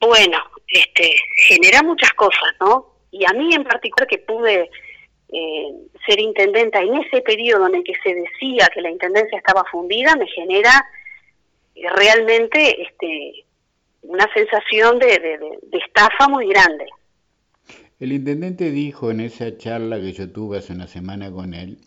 bueno, 0.00 0.36
este, 0.66 1.14
genera 1.46 1.84
muchas 1.84 2.12
cosas, 2.14 2.56
¿no? 2.60 2.86
Y 3.12 3.24
a 3.24 3.32
mí 3.34 3.54
en 3.54 3.62
particular 3.62 4.08
que 4.08 4.18
pude 4.18 4.68
eh, 5.32 5.68
ser 6.04 6.18
intendenta 6.18 6.80
en 6.80 6.96
ese 6.96 7.20
periodo 7.20 7.68
en 7.68 7.76
el 7.76 7.84
que 7.84 7.94
se 8.02 8.12
decía 8.12 8.68
que 8.74 8.80
la 8.80 8.90
intendencia 8.90 9.38
estaba 9.38 9.64
fundida, 9.70 10.16
me 10.16 10.26
genera 10.26 10.84
eh, 11.76 11.88
realmente 11.94 12.82
este, 12.82 13.44
una 14.02 14.26
sensación 14.34 14.98
de, 14.98 15.38
de 15.62 15.78
estafa 15.78 16.26
muy 16.26 16.48
grande. 16.48 16.84
El 18.00 18.10
intendente 18.10 18.72
dijo 18.72 19.12
en 19.12 19.20
esa 19.20 19.56
charla 19.56 20.00
que 20.00 20.12
yo 20.12 20.32
tuve 20.32 20.58
hace 20.58 20.72
una 20.72 20.88
semana 20.88 21.30
con 21.30 21.54
él 21.54 21.78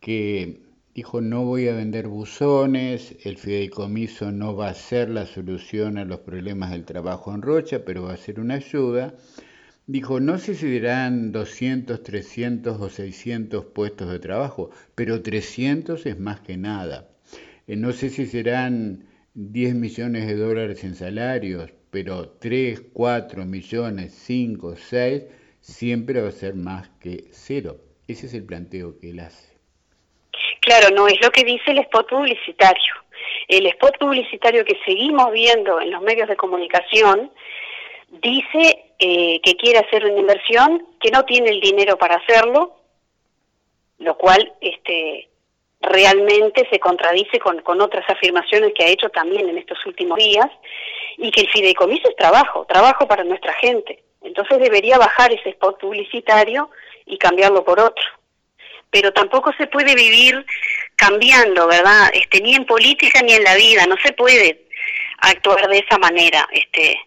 que 0.00 0.71
Dijo, 0.94 1.22
no 1.22 1.46
voy 1.46 1.68
a 1.68 1.74
vender 1.74 2.06
buzones, 2.06 3.16
el 3.24 3.38
fideicomiso 3.38 4.30
no 4.30 4.54
va 4.54 4.68
a 4.68 4.74
ser 4.74 5.08
la 5.08 5.24
solución 5.24 5.96
a 5.96 6.04
los 6.04 6.20
problemas 6.20 6.70
del 6.70 6.84
trabajo 6.84 7.34
en 7.34 7.40
Rocha, 7.40 7.82
pero 7.86 8.02
va 8.02 8.12
a 8.12 8.18
ser 8.18 8.38
una 8.38 8.56
ayuda. 8.56 9.14
Dijo, 9.86 10.20
no 10.20 10.36
sé 10.36 10.54
si 10.54 10.66
dirán 10.66 11.32
200, 11.32 12.02
300 12.02 12.78
o 12.78 12.90
600 12.90 13.64
puestos 13.64 14.10
de 14.10 14.18
trabajo, 14.18 14.70
pero 14.94 15.22
300 15.22 16.04
es 16.04 16.20
más 16.20 16.40
que 16.40 16.58
nada. 16.58 17.08
Eh, 17.66 17.76
no 17.76 17.92
sé 17.92 18.10
si 18.10 18.26
serán 18.26 19.06
10 19.32 19.74
millones 19.74 20.26
de 20.26 20.36
dólares 20.36 20.84
en 20.84 20.94
salarios, 20.94 21.70
pero 21.90 22.28
3, 22.38 22.82
4 22.92 23.46
millones, 23.46 24.12
5, 24.26 24.76
6, 24.76 25.22
siempre 25.62 26.20
va 26.20 26.28
a 26.28 26.32
ser 26.32 26.54
más 26.54 26.90
que 27.00 27.28
cero. 27.30 27.80
Ese 28.06 28.26
es 28.26 28.34
el 28.34 28.44
planteo 28.44 28.98
que 28.98 29.10
él 29.10 29.20
hace. 29.20 29.51
Claro, 30.62 30.94
no 30.94 31.08
es 31.08 31.20
lo 31.20 31.30
que 31.32 31.42
dice 31.42 31.72
el 31.72 31.78
spot 31.78 32.08
publicitario. 32.08 32.94
El 33.48 33.66
spot 33.66 33.98
publicitario 33.98 34.64
que 34.64 34.78
seguimos 34.84 35.32
viendo 35.32 35.80
en 35.80 35.90
los 35.90 36.00
medios 36.02 36.28
de 36.28 36.36
comunicación 36.36 37.32
dice 38.08 38.84
eh, 39.00 39.40
que 39.42 39.56
quiere 39.56 39.80
hacer 39.80 40.04
una 40.04 40.20
inversión, 40.20 40.86
que 41.00 41.10
no 41.10 41.24
tiene 41.24 41.50
el 41.50 41.60
dinero 41.60 41.98
para 41.98 42.14
hacerlo, 42.14 42.76
lo 43.98 44.16
cual 44.16 44.52
este, 44.60 45.28
realmente 45.80 46.68
se 46.70 46.78
contradice 46.78 47.40
con, 47.40 47.60
con 47.62 47.80
otras 47.80 48.08
afirmaciones 48.08 48.72
que 48.72 48.84
ha 48.84 48.88
hecho 48.88 49.08
también 49.08 49.48
en 49.48 49.58
estos 49.58 49.84
últimos 49.84 50.16
días, 50.18 50.48
y 51.16 51.32
que 51.32 51.40
el 51.40 51.50
fideicomiso 51.50 52.08
es 52.08 52.16
trabajo, 52.16 52.66
trabajo 52.66 53.08
para 53.08 53.24
nuestra 53.24 53.52
gente. 53.54 54.04
Entonces 54.22 54.60
debería 54.60 54.96
bajar 54.96 55.32
ese 55.32 55.50
spot 55.50 55.80
publicitario 55.80 56.70
y 57.04 57.18
cambiarlo 57.18 57.64
por 57.64 57.80
otro 57.80 58.04
pero 58.92 59.12
tampoco 59.12 59.52
se 59.54 59.66
puede 59.66 59.94
vivir 59.94 60.44
cambiando, 60.96 61.66
¿verdad? 61.66 62.10
Este, 62.12 62.40
ni 62.40 62.54
en 62.54 62.66
política 62.66 63.22
ni 63.22 63.32
en 63.32 63.42
la 63.42 63.56
vida, 63.56 63.86
no 63.86 63.96
se 64.04 64.12
puede 64.12 64.66
actuar 65.18 65.66
de 65.68 65.78
esa 65.78 65.98
manera. 65.98 66.46
Este, 66.52 67.00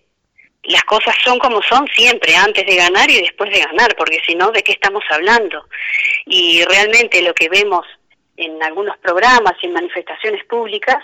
las 0.63 0.83
cosas 0.85 1.15
son 1.23 1.37
como 1.37 1.61
son 1.61 1.87
siempre, 1.95 2.35
antes 2.35 2.65
de 2.65 2.75
ganar 2.75 3.09
y 3.09 3.21
después 3.21 3.51
de 3.51 3.59
ganar, 3.59 3.95
porque 3.95 4.19
si 4.25 4.33
no, 4.33 4.51
¿de 4.51 4.63
qué 4.63 4.71
estamos 4.71 5.03
hablando? 5.11 5.67
Y 6.25 6.63
realmente 6.65 7.21
lo 7.21 7.35
que 7.35 7.49
vemos 7.49 7.85
en 8.35 8.61
algunos 8.63 8.97
programas 8.97 9.53
y 9.61 9.67
en 9.67 9.73
manifestaciones 9.73 10.43
públicas 10.45 10.97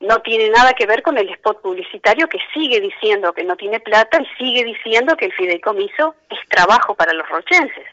no 0.00 0.20
tiene 0.22 0.48
nada 0.48 0.72
que 0.72 0.86
ver 0.86 1.02
con 1.02 1.18
el 1.18 1.28
spot 1.28 1.60
publicitario 1.60 2.26
que 2.28 2.38
sigue 2.54 2.80
diciendo 2.80 3.34
que 3.34 3.44
no 3.44 3.56
tiene 3.56 3.80
plata 3.80 4.18
y 4.20 4.26
sigue 4.38 4.64
diciendo 4.64 5.16
que 5.16 5.26
el 5.26 5.32
fideicomiso 5.34 6.14
es 6.30 6.38
trabajo 6.48 6.94
para 6.94 7.12
los 7.12 7.28
rochenses. 7.28 7.86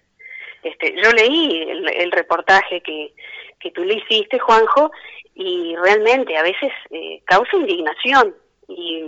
Este, 0.64 0.96
yo 1.04 1.12
leí 1.12 1.62
el, 1.70 2.12
reportaje 2.12 2.82
que, 2.82 3.14
que 3.60 3.72
tú 3.72 3.84
le 3.84 3.96
hiciste, 3.96 4.40
Juanjo, 4.40 4.92
y 5.36 5.76
realmente 5.76 6.38
a 6.38 6.44
veces 6.44 6.72
eh, 6.90 7.22
causa 7.26 7.58
indignación. 7.58 8.36
Y, 8.68 9.04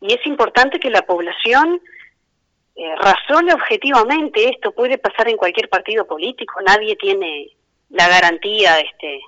y 0.00 0.12
es 0.12 0.26
importante 0.26 0.78
que 0.78 0.90
la 0.90 1.02
población 1.02 1.80
eh, 2.74 2.96
razone 2.96 3.52
objetivamente 3.52 4.48
esto, 4.48 4.72
puede 4.72 4.96
pasar 4.96 5.28
en 5.28 5.36
cualquier 5.36 5.68
partido 5.68 6.06
político, 6.06 6.60
nadie 6.62 6.96
tiene 6.96 7.48
la 7.90 8.08
garantía 8.08 8.80
este, 8.80 9.20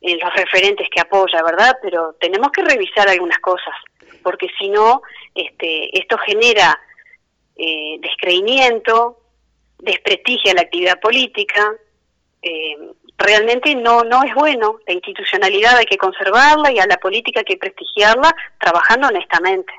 en 0.00 0.18
los 0.20 0.32
referentes 0.34 0.86
que 0.88 1.00
apoya, 1.00 1.42
¿verdad? 1.42 1.76
Pero 1.82 2.14
tenemos 2.20 2.52
que 2.52 2.62
revisar 2.62 3.08
algunas 3.08 3.38
cosas, 3.40 3.74
porque 4.22 4.46
si 4.58 4.68
no, 4.68 5.02
este, 5.34 5.98
esto 5.98 6.16
genera 6.18 6.80
eh, 7.56 7.96
descreimiento, 8.00 9.18
desprestigia 9.78 10.54
la 10.54 10.62
actividad 10.62 11.00
política, 11.00 11.74
eh, 12.42 12.76
realmente 13.16 13.74
no, 13.74 14.04
no 14.04 14.22
es 14.22 14.34
bueno. 14.34 14.78
La 14.86 14.94
institucionalidad 14.94 15.76
hay 15.76 15.86
que 15.86 15.96
conservarla 15.96 16.72
y 16.72 16.78
a 16.78 16.86
la 16.86 16.96
política 16.96 17.40
hay 17.40 17.46
que 17.46 17.56
prestigiarla 17.56 18.34
trabajando 18.60 19.08
honestamente. 19.08 19.72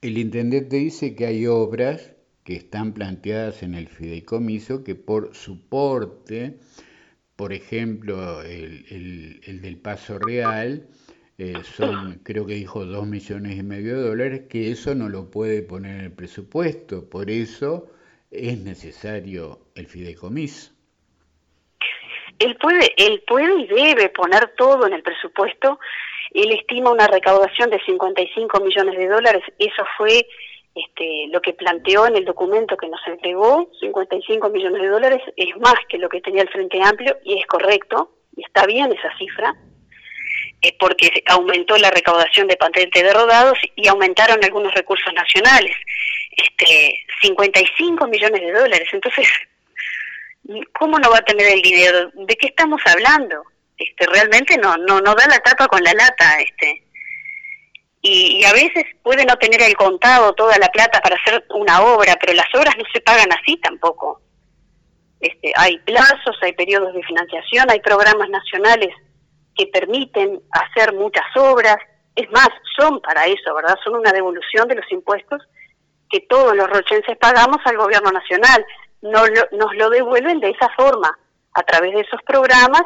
El 0.00 0.18
intendente 0.18 0.76
dice 0.76 1.14
que 1.14 1.26
hay 1.26 1.46
obras 1.46 2.12
que 2.44 2.56
están 2.56 2.92
planteadas 2.92 3.62
en 3.62 3.74
el 3.74 3.88
fideicomiso 3.88 4.84
que 4.84 4.94
por 4.94 5.34
su 5.34 5.66
porte, 5.66 6.58
por 7.36 7.52
ejemplo, 7.52 8.42
el, 8.42 9.40
el, 9.42 9.62
del 9.62 9.78
Paso 9.78 10.18
Real, 10.18 10.86
eh, 11.38 11.54
son, 11.64 12.20
creo 12.22 12.46
que 12.46 12.54
dijo, 12.54 12.84
dos 12.84 13.06
millones 13.06 13.56
y 13.56 13.62
medio 13.62 13.96
de 13.96 14.08
dólares, 14.08 14.42
que 14.48 14.70
eso 14.70 14.94
no 14.94 15.08
lo 15.08 15.30
puede 15.30 15.62
poner 15.62 15.98
en 15.98 16.04
el 16.04 16.12
presupuesto. 16.12 17.08
Por 17.08 17.30
eso 17.30 17.88
es 18.34 18.58
necesario 18.58 19.58
el 19.74 19.86
fideicomiso. 19.86 20.72
Él 22.38 22.56
puede, 22.56 22.92
él 22.96 23.22
puede 23.26 23.60
y 23.60 23.66
debe 23.66 24.08
poner 24.08 24.54
todo 24.56 24.86
en 24.86 24.92
el 24.92 25.02
presupuesto. 25.02 25.78
Él 26.32 26.50
estima 26.52 26.90
una 26.90 27.06
recaudación 27.06 27.70
de 27.70 27.80
55 27.84 28.60
millones 28.60 28.98
de 28.98 29.08
dólares. 29.08 29.42
Eso 29.58 29.84
fue 29.96 30.26
este, 30.74 31.28
lo 31.30 31.40
que 31.40 31.52
planteó 31.52 32.06
en 32.06 32.16
el 32.16 32.24
documento 32.24 32.76
que 32.76 32.88
nos 32.88 33.00
entregó, 33.06 33.70
55 33.80 34.48
millones 34.50 34.82
de 34.82 34.88
dólares, 34.88 35.22
es 35.36 35.56
más 35.58 35.76
que 35.88 35.98
lo 35.98 36.08
que 36.08 36.20
tenía 36.20 36.42
el 36.42 36.48
Frente 36.48 36.82
Amplio 36.82 37.16
y 37.24 37.38
es 37.38 37.46
correcto, 37.46 38.10
y 38.36 38.42
está 38.44 38.66
bien 38.66 38.92
esa 38.92 39.16
cifra, 39.16 39.54
es 40.68 40.72
porque 40.78 41.22
aumentó 41.26 41.76
la 41.76 41.90
recaudación 41.90 42.46
de 42.48 42.56
patentes 42.56 43.02
de 43.02 43.12
rodados 43.12 43.58
y 43.76 43.86
aumentaron 43.88 44.42
algunos 44.42 44.74
recursos 44.74 45.12
nacionales. 45.12 45.76
Este, 46.36 47.04
55 47.22 48.06
millones 48.08 48.40
de 48.40 48.52
dólares, 48.52 48.88
entonces, 48.92 49.28
¿cómo 50.78 50.98
no 50.98 51.10
va 51.10 51.18
a 51.18 51.24
tener 51.24 51.46
el 51.52 51.62
dinero? 51.62 52.10
¿De 52.14 52.36
qué 52.36 52.48
estamos 52.48 52.80
hablando? 52.86 53.44
Este, 53.76 54.06
realmente 54.06 54.56
no, 54.58 54.76
no, 54.76 55.00
no 55.00 55.14
da 55.14 55.26
la 55.28 55.38
tapa 55.40 55.68
con 55.68 55.82
la 55.82 55.92
lata, 55.94 56.40
este 56.40 56.84
y, 58.06 58.44
a 58.44 58.52
veces 58.52 58.84
puede 59.02 59.24
no 59.24 59.34
tener 59.36 59.62
el 59.62 59.74
contado 59.76 60.34
toda 60.34 60.58
la 60.58 60.68
plata 60.68 61.00
para 61.00 61.16
hacer 61.16 61.42
una 61.48 61.80
obra, 61.80 62.14
pero 62.20 62.34
las 62.34 62.54
obras 62.54 62.76
no 62.76 62.84
se 62.92 63.00
pagan 63.00 63.32
así 63.32 63.56
tampoco. 63.56 64.20
Este, 65.20 65.52
hay 65.56 65.78
plazos, 65.78 66.36
hay 66.42 66.52
periodos 66.52 66.92
de 66.92 67.02
financiación, 67.02 67.70
hay 67.70 67.80
programas 67.80 68.28
nacionales 68.28 68.94
que 69.56 69.66
permiten 69.66 70.40
hacer 70.50 70.94
muchas 70.94 71.24
obras. 71.36 71.76
Es 72.14 72.30
más, 72.30 72.48
son 72.78 73.00
para 73.00 73.26
eso, 73.26 73.54
¿verdad? 73.54 73.76
Son 73.82 73.94
una 73.94 74.12
devolución 74.12 74.68
de 74.68 74.76
los 74.76 74.90
impuestos 74.90 75.42
que 76.10 76.20
todos 76.20 76.54
los 76.54 76.68
rochenses 76.68 77.16
pagamos 77.18 77.58
al 77.64 77.76
gobierno 77.76 78.10
nacional. 78.10 78.64
Nos 79.02 79.28
nos 79.52 79.74
lo 79.76 79.90
devuelven 79.90 80.40
de 80.40 80.50
esa 80.50 80.68
forma, 80.76 81.18
a 81.54 81.62
través 81.62 81.94
de 81.94 82.00
esos 82.00 82.20
programas 82.22 82.82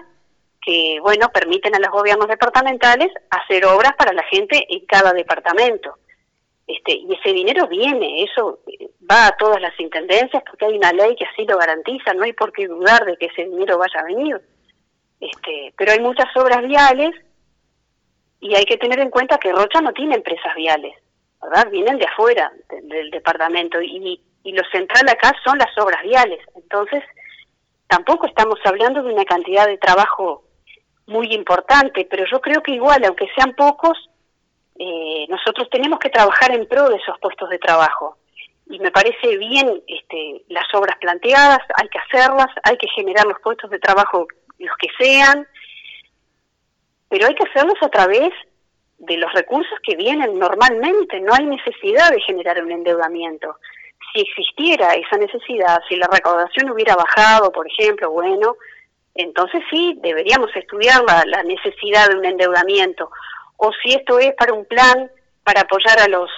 que, 0.62 0.98
bueno, 1.00 1.28
permiten 1.30 1.74
a 1.74 1.78
los 1.78 1.90
gobiernos 1.90 2.28
departamentales 2.28 3.08
hacer 3.30 3.64
obras 3.64 3.94
para 3.96 4.12
la 4.12 4.22
gente 4.24 4.66
en 4.68 4.84
cada 4.86 5.12
departamento. 5.12 5.94
Este, 6.66 6.92
y 6.92 7.08
ese 7.14 7.32
dinero 7.32 7.66
viene, 7.66 8.24
eso 8.24 8.60
va 9.10 9.28
a 9.28 9.36
todas 9.38 9.60
las 9.60 9.78
intendencias 9.80 10.42
porque 10.48 10.66
hay 10.66 10.76
una 10.76 10.92
ley 10.92 11.16
que 11.16 11.24
así 11.24 11.46
lo 11.46 11.56
garantiza, 11.56 12.12
no 12.12 12.24
hay 12.24 12.34
por 12.34 12.52
qué 12.52 12.68
dudar 12.68 13.06
de 13.06 13.16
que 13.16 13.26
ese 13.26 13.46
dinero 13.46 13.78
vaya 13.78 14.00
a 14.00 14.04
venir. 14.04 14.38
Este, 15.20 15.74
pero 15.76 15.92
hay 15.92 16.00
muchas 16.00 16.34
obras 16.36 16.62
viales 16.62 17.10
y 18.40 18.54
hay 18.54 18.64
que 18.64 18.76
tener 18.76 19.00
en 19.00 19.10
cuenta 19.10 19.38
que 19.38 19.52
Rocha 19.52 19.80
no 19.80 19.92
tiene 19.92 20.14
empresas 20.14 20.54
viales, 20.54 20.94
¿verdad? 21.42 21.70
Vienen 21.70 21.98
de 21.98 22.06
afuera 22.06 22.52
del 22.82 23.10
departamento 23.10 23.80
y, 23.82 24.20
y 24.44 24.52
lo 24.52 24.62
central 24.70 25.08
acá 25.08 25.32
son 25.44 25.58
las 25.58 25.76
obras 25.78 26.02
viales. 26.02 26.40
Entonces, 26.54 27.02
tampoco 27.88 28.26
estamos 28.26 28.58
hablando 28.64 29.02
de 29.02 29.12
una 29.12 29.24
cantidad 29.24 29.66
de 29.66 29.78
trabajo 29.78 30.44
muy 31.06 31.32
importante, 31.32 32.06
pero 32.08 32.24
yo 32.30 32.40
creo 32.40 32.62
que 32.62 32.72
igual, 32.72 33.02
aunque 33.04 33.28
sean 33.34 33.54
pocos, 33.54 33.98
eh, 34.78 35.26
nosotros 35.28 35.68
tenemos 35.70 35.98
que 35.98 36.10
trabajar 36.10 36.54
en 36.54 36.68
pro 36.68 36.88
de 36.88 36.96
esos 36.96 37.18
puestos 37.20 37.48
de 37.50 37.58
trabajo. 37.58 38.16
Y 38.66 38.78
me 38.78 38.90
parece 38.90 39.38
bien 39.38 39.82
este, 39.86 40.42
las 40.48 40.72
obras 40.74 40.96
planteadas, 41.00 41.60
hay 41.74 41.88
que 41.88 41.98
hacerlas, 41.98 42.48
hay 42.62 42.76
que 42.76 42.86
generar 42.94 43.26
los 43.26 43.40
puestos 43.40 43.70
de 43.70 43.78
trabajo 43.78 44.28
los 44.58 44.76
que 44.78 44.88
sean, 44.98 45.46
pero 47.08 47.26
hay 47.26 47.34
que 47.34 47.48
hacerlos 47.48 47.76
a 47.82 47.88
través 47.88 48.30
de 48.98 49.16
los 49.16 49.32
recursos 49.32 49.78
que 49.82 49.96
vienen 49.96 50.38
normalmente, 50.38 51.20
no 51.20 51.32
hay 51.32 51.46
necesidad 51.46 52.10
de 52.10 52.20
generar 52.20 52.62
un 52.62 52.72
endeudamiento. 52.72 53.56
Si 54.12 54.20
existiera 54.20 54.94
esa 54.94 55.16
necesidad, 55.16 55.80
si 55.88 55.96
la 55.96 56.08
recaudación 56.08 56.70
hubiera 56.70 56.96
bajado, 56.96 57.52
por 57.52 57.66
ejemplo, 57.68 58.10
bueno, 58.10 58.56
entonces 59.14 59.62
sí, 59.70 59.98
deberíamos 60.00 60.54
estudiar 60.54 61.02
la, 61.26 61.42
necesidad 61.42 62.08
de 62.08 62.16
un 62.16 62.24
endeudamiento 62.24 63.10
o 63.56 63.72
si 63.82 63.94
esto 63.94 64.18
es 64.18 64.32
para 64.34 64.52
un 64.52 64.64
plan 64.64 65.10
para 65.42 65.62
apoyar 65.62 65.98
a 65.98 66.08
los 66.08 66.30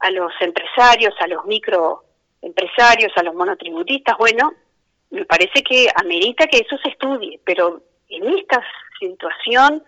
a 0.00 0.10
los 0.10 0.32
empresarios, 0.40 1.14
a 1.20 1.26
los 1.26 1.44
microempresarios, 1.44 3.12
a 3.16 3.22
los 3.22 3.34
monotributistas, 3.34 4.16
bueno, 4.16 4.52
me 5.10 5.24
parece 5.24 5.62
que 5.62 5.88
amerita 5.94 6.46
que 6.46 6.58
eso 6.58 6.76
se 6.82 6.90
estudie, 6.90 7.40
pero 7.44 7.82
en 8.08 8.26
esta 8.38 8.62
situación 8.98 9.82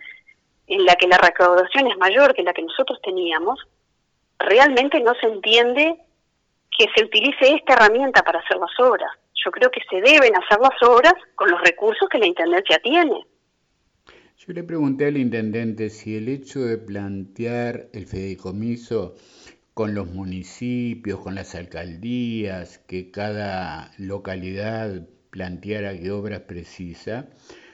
en 0.67 0.85
la 0.85 0.95
que 0.97 1.07
la 1.07 1.19
recaudación 1.19 1.87
es 1.89 1.97
mayor 1.99 2.35
que 2.35 2.43
la 2.43 2.53
que 2.53 2.63
nosotros 2.63 3.01
teníamos, 3.03 3.61
realmente 4.39 5.01
no 5.01 5.13
se 5.21 5.27
entiende 5.27 5.97
que 6.77 6.87
se 6.97 7.05
utilice 7.05 7.55
esta 7.55 7.75
herramienta 7.75 8.23
para 8.23 8.41
hacer 8.41 8.57
las 8.57 8.79
obras 8.81 9.11
yo 9.45 9.51
creo 9.51 9.71
que 9.71 9.81
se 9.89 9.97
deben 9.97 10.33
hacer 10.37 10.59
las 10.61 10.83
obras 10.83 11.15
con 11.35 11.51
los 11.51 11.61
recursos 11.63 12.09
que 12.09 12.19
la 12.19 12.27
Intendencia 12.27 12.79
tiene. 12.83 13.27
Yo 14.37 14.53
le 14.53 14.65
pregunté 14.65 15.07
al 15.07 15.17
intendente 15.17 15.89
si 15.89 16.17
el 16.17 16.29
hecho 16.29 16.61
de 16.61 16.79
plantear 16.79 17.89
el 17.93 18.07
fideicomiso 18.07 19.15
con 19.75 19.95
los 19.95 20.09
municipios, 20.13 21.21
con 21.21 21.35
las 21.35 21.55
alcaldías, 21.55 22.79
que 22.79 23.11
cada 23.11 23.93
localidad 23.99 25.09
planteara 25.31 25.99
qué 25.99 26.11
obras 26.11 26.41
precisa, 26.41 27.31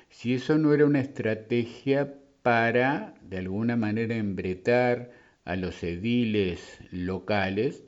si 0.09 0.35
eso 0.35 0.59
no 0.59 0.73
era 0.73 0.87
una 0.87 1.01
estrategia 1.01 2.15
para, 2.43 3.15
de 3.23 3.39
alguna 3.39 3.77
manera, 3.77 4.17
embretar 4.17 5.11
a 5.45 5.57
los 5.57 5.83
ediles 5.83 6.79
locales 6.91 7.85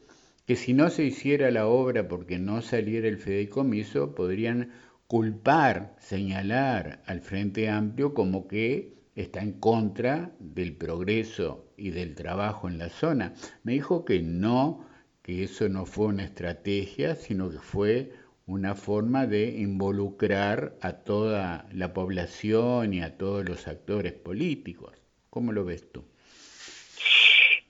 que 0.47 0.57
si 0.57 0.73
no 0.75 0.91
se 0.91 1.05
hiciera 1.05 1.53
la 1.53 1.69
obra 1.69 2.09
porque 2.09 2.41
no 2.41 2.61
saliera 2.61 3.07
el 3.07 3.19
fideicomiso, 3.19 4.17
podrían 4.17 4.73
culpar, 5.07 5.95
señalar 6.01 7.03
al 7.07 7.21
Frente 7.21 7.69
Amplio 7.69 8.15
como 8.15 8.49
que 8.49 9.00
está 9.15 9.41
en 9.41 9.59
contra 9.59 10.33
del 10.39 10.77
progreso 10.77 11.67
y 11.77 11.91
del 11.91 12.15
trabajo 12.15 12.69
en 12.69 12.79
la 12.79 12.89
zona. 12.89 13.35
Me 13.63 13.73
dijo 13.73 14.05
que 14.05 14.21
no, 14.21 14.87
que 15.23 15.45
eso 15.45 15.69
no 15.69 15.87
fue 15.87 16.07
una 16.07 16.25
estrategia, 16.25 17.15
sino 17.15 17.51
que 17.51 17.59
fue 17.59 18.13
una 18.47 18.75
forma 18.75 19.27
de 19.27 19.49
involucrar 19.59 20.75
a 20.81 20.93
toda 20.93 21.67
la 21.73 21.93
población 21.93 22.95
y 22.95 23.03
a 23.03 23.17
todos 23.17 23.49
los 23.49 23.69
actores 23.69 24.13
políticos. 24.13 24.93
¿Cómo 25.31 25.53
lo 25.53 25.65
ves 25.65 25.91
tú? 25.93 26.05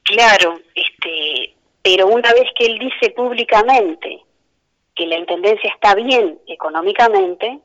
Claro, 0.04 0.58
este, 0.74 1.54
pero 1.82 2.06
una 2.06 2.32
vez 2.32 2.44
que 2.58 2.66
él 2.66 2.78
dice 2.78 3.12
públicamente 3.14 4.22
que 4.94 5.06
la 5.06 5.18
Intendencia 5.18 5.70
está 5.72 5.94
bien 5.94 6.38
económicamente, 6.46 7.60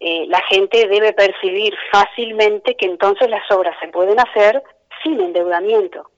eh, 0.00 0.26
la 0.28 0.40
gente 0.42 0.86
debe 0.86 1.12
percibir 1.12 1.74
fácilmente 1.90 2.76
que 2.76 2.86
entonces 2.86 3.28
las 3.28 3.50
obras 3.50 3.76
se 3.80 3.88
pueden 3.88 4.18
hacer 4.20 4.62
sin 5.02 5.20
endeudamiento, 5.20 6.10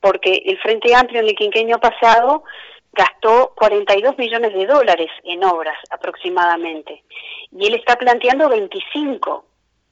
porque 0.00 0.42
el 0.46 0.58
Frente 0.58 0.94
Amplio 0.94 1.20
en 1.20 1.28
el 1.28 1.34
quinquenio 1.34 1.78
pasado 1.78 2.44
gastó 2.92 3.52
42 3.56 4.16
millones 4.16 4.54
de 4.54 4.66
dólares 4.66 5.10
en 5.24 5.44
obras 5.44 5.76
aproximadamente, 5.90 7.02
y 7.50 7.66
él 7.66 7.74
está 7.74 7.96
planteando 7.96 8.48
25, 8.48 9.44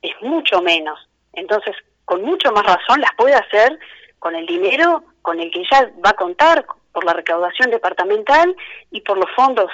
es 0.02 0.12
mucho 0.22 0.62
menos. 0.62 0.98
Entonces, 1.32 1.74
con 2.04 2.22
mucho 2.22 2.52
más 2.52 2.64
razón 2.64 3.00
las 3.00 3.14
puede 3.16 3.34
hacer 3.34 3.78
con 4.18 4.34
el 4.34 4.46
dinero 4.46 5.04
con 5.22 5.40
el 5.40 5.50
que 5.50 5.64
ya 5.70 5.90
va 6.04 6.10
a 6.10 6.16
contar 6.16 6.64
por 6.92 7.04
la 7.04 7.12
recaudación 7.12 7.70
departamental 7.70 8.54
y 8.90 9.00
por 9.00 9.18
los 9.18 9.30
fondos 9.34 9.70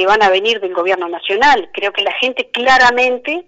que 0.00 0.06
van 0.06 0.22
a 0.22 0.30
venir 0.30 0.60
del 0.60 0.72
gobierno 0.72 1.10
nacional. 1.10 1.68
Creo 1.74 1.92
que 1.92 2.00
la 2.00 2.12
gente 2.12 2.48
claramente 2.50 3.44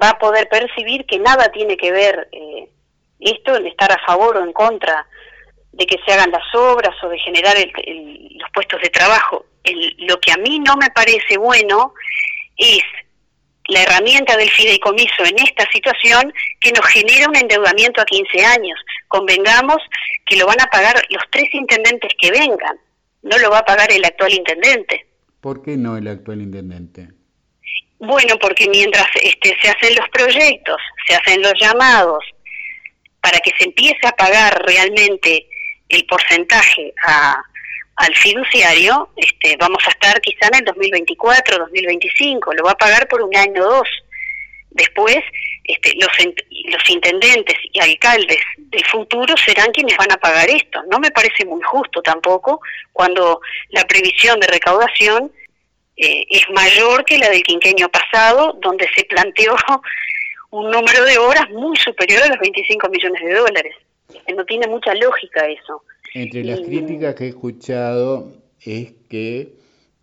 va 0.00 0.10
a 0.10 0.18
poder 0.18 0.50
percibir 0.50 1.06
que 1.06 1.18
nada 1.18 1.50
tiene 1.50 1.78
que 1.78 1.90
ver 1.92 2.28
eh, 2.30 2.68
esto 3.20 3.56
en 3.56 3.66
estar 3.66 3.90
a 3.90 4.04
favor 4.04 4.36
o 4.36 4.44
en 4.44 4.52
contra 4.52 5.06
de 5.72 5.86
que 5.86 5.96
se 6.04 6.12
hagan 6.12 6.30
las 6.30 6.44
obras 6.54 6.94
o 7.02 7.08
de 7.08 7.18
generar 7.20 7.56
los 7.56 8.50
puestos 8.52 8.82
de 8.82 8.90
trabajo. 8.90 9.46
lo 10.00 10.20
que 10.20 10.30
a 10.30 10.36
mí 10.36 10.58
no 10.58 10.76
me 10.76 10.90
parece 10.90 11.38
bueno 11.38 11.94
es 12.58 12.82
la 13.68 13.80
herramienta 13.80 14.36
del 14.36 14.50
fideicomiso 14.50 15.24
en 15.24 15.38
esta 15.38 15.66
situación 15.72 16.34
que 16.60 16.70
nos 16.72 16.84
genera 16.84 17.30
un 17.30 17.36
endeudamiento 17.36 18.02
a 18.02 18.04
15 18.04 18.44
años. 18.44 18.78
Convengamos 19.08 19.78
que 20.26 20.36
lo 20.36 20.44
van 20.44 20.60
a 20.60 20.66
pagar 20.66 21.02
los 21.08 21.22
tres 21.30 21.48
intendentes 21.54 22.12
que 22.20 22.30
vengan, 22.30 22.78
no 23.22 23.38
lo 23.38 23.48
va 23.48 23.60
a 23.60 23.64
pagar 23.64 23.90
el 23.90 24.04
actual 24.04 24.34
intendente. 24.34 25.06
¿Por 25.44 25.60
qué 25.60 25.76
no 25.76 25.98
el 25.98 26.08
actual 26.08 26.40
intendente? 26.40 27.08
Bueno, 27.98 28.38
porque 28.40 28.66
mientras 28.66 29.06
este, 29.22 29.54
se 29.60 29.68
hacen 29.68 29.94
los 29.94 30.08
proyectos, 30.08 30.78
se 31.06 31.14
hacen 31.14 31.42
los 31.42 31.52
llamados, 31.60 32.24
para 33.20 33.38
que 33.40 33.50
se 33.58 33.64
empiece 33.66 34.06
a 34.06 34.12
pagar 34.12 34.58
realmente 34.64 35.46
el 35.90 36.06
porcentaje 36.06 36.94
a, 37.06 37.36
al 37.96 38.14
fiduciario, 38.14 39.10
este, 39.18 39.58
vamos 39.58 39.86
a 39.86 39.90
estar 39.90 40.18
quizá 40.22 40.46
en 40.46 40.60
el 40.60 40.64
2024, 40.64 41.58
2025, 41.58 42.54
lo 42.54 42.64
va 42.64 42.70
a 42.70 42.78
pagar 42.78 43.06
por 43.06 43.20
un 43.20 43.36
año 43.36 43.64
o 43.64 43.70
dos. 43.70 43.88
Después, 44.70 45.18
este, 45.64 45.94
los, 45.94 46.10
los 46.64 46.90
intendentes 46.90 47.56
y 47.72 47.80
alcaldes 47.80 48.40
del 48.58 48.84
futuro 48.84 49.34
serán 49.36 49.72
quienes 49.72 49.96
van 49.96 50.12
a 50.12 50.18
pagar 50.18 50.48
esto. 50.50 50.82
No 50.90 50.98
me 50.98 51.10
parece 51.10 51.44
muy 51.46 51.62
justo 51.62 52.02
tampoco 52.02 52.60
cuando 52.92 53.40
la 53.70 53.84
previsión 53.84 54.38
de 54.40 54.46
recaudación 54.46 55.32
eh, 55.96 56.24
es 56.28 56.42
mayor 56.50 57.04
que 57.04 57.18
la 57.18 57.30
del 57.30 57.42
quinquenio 57.42 57.88
pasado, 57.88 58.58
donde 58.60 58.86
se 58.94 59.04
planteó 59.04 59.56
un 60.50 60.70
número 60.70 61.04
de 61.04 61.18
horas 61.18 61.48
muy 61.50 61.76
superior 61.76 62.22
a 62.22 62.28
los 62.28 62.38
25 62.40 62.88
millones 62.90 63.22
de 63.24 63.34
dólares. 63.34 63.74
No 64.36 64.44
tiene 64.44 64.66
mucha 64.66 64.94
lógica 64.94 65.48
eso. 65.48 65.82
Entre 66.12 66.44
las 66.44 66.60
críticas 66.60 67.14
que 67.14 67.24
he 67.24 67.28
escuchado 67.28 68.32
es 68.60 68.92
que 69.08 69.54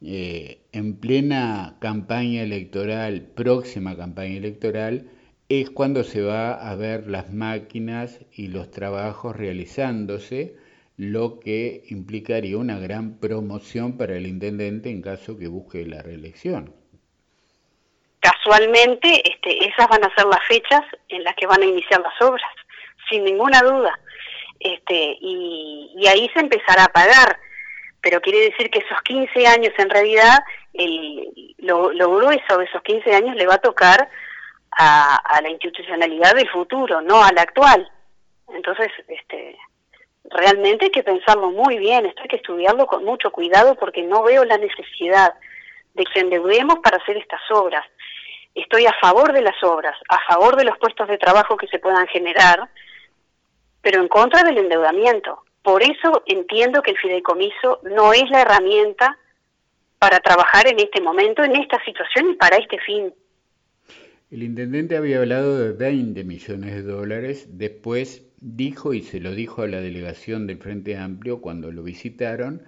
eh, 0.03 0.57
en 0.71 0.95
plena 0.99 1.77
campaña 1.79 2.41
electoral, 2.41 3.21
próxima 3.35 3.95
campaña 3.95 4.37
electoral, 4.37 5.05
es 5.59 5.69
cuando 5.69 6.05
se 6.05 6.21
va 6.21 6.53
a 6.53 6.75
ver 6.75 7.07
las 7.07 7.29
máquinas 7.33 8.21
y 8.31 8.47
los 8.47 8.71
trabajos 8.71 9.35
realizándose, 9.35 10.55
lo 10.95 11.39
que 11.39 11.83
implicaría 11.89 12.57
una 12.57 12.79
gran 12.79 13.19
promoción 13.19 13.97
para 13.97 14.15
el 14.15 14.27
intendente 14.27 14.89
en 14.89 15.01
caso 15.01 15.37
que 15.37 15.47
busque 15.47 15.85
la 15.85 16.01
reelección. 16.01 16.73
Casualmente, 18.21 19.29
este, 19.29 19.67
esas 19.67 19.87
van 19.89 20.05
a 20.05 20.15
ser 20.15 20.25
las 20.25 20.45
fechas 20.47 20.81
en 21.09 21.23
las 21.25 21.35
que 21.35 21.47
van 21.47 21.61
a 21.61 21.65
iniciar 21.65 21.99
las 21.99 22.21
obras, 22.21 22.51
sin 23.09 23.25
ninguna 23.25 23.59
duda 23.61 23.99
este, 24.61 25.17
y, 25.19 26.07
ahí 26.07 26.29
se 26.33 26.39
empezará 26.39 26.85
a 26.85 26.93
pagar. 26.93 27.39
Pero 28.01 28.21
quiere 28.21 28.39
decir 28.39 28.69
que 28.69 28.79
esos 28.79 29.01
15 29.03 29.47
años 29.47 29.73
en 29.77 29.89
realidad, 29.89 30.39
el, 30.73 31.55
lo, 31.57 31.91
lo, 31.91 32.15
grueso 32.15 32.57
de 32.57 32.65
esos 32.65 32.81
15 32.83 33.13
años 33.13 33.35
le 33.35 33.45
va 33.45 33.55
a 33.55 33.61
tocar 33.61 34.09
a, 34.77 35.15
a 35.15 35.41
la 35.41 35.49
institucionalidad 35.49 36.35
del 36.35 36.49
futuro, 36.49 37.01
no 37.01 37.23
a 37.23 37.31
la 37.31 37.41
actual. 37.41 37.89
Entonces, 38.53 38.91
este, 39.07 39.57
realmente 40.25 40.85
hay 40.85 40.91
que 40.91 41.03
pensarlo 41.03 41.51
muy 41.51 41.77
bien, 41.77 42.05
esto 42.05 42.21
hay 42.21 42.27
que 42.27 42.35
estudiarlo 42.37 42.85
con 42.87 43.03
mucho 43.03 43.31
cuidado 43.31 43.75
porque 43.75 44.03
no 44.03 44.23
veo 44.23 44.43
la 44.45 44.57
necesidad 44.57 45.33
de 45.93 46.03
que 46.05 46.19
endeudemos 46.19 46.79
para 46.79 46.97
hacer 46.97 47.17
estas 47.17 47.41
obras. 47.51 47.85
Estoy 48.53 48.85
a 48.85 48.93
favor 48.99 49.33
de 49.33 49.41
las 49.41 49.61
obras, 49.63 49.95
a 50.09 50.19
favor 50.27 50.55
de 50.57 50.65
los 50.65 50.77
puestos 50.77 51.07
de 51.07 51.17
trabajo 51.17 51.57
que 51.57 51.67
se 51.67 51.79
puedan 51.79 52.07
generar, 52.07 52.69
pero 53.81 54.01
en 54.01 54.07
contra 54.07 54.43
del 54.43 54.57
endeudamiento. 54.57 55.43
Por 55.63 55.83
eso 55.83 56.23
entiendo 56.25 56.81
que 56.81 56.91
el 56.91 56.97
fideicomiso 56.97 57.79
no 57.83 58.13
es 58.13 58.29
la 58.29 58.41
herramienta 58.41 59.17
para 59.99 60.19
trabajar 60.19 60.67
en 60.67 60.79
este 60.79 61.01
momento, 61.01 61.43
en 61.43 61.55
esta 61.55 61.81
situación 61.83 62.31
y 62.31 62.33
para 62.35 62.57
este 62.57 62.79
fin. 62.79 63.13
El 64.31 64.43
intendente 64.43 64.95
había 64.95 65.19
hablado 65.19 65.59
de 65.59 65.73
20 65.73 66.23
millones 66.23 66.73
de 66.73 66.83
dólares, 66.83 67.49
después 67.51 68.23
dijo 68.39 68.93
y 68.93 69.01
se 69.01 69.19
lo 69.19 69.35
dijo 69.35 69.61
a 69.61 69.67
la 69.67 69.81
delegación 69.81 70.47
del 70.47 70.57
Frente 70.57 70.95
Amplio 70.95 71.41
cuando 71.41 71.69
lo 71.73 71.83
visitaron, 71.83 72.63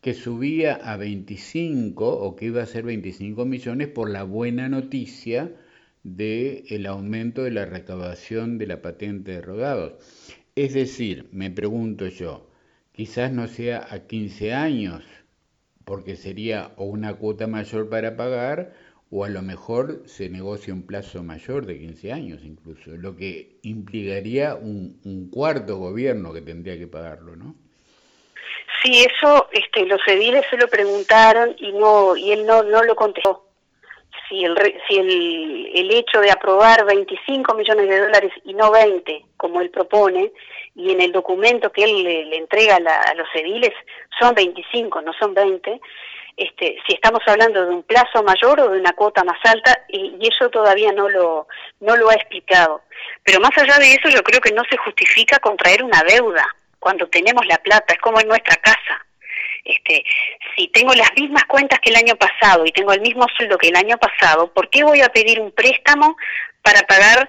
que 0.00 0.14
subía 0.14 0.76
a 0.76 0.96
25 0.96 2.08
o 2.08 2.34
que 2.34 2.46
iba 2.46 2.62
a 2.62 2.66
ser 2.66 2.84
25 2.84 3.44
millones 3.44 3.88
por 3.88 4.08
la 4.08 4.22
buena 4.22 4.70
noticia 4.70 5.54
del 6.02 6.64
el 6.70 6.86
aumento 6.86 7.42
de 7.42 7.50
la 7.50 7.66
recaudación 7.66 8.56
de 8.56 8.66
la 8.66 8.80
patente 8.80 9.32
de 9.32 9.42
rodados. 9.42 9.92
Es 10.56 10.72
decir, 10.72 11.28
me 11.32 11.50
pregunto 11.50 12.08
yo, 12.08 12.48
quizás 12.92 13.30
no 13.30 13.46
sea 13.46 13.86
a 13.90 14.06
15 14.06 14.54
años, 14.54 15.04
porque 15.84 16.16
sería 16.16 16.72
una 16.78 17.12
cuota 17.12 17.46
mayor 17.46 17.90
para 17.90 18.16
pagar, 18.16 18.72
o 19.16 19.24
a 19.24 19.28
lo 19.28 19.42
mejor 19.42 20.02
se 20.06 20.28
negocia 20.28 20.74
un 20.74 20.84
plazo 20.84 21.22
mayor 21.22 21.66
de 21.66 21.78
15 21.78 22.12
años 22.12 22.40
incluso, 22.42 22.90
lo 22.96 23.16
que 23.16 23.58
implicaría 23.62 24.56
un, 24.56 25.30
cuarto 25.32 25.76
gobierno 25.76 26.32
que 26.32 26.40
tendría 26.40 26.76
que 26.76 26.88
pagarlo, 26.88 27.36
¿no? 27.36 27.54
Sí, 28.82 29.04
eso 29.04 29.48
este, 29.52 29.86
los 29.86 30.00
ediles 30.08 30.44
se 30.50 30.56
lo 30.56 30.66
preguntaron 30.66 31.54
y 31.58 31.70
no 31.72 32.16
y 32.16 32.32
él 32.32 32.44
no, 32.44 32.64
no 32.64 32.82
lo 32.82 32.96
contestó 32.96 33.46
si 34.28 34.44
el, 34.44 34.56
si 34.88 34.96
el, 34.98 35.70
el 35.74 35.90
hecho 35.92 36.20
de 36.20 36.32
aprobar 36.32 36.84
25 36.84 37.54
millones 37.54 37.88
de 37.88 38.00
dólares 38.00 38.32
y 38.44 38.54
no 38.54 38.72
20, 38.72 39.26
como 39.36 39.60
él 39.60 39.70
propone, 39.70 40.32
y 40.74 40.90
en 40.90 41.00
el 41.00 41.12
documento 41.12 41.70
que 41.70 41.84
él 41.84 42.02
le, 42.02 42.36
entrega 42.36 42.76
a 42.76 43.14
los 43.14 43.28
ediles 43.34 43.72
son 44.18 44.34
25, 44.34 45.02
no 45.02 45.12
son 45.12 45.34
20, 45.34 45.80
este, 46.36 46.76
si 46.86 46.94
estamos 46.94 47.20
hablando 47.26 47.64
de 47.64 47.74
un 47.74 47.82
plazo 47.82 48.22
mayor 48.22 48.60
o 48.60 48.70
de 48.70 48.80
una 48.80 48.92
cuota 48.92 49.22
más 49.24 49.38
alta, 49.44 49.84
y, 49.88 50.18
eso 50.26 50.50
todavía 50.50 50.92
no 50.92 51.08
lo, 51.08 51.46
no 51.80 51.96
lo 51.96 52.10
ha 52.10 52.14
explicado. 52.14 52.82
Pero 53.22 53.40
más 53.40 53.56
allá 53.56 53.78
de 53.78 53.92
eso, 53.92 54.08
yo 54.08 54.22
creo 54.22 54.40
que 54.40 54.52
no 54.52 54.62
se 54.68 54.76
justifica 54.78 55.38
contraer 55.38 55.82
una 55.82 56.02
deuda 56.02 56.46
cuando 56.84 57.06
tenemos 57.08 57.46
la 57.46 57.56
plata, 57.58 57.94
es 57.94 58.00
como 58.00 58.20
en 58.20 58.28
nuestra 58.28 58.56
casa. 58.56 59.06
Este, 59.64 60.04
si 60.54 60.68
tengo 60.68 60.92
las 60.92 61.10
mismas 61.16 61.44
cuentas 61.46 61.80
que 61.80 61.88
el 61.88 61.96
año 61.96 62.16
pasado 62.16 62.66
y 62.66 62.72
tengo 62.72 62.92
el 62.92 63.00
mismo 63.00 63.26
sueldo 63.34 63.56
que 63.56 63.68
el 63.68 63.76
año 63.76 63.96
pasado, 63.96 64.52
¿por 64.52 64.68
qué 64.68 64.84
voy 64.84 65.00
a 65.00 65.08
pedir 65.08 65.40
un 65.40 65.50
préstamo 65.52 66.14
para 66.60 66.82
pagar 66.82 67.28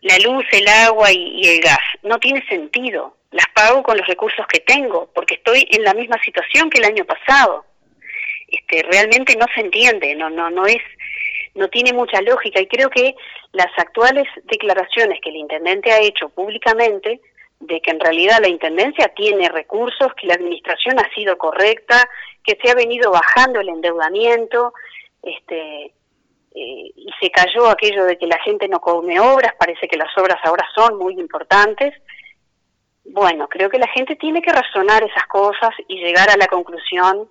la 0.00 0.18
luz, 0.18 0.44
el 0.50 0.66
agua 0.66 1.12
y, 1.12 1.40
el 1.46 1.60
gas? 1.60 1.78
No 2.02 2.18
tiene 2.18 2.44
sentido. 2.48 3.16
Las 3.30 3.46
pago 3.54 3.84
con 3.84 3.96
los 3.96 4.06
recursos 4.08 4.44
que 4.48 4.58
tengo, 4.58 5.08
porque 5.14 5.34
estoy 5.34 5.68
en 5.70 5.84
la 5.84 5.94
misma 5.94 6.20
situación 6.24 6.68
que 6.68 6.80
el 6.80 6.86
año 6.86 7.04
pasado. 7.04 7.64
Este, 8.50 8.82
realmente 8.82 9.36
no 9.36 9.46
se 9.54 9.60
entiende, 9.60 10.14
no, 10.14 10.28
no, 10.28 10.50
no 10.50 10.66
es, 10.66 10.82
no 11.54 11.68
tiene 11.68 11.92
mucha 11.92 12.20
lógica 12.20 12.60
y 12.60 12.66
creo 12.66 12.90
que 12.90 13.14
las 13.52 13.70
actuales 13.76 14.26
declaraciones 14.44 15.20
que 15.20 15.30
el 15.30 15.36
intendente 15.36 15.92
ha 15.92 16.00
hecho 16.00 16.28
públicamente 16.28 17.20
de 17.60 17.80
que 17.80 17.90
en 17.90 18.00
realidad 18.00 18.38
la 18.40 18.48
Intendencia 18.48 19.12
tiene 19.14 19.48
recursos, 19.48 20.14
que 20.14 20.26
la 20.26 20.34
administración 20.34 20.98
ha 20.98 21.14
sido 21.14 21.36
correcta, 21.36 22.08
que 22.42 22.58
se 22.60 22.70
ha 22.70 22.74
venido 22.74 23.10
bajando 23.10 23.60
el 23.60 23.68
endeudamiento, 23.68 24.72
este, 25.22 25.92
eh, 26.54 26.92
y 26.96 27.08
se 27.20 27.30
cayó 27.30 27.68
aquello 27.68 28.04
de 28.06 28.16
que 28.16 28.26
la 28.26 28.38
gente 28.42 28.66
no 28.66 28.80
come 28.80 29.20
obras, 29.20 29.52
parece 29.58 29.86
que 29.86 29.98
las 29.98 30.16
obras 30.16 30.38
ahora 30.42 30.66
son 30.74 30.96
muy 30.96 31.14
importantes. 31.20 31.94
Bueno, 33.04 33.46
creo 33.48 33.68
que 33.68 33.78
la 33.78 33.88
gente 33.88 34.16
tiene 34.16 34.40
que 34.40 34.52
razonar 34.52 35.02
esas 35.02 35.26
cosas 35.26 35.70
y 35.86 35.96
llegar 35.96 36.30
a 36.30 36.36
la 36.36 36.46
conclusión 36.46 37.28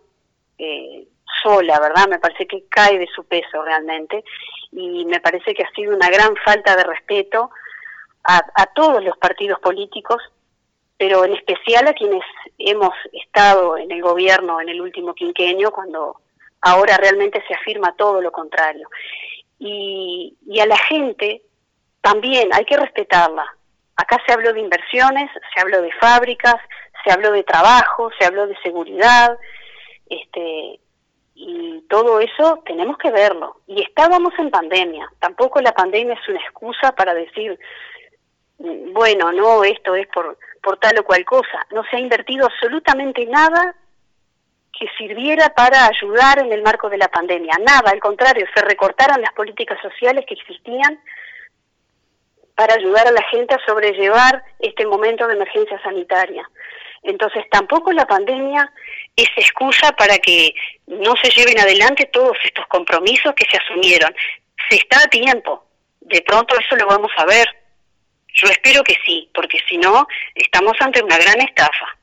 eh, 0.60 1.08
sola, 1.42 1.80
¿verdad? 1.80 2.08
Me 2.10 2.20
parece 2.20 2.46
que 2.46 2.66
cae 2.70 3.00
de 3.00 3.08
su 3.08 3.24
peso 3.24 3.64
realmente 3.64 4.24
y 4.72 5.06
me 5.06 5.20
parece 5.20 5.54
que 5.54 5.64
ha 5.64 5.72
sido 5.72 5.96
una 5.96 6.10
gran 6.10 6.36
falta 6.44 6.76
de 6.76 6.84
respeto 6.84 7.50
a, 8.24 8.66
todos 8.76 9.04
los 9.04 9.18
partidos 9.18 9.60
políticos, 9.60 10.22
pero 10.98 11.26
en 11.26 11.34
especial 11.34 11.88
a 11.88 11.94
quienes 11.94 12.22
hemos 12.60 12.94
estado 13.12 13.78
en 13.78 13.92
el 13.92 14.02
gobierno 14.02 14.62
en 14.62 14.70
el 14.70 14.82
último 14.82 15.16
quinquenio, 15.16 15.72
cuando 15.72 16.18
ahora 16.62 16.98
realmente 16.98 17.44
se 17.48 17.56
afirma 17.56 17.96
todo 17.96 18.22
lo 18.22 18.32
contrario. 18.32 18.88
Y, 19.58 20.38
y 20.46 20.60
a 20.60 20.68
la 20.68 20.78
gente 20.78 21.42
también 22.02 22.50
hay 22.54 22.66
que 22.66 22.78
respetarla. 22.78 23.46
Acá 23.96 24.22
se 24.26 24.34
habló 24.34 24.54
de 24.54 24.60
inversiones, 24.60 25.32
se 25.54 25.62
habló 25.62 25.82
de 25.82 25.92
fábricas, 25.94 26.58
se 27.04 27.12
habló 27.12 27.32
de 27.32 27.44
trabajo, 27.44 28.12
se 28.20 28.26
habló 28.26 28.46
de 28.46 28.58
seguridad, 28.62 29.38
este, 30.10 30.80
y 31.36 31.82
todo 31.90 32.20
eso 32.20 32.62
tenemos 32.66 32.98
que 32.98 33.12
verlo. 33.12 33.62
Y 33.68 33.82
estábamos 33.82 34.34
en 34.40 34.50
pandemia, 34.50 35.10
tampoco 35.20 35.62
la 35.62 35.74
pandemia 35.74 36.16
es 36.16 36.30
una 36.30 36.40
excusa 36.40 36.92
para 36.94 37.14
decir 37.14 37.60
bueno, 38.60 39.32
no, 39.32 39.64
esto 39.64 39.96
es 39.96 40.08
por, 40.08 40.38
por 40.62 40.78
tal 40.78 41.00
o 41.00 41.04
cual 41.04 41.24
cosa. 41.26 41.66
No 41.72 41.84
se 41.86 41.96
ha 41.96 42.00
invertido 42.00 42.46
absolutamente 42.46 43.26
nada 43.26 43.76
que 44.78 44.88
sirviera 44.98 45.50
para 45.50 45.88
ayudar 45.88 46.40
en 46.40 46.52
el 46.52 46.62
marco 46.62 46.90
de 46.90 46.98
la 46.98 47.08
pandemia. 47.08 47.54
Nada, 47.66 47.92
al 47.92 48.00
contrario, 48.00 48.46
se 48.54 48.62
recortaron 48.62 49.22
las 49.22 49.34
políticas 49.34 49.80
sociales 49.82 50.26
que 50.28 50.34
existían 50.34 51.00
para 52.56 52.76
ayudar 52.76 53.08
a 53.08 53.12
la 53.12 53.24
gente 53.32 53.56
a 53.56 53.66
sobrellevar 53.66 54.44
este 54.60 54.86
momento 54.86 55.26
de 55.28 55.36
emergencia 55.36 55.82
sanitaria. 55.82 56.50
Entonces, 57.04 57.46
tampoco 57.50 57.92
la 57.92 58.06
pandemia 58.06 58.72
es 59.16 59.30
excusa 59.38 59.92
para 59.94 60.18
que 60.18 60.54
no 60.88 61.16
se 61.22 61.30
lleven 61.32 61.60
adelante 61.60 62.10
todos 62.12 62.38
estos 62.44 62.68
compromisos 62.68 63.34
que 63.36 63.46
se 63.50 63.58
asumieron. 63.58 64.14
Se 64.70 64.76
está 64.76 65.00
a 65.04 65.08
tiempo, 65.08 65.66
de 66.02 66.22
pronto 66.22 66.56
eso 66.60 66.76
lo 66.76 66.88
vamos 66.88 67.12
a 67.18 67.26
ver. 67.26 67.48
Yo 68.34 68.48
espero 68.48 68.84
que 68.84 68.96
sí, 69.06 69.30
porque 69.34 69.60
si 69.68 69.78
no, 69.78 70.08
estamos 70.36 70.74
ante 70.80 71.02
una 71.02 71.18
gran 71.18 71.42
estafa. 71.42 71.98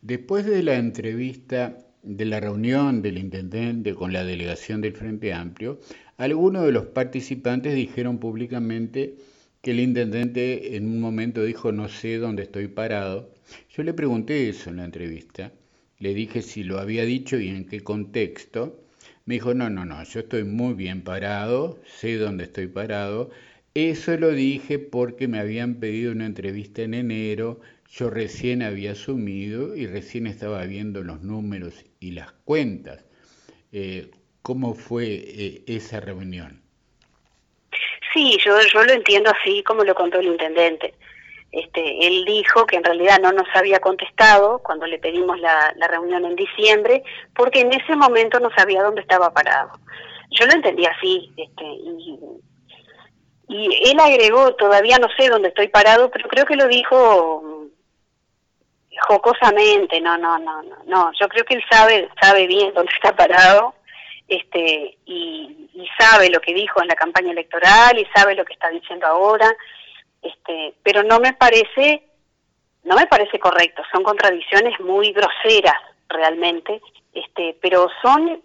Después 0.00 0.46
de 0.46 0.62
la 0.62 0.74
entrevista, 0.74 1.76
de 2.02 2.24
la 2.24 2.40
reunión 2.40 3.02
del 3.02 3.18
intendente 3.18 3.94
con 3.94 4.12
la 4.12 4.24
delegación 4.24 4.80
del 4.80 4.94
Frente 4.94 5.32
Amplio, 5.32 5.80
algunos 6.16 6.64
de 6.64 6.72
los 6.72 6.86
participantes 6.86 7.74
dijeron 7.74 8.18
públicamente 8.18 9.14
que 9.62 9.72
el 9.72 9.80
intendente 9.80 10.76
en 10.76 10.86
un 10.86 11.00
momento 11.00 11.44
dijo 11.44 11.72
no 11.72 11.88
sé 11.88 12.18
dónde 12.18 12.44
estoy 12.44 12.68
parado. 12.68 13.30
Yo 13.70 13.82
le 13.82 13.94
pregunté 13.94 14.48
eso 14.48 14.70
en 14.70 14.76
la 14.76 14.84
entrevista, 14.84 15.52
le 15.98 16.14
dije 16.14 16.42
si 16.42 16.64
lo 16.64 16.78
había 16.78 17.04
dicho 17.04 17.38
y 17.38 17.48
en 17.48 17.66
qué 17.66 17.80
contexto. 17.80 18.80
Me 19.24 19.34
dijo, 19.34 19.52
no, 19.54 19.68
no, 19.68 19.84
no, 19.84 20.02
yo 20.04 20.20
estoy 20.20 20.44
muy 20.44 20.74
bien 20.74 21.02
parado, 21.02 21.78
sé 21.86 22.16
dónde 22.16 22.44
estoy 22.44 22.66
parado. 22.66 23.30
Eso 23.74 24.16
lo 24.16 24.30
dije 24.30 24.78
porque 24.78 25.28
me 25.28 25.38
habían 25.38 25.76
pedido 25.76 26.12
una 26.12 26.26
entrevista 26.26 26.82
en 26.82 26.94
enero, 26.94 27.60
yo 27.90 28.10
recién 28.10 28.62
había 28.62 28.92
asumido 28.92 29.76
y 29.76 29.86
recién 29.86 30.26
estaba 30.26 30.64
viendo 30.64 31.02
los 31.02 31.22
números 31.22 31.84
y 32.00 32.12
las 32.12 32.32
cuentas. 32.44 33.04
Eh, 33.72 34.10
¿Cómo 34.42 34.74
fue 34.74 35.06
eh, 35.06 35.62
esa 35.66 36.00
reunión? 36.00 36.62
Sí, 38.12 38.38
yo, 38.44 38.56
yo 38.72 38.82
lo 38.84 38.92
entiendo 38.92 39.30
así 39.30 39.62
como 39.62 39.84
lo 39.84 39.94
contó 39.94 40.20
el 40.20 40.26
intendente. 40.26 40.94
Este, 41.50 42.06
él 42.06 42.26
dijo 42.26 42.66
que 42.66 42.76
en 42.76 42.84
realidad 42.84 43.20
no 43.22 43.32
nos 43.32 43.48
había 43.54 43.80
contestado 43.80 44.58
cuando 44.58 44.86
le 44.86 44.98
pedimos 44.98 45.40
la, 45.40 45.74
reunión 45.88 46.26
en 46.26 46.36
diciembre, 46.36 47.02
porque 47.34 47.60
en 47.60 47.72
ese 47.72 47.96
momento 47.96 48.38
no 48.38 48.50
sabía 48.54 48.82
dónde 48.82 49.00
estaba 49.00 49.32
parado. 49.32 49.72
Yo 50.30 50.44
lo 50.44 50.52
entendí 50.52 50.84
así, 50.84 51.32
este, 51.36 51.64
y, 51.64 52.18
él 53.90 53.98
agregó, 53.98 54.54
todavía 54.56 54.98
no 54.98 55.08
sé 55.16 55.30
dónde 55.30 55.48
estoy 55.48 55.68
parado, 55.68 56.10
pero 56.10 56.28
creo 56.28 56.44
que 56.44 56.54
lo 56.54 56.68
dijo 56.68 57.42
mm, 57.42 58.98
jocosamente, 59.08 60.02
no, 60.02 60.18
no, 60.18 60.38
no, 60.38 60.62
no, 60.62 60.76
no, 60.84 61.10
yo 61.18 61.28
creo 61.28 61.46
que 61.46 61.54
él 61.54 61.64
sabe, 61.70 62.10
sabe 62.20 62.46
bien 62.46 62.74
dónde 62.74 62.92
está 62.92 63.16
parado, 63.16 63.74
este, 64.28 64.98
y 65.06 65.88
sabe 65.98 66.28
lo 66.28 66.42
que 66.42 66.52
dijo 66.52 66.82
en 66.82 66.88
la 66.88 66.94
campaña 66.94 67.30
electoral 67.30 67.98
y 67.98 68.04
sabe 68.14 68.34
lo 68.34 68.44
que 68.44 68.52
está 68.52 68.68
diciendo 68.68 69.06
ahora, 69.06 69.50
este, 70.22 70.74
pero 70.82 71.02
no 71.02 71.20
me 71.20 71.32
parece, 71.32 72.02
no 72.84 72.96
me 72.96 73.06
parece 73.06 73.38
correcto, 73.38 73.82
son 73.92 74.02
contradicciones 74.02 74.78
muy 74.80 75.12
groseras 75.12 75.76
realmente, 76.08 76.80
este, 77.12 77.56
pero 77.60 77.88
son 78.02 78.42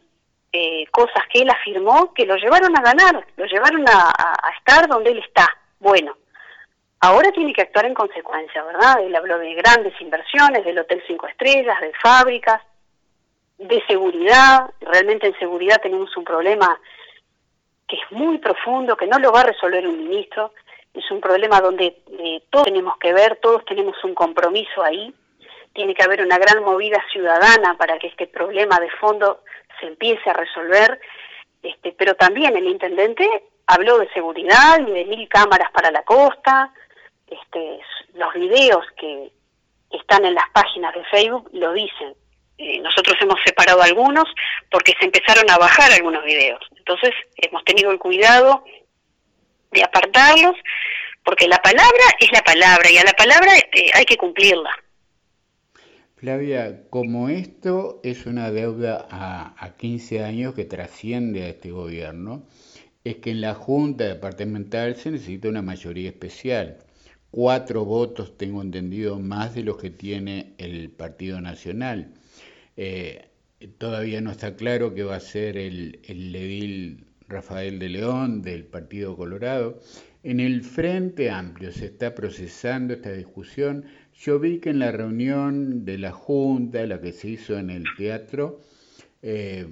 eh, 0.51 0.85
cosas 0.91 1.23
que 1.31 1.41
él 1.41 1.49
afirmó 1.49 2.13
que 2.13 2.25
lo 2.25 2.35
llevaron 2.35 2.77
a 2.77 2.81
ganar, 2.81 3.25
lo 3.37 3.45
llevaron 3.45 3.83
a, 3.89 4.09
a, 4.09 4.49
estar 4.57 4.87
donde 4.87 5.11
él 5.11 5.19
está. 5.19 5.47
Bueno, 5.79 6.15
ahora 6.99 7.31
tiene 7.31 7.53
que 7.53 7.63
actuar 7.63 7.85
en 7.85 7.93
consecuencia, 7.93 8.63
¿verdad? 8.63 9.01
Él 9.01 9.15
habló 9.15 9.39
de 9.39 9.53
grandes 9.55 9.99
inversiones, 9.99 10.63
del 10.63 10.79
Hotel 10.79 11.03
Cinco 11.07 11.27
Estrellas, 11.27 11.79
de 11.81 11.91
fábricas, 12.01 12.61
de 13.57 13.83
seguridad. 13.87 14.69
Realmente 14.81 15.27
en 15.27 15.39
seguridad 15.39 15.81
tenemos 15.81 16.15
un 16.15 16.23
problema 16.23 16.79
que 17.87 17.95
es 17.95 18.11
muy 18.11 18.37
profundo, 18.37 18.95
que 18.95 19.07
no 19.07 19.19
lo 19.19 19.31
va 19.31 19.41
a 19.41 19.45
resolver 19.45 19.87
un 19.87 19.97
ministro 19.97 20.53
es 20.93 21.09
un 21.11 21.19
problema 21.21 21.59
donde 21.59 21.97
eh, 22.19 22.43
todos 22.49 22.65
tenemos 22.65 22.97
que 22.97 23.13
ver, 23.13 23.37
todos 23.41 23.65
tenemos 23.65 23.95
un 24.03 24.13
compromiso 24.13 24.83
ahí, 24.83 25.13
tiene 25.73 25.95
que 25.95 26.03
haber 26.03 26.21
una 26.21 26.37
gran 26.37 26.63
movida 26.63 27.03
ciudadana 27.11 27.75
para 27.77 27.97
que 27.97 28.07
este 28.07 28.27
problema 28.27 28.79
de 28.79 28.89
fondo 28.91 29.41
se 29.79 29.87
empiece 29.87 30.29
a 30.29 30.33
resolver, 30.33 30.99
este, 31.63 31.93
pero 31.93 32.15
también 32.15 32.55
el 32.55 32.67
intendente 32.67 33.27
habló 33.65 33.97
de 33.97 34.09
seguridad 34.13 34.79
y 34.79 34.91
de 34.91 35.05
mil 35.05 35.27
cámaras 35.29 35.71
para 35.71 35.89
la 35.89 36.03
costa, 36.03 36.71
este, 37.27 37.79
los 38.13 38.33
videos 38.33 38.85
que 38.97 39.31
están 39.89 40.25
en 40.25 40.35
las 40.35 40.49
páginas 40.53 40.93
de 40.93 41.03
Facebook 41.05 41.49
lo 41.53 41.73
dicen. 41.73 42.13
Eh, 42.57 42.79
nosotros 42.81 43.15
hemos 43.19 43.39
separado 43.43 43.81
algunos 43.81 44.25
porque 44.69 44.93
se 44.99 45.05
empezaron 45.05 45.49
a 45.49 45.57
bajar 45.57 45.91
algunos 45.91 46.23
videos. 46.23 46.61
Entonces 46.77 47.11
hemos 47.37 47.63
tenido 47.63 47.91
el 47.91 47.97
cuidado 47.97 48.63
de 49.73 49.83
apartarlos, 49.83 50.55
porque 51.23 51.47
la 51.47 51.57
palabra 51.57 52.03
es 52.19 52.31
la 52.31 52.41
palabra 52.41 52.91
y 52.91 52.97
a 52.97 53.03
la 53.03 53.13
palabra 53.13 53.55
este, 53.55 53.91
hay 53.93 54.05
que 54.05 54.17
cumplirla. 54.17 54.69
Flavia, 56.15 56.83
como 56.89 57.27
esto 57.27 57.99
es 58.03 58.25
una 58.25 58.49
deuda 58.51 59.07
a, 59.09 59.53
a 59.57 59.75
15 59.75 60.23
años 60.23 60.53
que 60.53 60.63
trasciende 60.63 61.43
a 61.43 61.49
este 61.49 61.71
gobierno, 61.71 62.47
es 63.03 63.17
que 63.17 63.31
en 63.31 63.41
la 63.41 63.53
Junta 63.53 64.05
Departamental 64.05 64.95
se 64.95 65.11
necesita 65.11 65.49
una 65.49 65.61
mayoría 65.61 66.09
especial. 66.09 66.79
Cuatro 67.31 67.83
votos, 67.83 68.37
tengo 68.37 68.61
entendido, 68.61 69.19
más 69.19 69.55
de 69.55 69.63
los 69.63 69.77
que 69.77 69.89
tiene 69.89 70.53
el 70.57 70.91
Partido 70.91 71.41
Nacional. 71.41 72.13
Eh, 72.77 73.27
todavía 73.77 74.21
no 74.21 74.31
está 74.31 74.55
claro 74.55 74.93
qué 74.93 75.03
va 75.03 75.15
a 75.15 75.19
ser 75.19 75.57
el, 75.57 75.99
el 76.05 76.35
edil 76.35 77.05
Rafael 77.27 77.79
de 77.79 77.89
León 77.89 78.41
del 78.41 78.65
Partido 78.65 79.15
Colorado. 79.15 79.79
En 80.23 80.39
el 80.39 80.63
Frente 80.63 81.29
Amplio 81.29 81.71
se 81.71 81.85
está 81.85 82.15
procesando 82.15 82.93
esta 82.93 83.11
discusión. 83.11 83.85
Yo 84.15 84.39
vi 84.39 84.59
que 84.59 84.69
en 84.69 84.79
la 84.79 84.91
reunión 84.91 85.85
de 85.85 85.97
la 85.97 86.11
Junta, 86.11 86.85
la 86.85 87.01
que 87.01 87.11
se 87.11 87.29
hizo 87.29 87.57
en 87.57 87.69
el 87.69 87.83
teatro, 87.97 88.61
eh, 89.21 89.67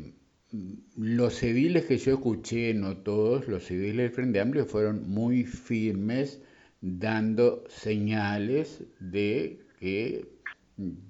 los 0.98 1.42
ediles 1.44 1.86
que 1.86 1.98
yo 1.98 2.14
escuché, 2.16 2.74
no 2.74 2.98
todos, 2.98 3.48
los 3.48 3.72
ediles 3.72 3.98
del 3.98 4.12
Frente 4.12 4.42
Amplio 4.42 4.66
fueron 4.66 5.10
muy 5.10 5.44
firmes 5.44 6.42
dando 6.82 7.64
señales 7.70 8.84
de 9.00 9.62
que 9.80 10.28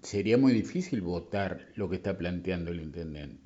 sería 0.01 0.37
muy 0.37 0.53
difícil 0.53 1.01
votar 1.01 1.67
lo 1.75 1.89
que 1.89 1.95
está 1.95 2.17
planteando 2.17 2.71
el 2.71 2.81
intendente. 2.81 3.40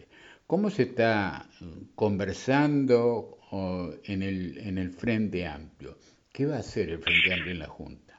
¿Cómo 0.47 0.69
se 0.69 0.83
está 0.83 1.47
conversando 1.95 3.39
en 4.03 4.21
el, 4.21 4.59
en 4.59 4.77
el 4.77 4.91
Frente 4.91 5.47
Amplio? 5.47 5.97
¿Qué 6.31 6.45
va 6.45 6.57
a 6.57 6.59
hacer 6.59 6.89
el 6.89 6.99
Frente 6.99 7.33
Amplio 7.33 7.53
en 7.53 7.59
la 7.59 7.67
Junta? 7.67 8.13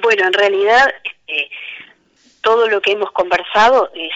Bueno, 0.00 0.26
en 0.26 0.32
realidad 0.32 0.86
este, 1.04 1.50
todo 2.40 2.68
lo 2.68 2.80
que 2.80 2.92
hemos 2.92 3.10
conversado 3.12 3.90
es, 3.94 4.12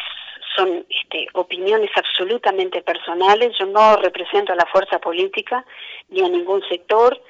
son 0.56 0.86
este, 0.88 1.26
opiniones 1.34 1.90
absolutamente 1.94 2.80
personales. 2.80 3.54
Yo 3.58 3.66
no 3.66 3.96
represento 3.96 4.54
a 4.54 4.56
la 4.56 4.66
fuerza 4.72 4.98
política 4.98 5.62
ni 6.08 6.22
a 6.22 6.28
ningún 6.28 6.62
sector. 6.70 7.22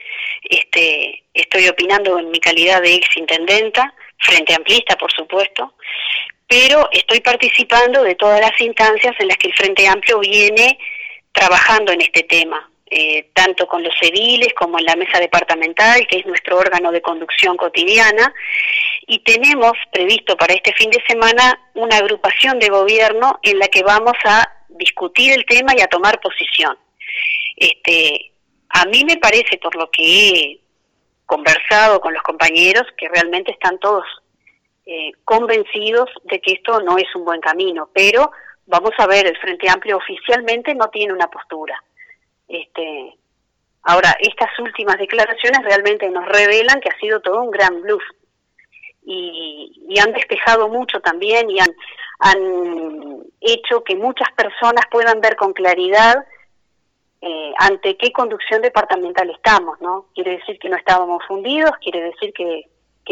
Este, 0.45 1.25
estoy 1.35 1.67
opinando 1.67 2.17
en 2.17 2.31
mi 2.31 2.39
calidad 2.39 2.81
de 2.81 2.95
ex 2.95 3.17
intendenta, 3.17 3.93
frente 4.19 4.55
amplista, 4.55 4.97
por 4.97 5.11
supuesto 5.11 5.75
pero 6.51 6.89
estoy 6.91 7.21
participando 7.21 8.03
de 8.03 8.17
todas 8.17 8.41
las 8.41 8.61
instancias 8.61 9.15
en 9.21 9.29
las 9.29 9.37
que 9.37 9.47
el 9.47 9.55
Frente 9.55 9.87
Amplio 9.87 10.19
viene 10.19 10.77
trabajando 11.31 11.93
en 11.93 12.01
este 12.01 12.25
tema, 12.25 12.69
eh, 12.91 13.31
tanto 13.35 13.69
con 13.69 13.85
los 13.85 13.95
ediles 14.03 14.53
como 14.55 14.77
en 14.81 14.85
la 14.85 14.97
mesa 14.97 15.21
departamental, 15.21 16.05
que 16.09 16.19
es 16.19 16.27
nuestro 16.27 16.59
órgano 16.59 16.91
de 16.91 17.03
conducción 17.03 17.57
cotidiana, 17.57 18.35
y 19.07 19.21
tenemos 19.21 19.75
previsto 19.93 20.37
para 20.37 20.53
este 20.55 20.73
fin 20.73 20.91
de 20.91 21.01
semana 21.07 21.71
una 21.75 21.99
agrupación 21.99 22.59
de 22.59 22.69
gobierno 22.69 23.39
en 23.45 23.61
la 23.61 23.69
que 23.69 23.85
vamos 23.85 24.17
a 24.25 24.49
discutir 24.71 25.31
el 25.33 25.47
tema 25.47 25.73
y 25.77 25.83
a 25.83 25.87
tomar 25.87 26.21
posición. 26.21 26.77
Este, 27.55 28.33
a 28.71 28.87
mí 28.87 29.05
me 29.05 29.19
parece, 29.19 29.57
por 29.59 29.77
lo 29.77 29.89
que 29.89 30.03
he 30.03 30.61
conversado 31.27 32.01
con 32.01 32.13
los 32.13 32.25
compañeros, 32.25 32.89
que 32.99 33.09
realmente 33.09 33.53
están 33.53 33.79
todos 33.79 34.05
eh, 34.93 35.13
convencidos 35.25 36.11
de 36.25 36.41
que 36.41 36.55
esto 36.55 36.81
no 36.81 36.99
es 36.99 37.07
un 37.15 37.25
buen 37.25 37.41
camino, 37.41 37.91
pero 37.95 38.33
vamos 38.67 38.91
a 38.99 39.07
ver, 39.07 39.25
el 39.25 39.37
Frente 39.37 39.71
Amplio 39.71 39.99
oficialmente 39.99 40.75
no 40.75 40.89
tiene 40.89 41.13
una 41.13 41.29
postura. 41.29 41.81
Este, 42.49 43.15
ahora, 43.85 44.17
estas 44.19 44.51
últimas 44.59 44.99
declaraciones 44.99 45.63
realmente 45.63 46.11
nos 46.11 46.27
revelan 46.27 46.81
que 46.81 46.89
ha 46.89 46.99
sido 46.99 47.21
todo 47.21 47.41
un 47.41 47.53
gran 47.53 47.81
bluff 47.83 48.03
y, 49.05 49.97
han 50.01 50.13
despejado 50.13 50.69
mucho 50.69 51.01
también 51.01 51.49
y 51.51 51.61
han, 51.61 51.73
han 52.19 53.23
hecho 53.41 53.85
que 53.85 53.95
muchas 53.95 54.33
personas 54.33 54.87
puedan 54.91 55.21
ver 55.21 55.37
con 55.37 55.53
claridad 55.53 56.17
eh, 57.21 57.53
ante 57.59 57.97
qué 57.97 58.11
conducción 58.11 58.61
departamental 58.61 59.31
estamos, 59.31 59.81
¿no? 59.81 60.07
Quiere 60.17 60.39
decir 60.39 60.59
que 60.59 60.69
no 60.69 60.77
estábamos 60.77 61.23
fundidos, 61.29 61.71
quiere 61.81 62.03
decir 62.03 62.33
que 62.33 62.65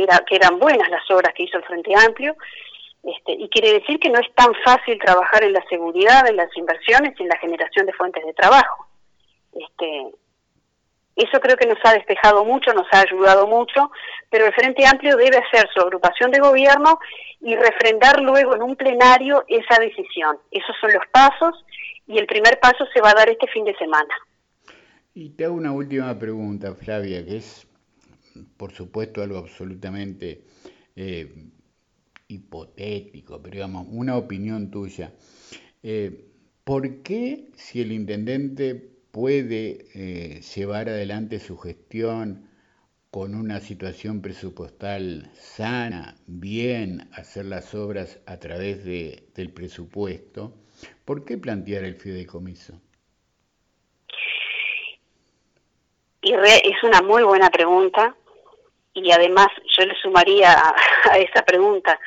que, 0.06 0.36
eran 0.36 0.58
buenas 0.58 0.88
las 0.90 1.08
obras 1.10 1.34
que 1.34 1.44
hizo 1.44 1.58
el 1.58 1.64
Frente 1.64 1.92
Amplio, 1.94 2.36
este, 3.02 3.32
y 3.32 3.48
quiere 3.48 3.72
decir 3.74 3.98
que 3.98 4.10
no 4.10 4.18
es 4.18 4.32
tan 4.34 4.52
fácil 4.64 4.98
trabajar 4.98 5.44
en 5.44 5.52
la 5.52 5.64
seguridad, 5.68 6.28
en 6.28 6.36
las 6.36 6.54
inversiones 6.56 7.14
y 7.18 7.22
en 7.22 7.28
la 7.28 7.38
generación 7.38 7.86
de 7.86 7.92
fuentes 7.92 8.24
de 8.24 8.34
trabajo. 8.34 8.86
Este, 9.52 10.12
Eso 11.16 11.40
creo 11.40 11.56
que 11.56 11.66
nos 11.66 11.78
ha 11.84 11.94
despejado 11.94 12.44
mucho, 12.44 12.72
nos 12.74 12.86
ha 12.92 13.00
ayudado 13.00 13.46
mucho, 13.46 13.90
pero 14.30 14.46
el 14.46 14.54
Frente 14.54 14.86
Amplio 14.86 15.16
debe 15.16 15.38
hacer 15.38 15.68
su 15.74 15.80
agrupación 15.80 16.30
de 16.30 16.40
gobierno 16.40 16.98
y 17.40 17.56
refrendar 17.56 18.20
luego 18.20 18.54
en 18.54 18.62
un 18.62 18.76
plenario 18.76 19.44
esa 19.48 19.80
decisión. 19.80 20.38
Esos 20.50 20.76
son 20.80 20.92
los 20.92 21.06
pasos 21.12 21.64
y 22.06 22.18
el 22.18 22.26
primer 22.26 22.58
paso 22.60 22.84
se 22.92 23.00
va 23.00 23.10
a 23.10 23.14
dar 23.14 23.30
este 23.30 23.46
fin 23.48 23.64
de 23.64 23.76
semana. 23.76 24.14
Y 25.14 25.30
te 25.30 25.44
hago 25.44 25.54
una 25.54 25.72
última 25.72 26.16
pregunta, 26.18 26.74
Flavia, 26.74 27.24
que 27.24 27.38
es, 27.38 27.67
por 28.56 28.72
supuesto, 28.72 29.22
algo 29.22 29.38
absolutamente 29.38 30.44
eh, 30.96 31.50
hipotético, 32.28 33.40
pero 33.42 33.54
digamos, 33.54 33.86
una 33.90 34.16
opinión 34.16 34.70
tuya. 34.70 35.12
Eh, 35.82 36.26
¿Por 36.64 37.02
qué 37.02 37.50
si 37.56 37.80
el 37.80 37.92
intendente 37.92 38.74
puede 38.74 39.86
eh, 39.94 40.40
llevar 40.54 40.88
adelante 40.88 41.40
su 41.40 41.56
gestión 41.56 42.48
con 43.10 43.34
una 43.34 43.60
situación 43.60 44.20
presupuestal 44.20 45.30
sana, 45.34 46.16
bien, 46.26 47.08
hacer 47.12 47.46
las 47.46 47.74
obras 47.74 48.20
a 48.26 48.36
través 48.38 48.84
de, 48.84 49.28
del 49.34 49.50
presupuesto, 49.50 50.54
¿por 51.04 51.24
qué 51.24 51.38
plantear 51.38 51.84
el 51.84 51.94
fideicomiso? 51.94 52.78
Y 56.20 56.34
es 56.34 56.82
una 56.82 57.00
muy 57.00 57.22
buena 57.22 57.48
pregunta 57.48 58.14
y 59.04 59.12
además 59.12 59.48
yo 59.76 59.84
le 59.84 59.94
sumaría 60.00 60.52
a 61.10 61.18
esa 61.18 61.42
pregunta, 61.44 61.98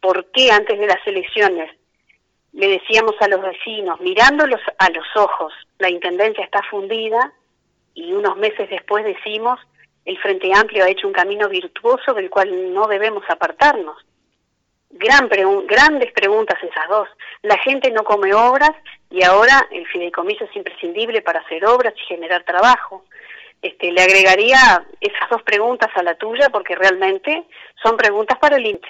¿por 0.00 0.30
qué 0.32 0.50
antes 0.50 0.78
de 0.78 0.86
las 0.86 1.06
elecciones 1.06 1.70
le 2.52 2.68
decíamos 2.68 3.14
a 3.20 3.28
los 3.28 3.42
vecinos, 3.42 4.00
mirándolos 4.00 4.60
a 4.78 4.90
los 4.90 5.06
ojos, 5.14 5.52
la 5.78 5.88
Intendencia 5.88 6.44
está 6.44 6.62
fundida 6.64 7.32
y 7.94 8.12
unos 8.12 8.36
meses 8.36 8.68
después 8.68 9.04
decimos, 9.04 9.58
el 10.04 10.18
Frente 10.18 10.50
Amplio 10.54 10.84
ha 10.84 10.88
hecho 10.88 11.06
un 11.06 11.12
camino 11.12 11.48
virtuoso 11.48 12.14
del 12.14 12.30
cual 12.30 12.72
no 12.72 12.86
debemos 12.86 13.22
apartarnos. 13.28 13.96
Gran 14.90 15.28
grandes 15.66 16.12
preguntas 16.12 16.58
esas 16.62 16.88
dos. 16.88 17.08
La 17.42 17.56
gente 17.58 17.90
no 17.92 18.02
come 18.02 18.34
obras 18.34 18.72
y 19.08 19.22
ahora 19.22 19.68
el 19.70 19.86
fideicomiso 19.86 20.44
es 20.44 20.56
imprescindible 20.56 21.22
para 21.22 21.40
hacer 21.40 21.64
obras 21.64 21.94
y 21.96 22.06
generar 22.06 22.42
trabajo. 22.42 23.04
Este, 23.62 23.92
le 23.92 24.00
agregaría 24.00 24.86
esas 25.00 25.30
dos 25.30 25.42
preguntas 25.42 25.88
a 25.94 26.02
la 26.02 26.16
tuya 26.16 26.48
porque 26.50 26.74
realmente 26.74 27.46
son 27.82 27.96
preguntas 27.96 28.38
para 28.38 28.56
el 28.56 28.66
INTE. 28.66 28.88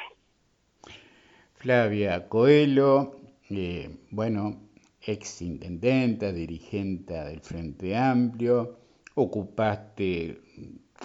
Flavia 1.54 2.28
Coelho, 2.28 3.16
eh, 3.50 3.90
bueno, 4.10 4.70
ex 5.02 5.42
intendenta, 5.42 6.32
dirigente 6.32 7.14
del 7.14 7.40
Frente 7.40 7.96
Amplio, 7.96 8.78
ocupaste 9.14 10.40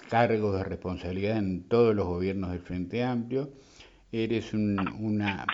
cargos 0.09 0.57
de 0.57 0.63
responsabilidad 0.63 1.37
en 1.37 1.67
todos 1.67 1.95
los 1.95 2.05
gobiernos 2.05 2.51
del 2.51 2.59
Frente 2.59 3.03
Amplio, 3.03 3.49
eres 4.11 4.53
una 4.53 5.45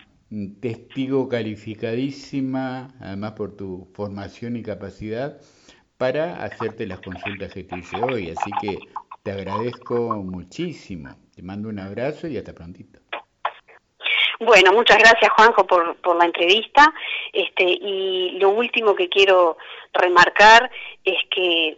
testigo 0.60 1.28
calificadísima, 1.28 2.94
además 3.00 3.34
por 3.34 3.56
tu 3.56 3.90
formación 3.94 4.56
y 4.56 4.64
capacidad, 4.64 5.40
para 6.02 6.44
hacerte 6.44 6.88
las 6.88 7.00
consultas 7.00 7.54
que 7.54 7.64
te 7.64 7.78
hice 7.78 7.96
hoy. 8.02 8.32
Así 8.32 8.50
que 8.60 8.80
te 9.22 9.32
agradezco 9.32 10.16
muchísimo. 10.16 11.10
Te 11.36 11.44
mando 11.44 11.70
un 11.70 11.78
abrazo 11.78 12.28
y 12.28 12.38
hasta 12.38 12.56
prontito. 12.56 13.00
Bueno, 14.40 14.72
muchas 14.74 14.98
gracias 14.98 15.32
Juanjo 15.38 15.68
por, 15.68 15.96
por 15.98 16.16
la 16.16 16.26
entrevista. 16.26 16.92
Este, 17.32 17.66
y 17.66 18.40
lo 18.40 18.50
último 18.50 18.96
que 18.96 19.10
quiero 19.10 19.60
remarcar 19.94 20.72
es 21.06 21.20
que 21.30 21.78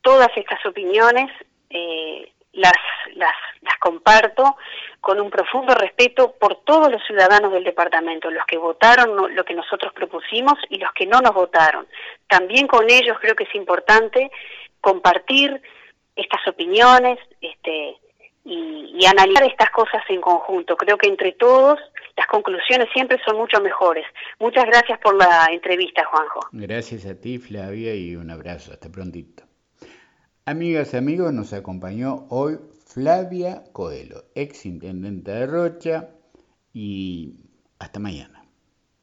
todas 0.00 0.30
estas 0.34 0.64
opiniones 0.64 1.30
eh, 1.68 2.32
las, 2.58 2.72
las, 3.14 3.34
las 3.62 3.76
comparto 3.78 4.56
con 5.00 5.20
un 5.20 5.30
profundo 5.30 5.74
respeto 5.74 6.34
por 6.38 6.62
todos 6.64 6.90
los 6.90 7.02
ciudadanos 7.06 7.52
del 7.52 7.64
departamento, 7.64 8.30
los 8.30 8.44
que 8.46 8.58
votaron 8.58 9.34
lo 9.34 9.44
que 9.44 9.54
nosotros 9.54 9.92
propusimos 9.92 10.54
y 10.68 10.78
los 10.78 10.92
que 10.92 11.06
no 11.06 11.20
nos 11.20 11.34
votaron. 11.34 11.86
También 12.28 12.66
con 12.66 12.90
ellos 12.90 13.16
creo 13.20 13.34
que 13.34 13.44
es 13.44 13.54
importante 13.54 14.30
compartir 14.80 15.60
estas 16.16 16.46
opiniones 16.48 17.18
este, 17.40 17.96
y, 18.44 19.06
analizar 19.06 19.44
estas 19.44 19.70
cosas 19.70 20.02
en 20.08 20.20
conjunto. 20.20 20.76
Creo 20.76 20.98
que 20.98 21.08
entre 21.08 21.32
todos 21.32 21.78
las 22.16 22.26
conclusiones 22.26 22.88
siempre 22.92 23.18
son 23.24 23.36
mucho 23.36 23.60
mejores. 23.60 24.04
Muchas 24.38 24.64
gracias 24.64 24.98
por 24.98 25.16
la 25.16 25.46
entrevista, 25.50 26.04
Juanjo. 26.06 26.40
Gracias 26.52 27.06
a 27.06 27.18
ti, 27.18 27.38
Flavia, 27.38 27.94
y 27.94 28.16
un 28.16 28.30
abrazo. 28.30 28.72
Hasta 28.72 28.90
prontito. 28.90 29.47
Amigas 30.48 30.94
y 30.94 30.96
amigos, 30.96 31.34
nos 31.34 31.52
acompañó 31.52 32.24
hoy 32.30 32.58
Flavia 32.86 33.64
Coelho, 33.72 34.24
ex 34.34 34.64
intendente 34.64 35.30
de 35.30 35.46
Rocha, 35.46 36.08
y 36.72 37.50
hasta 37.78 38.00
mañana. 38.00 38.37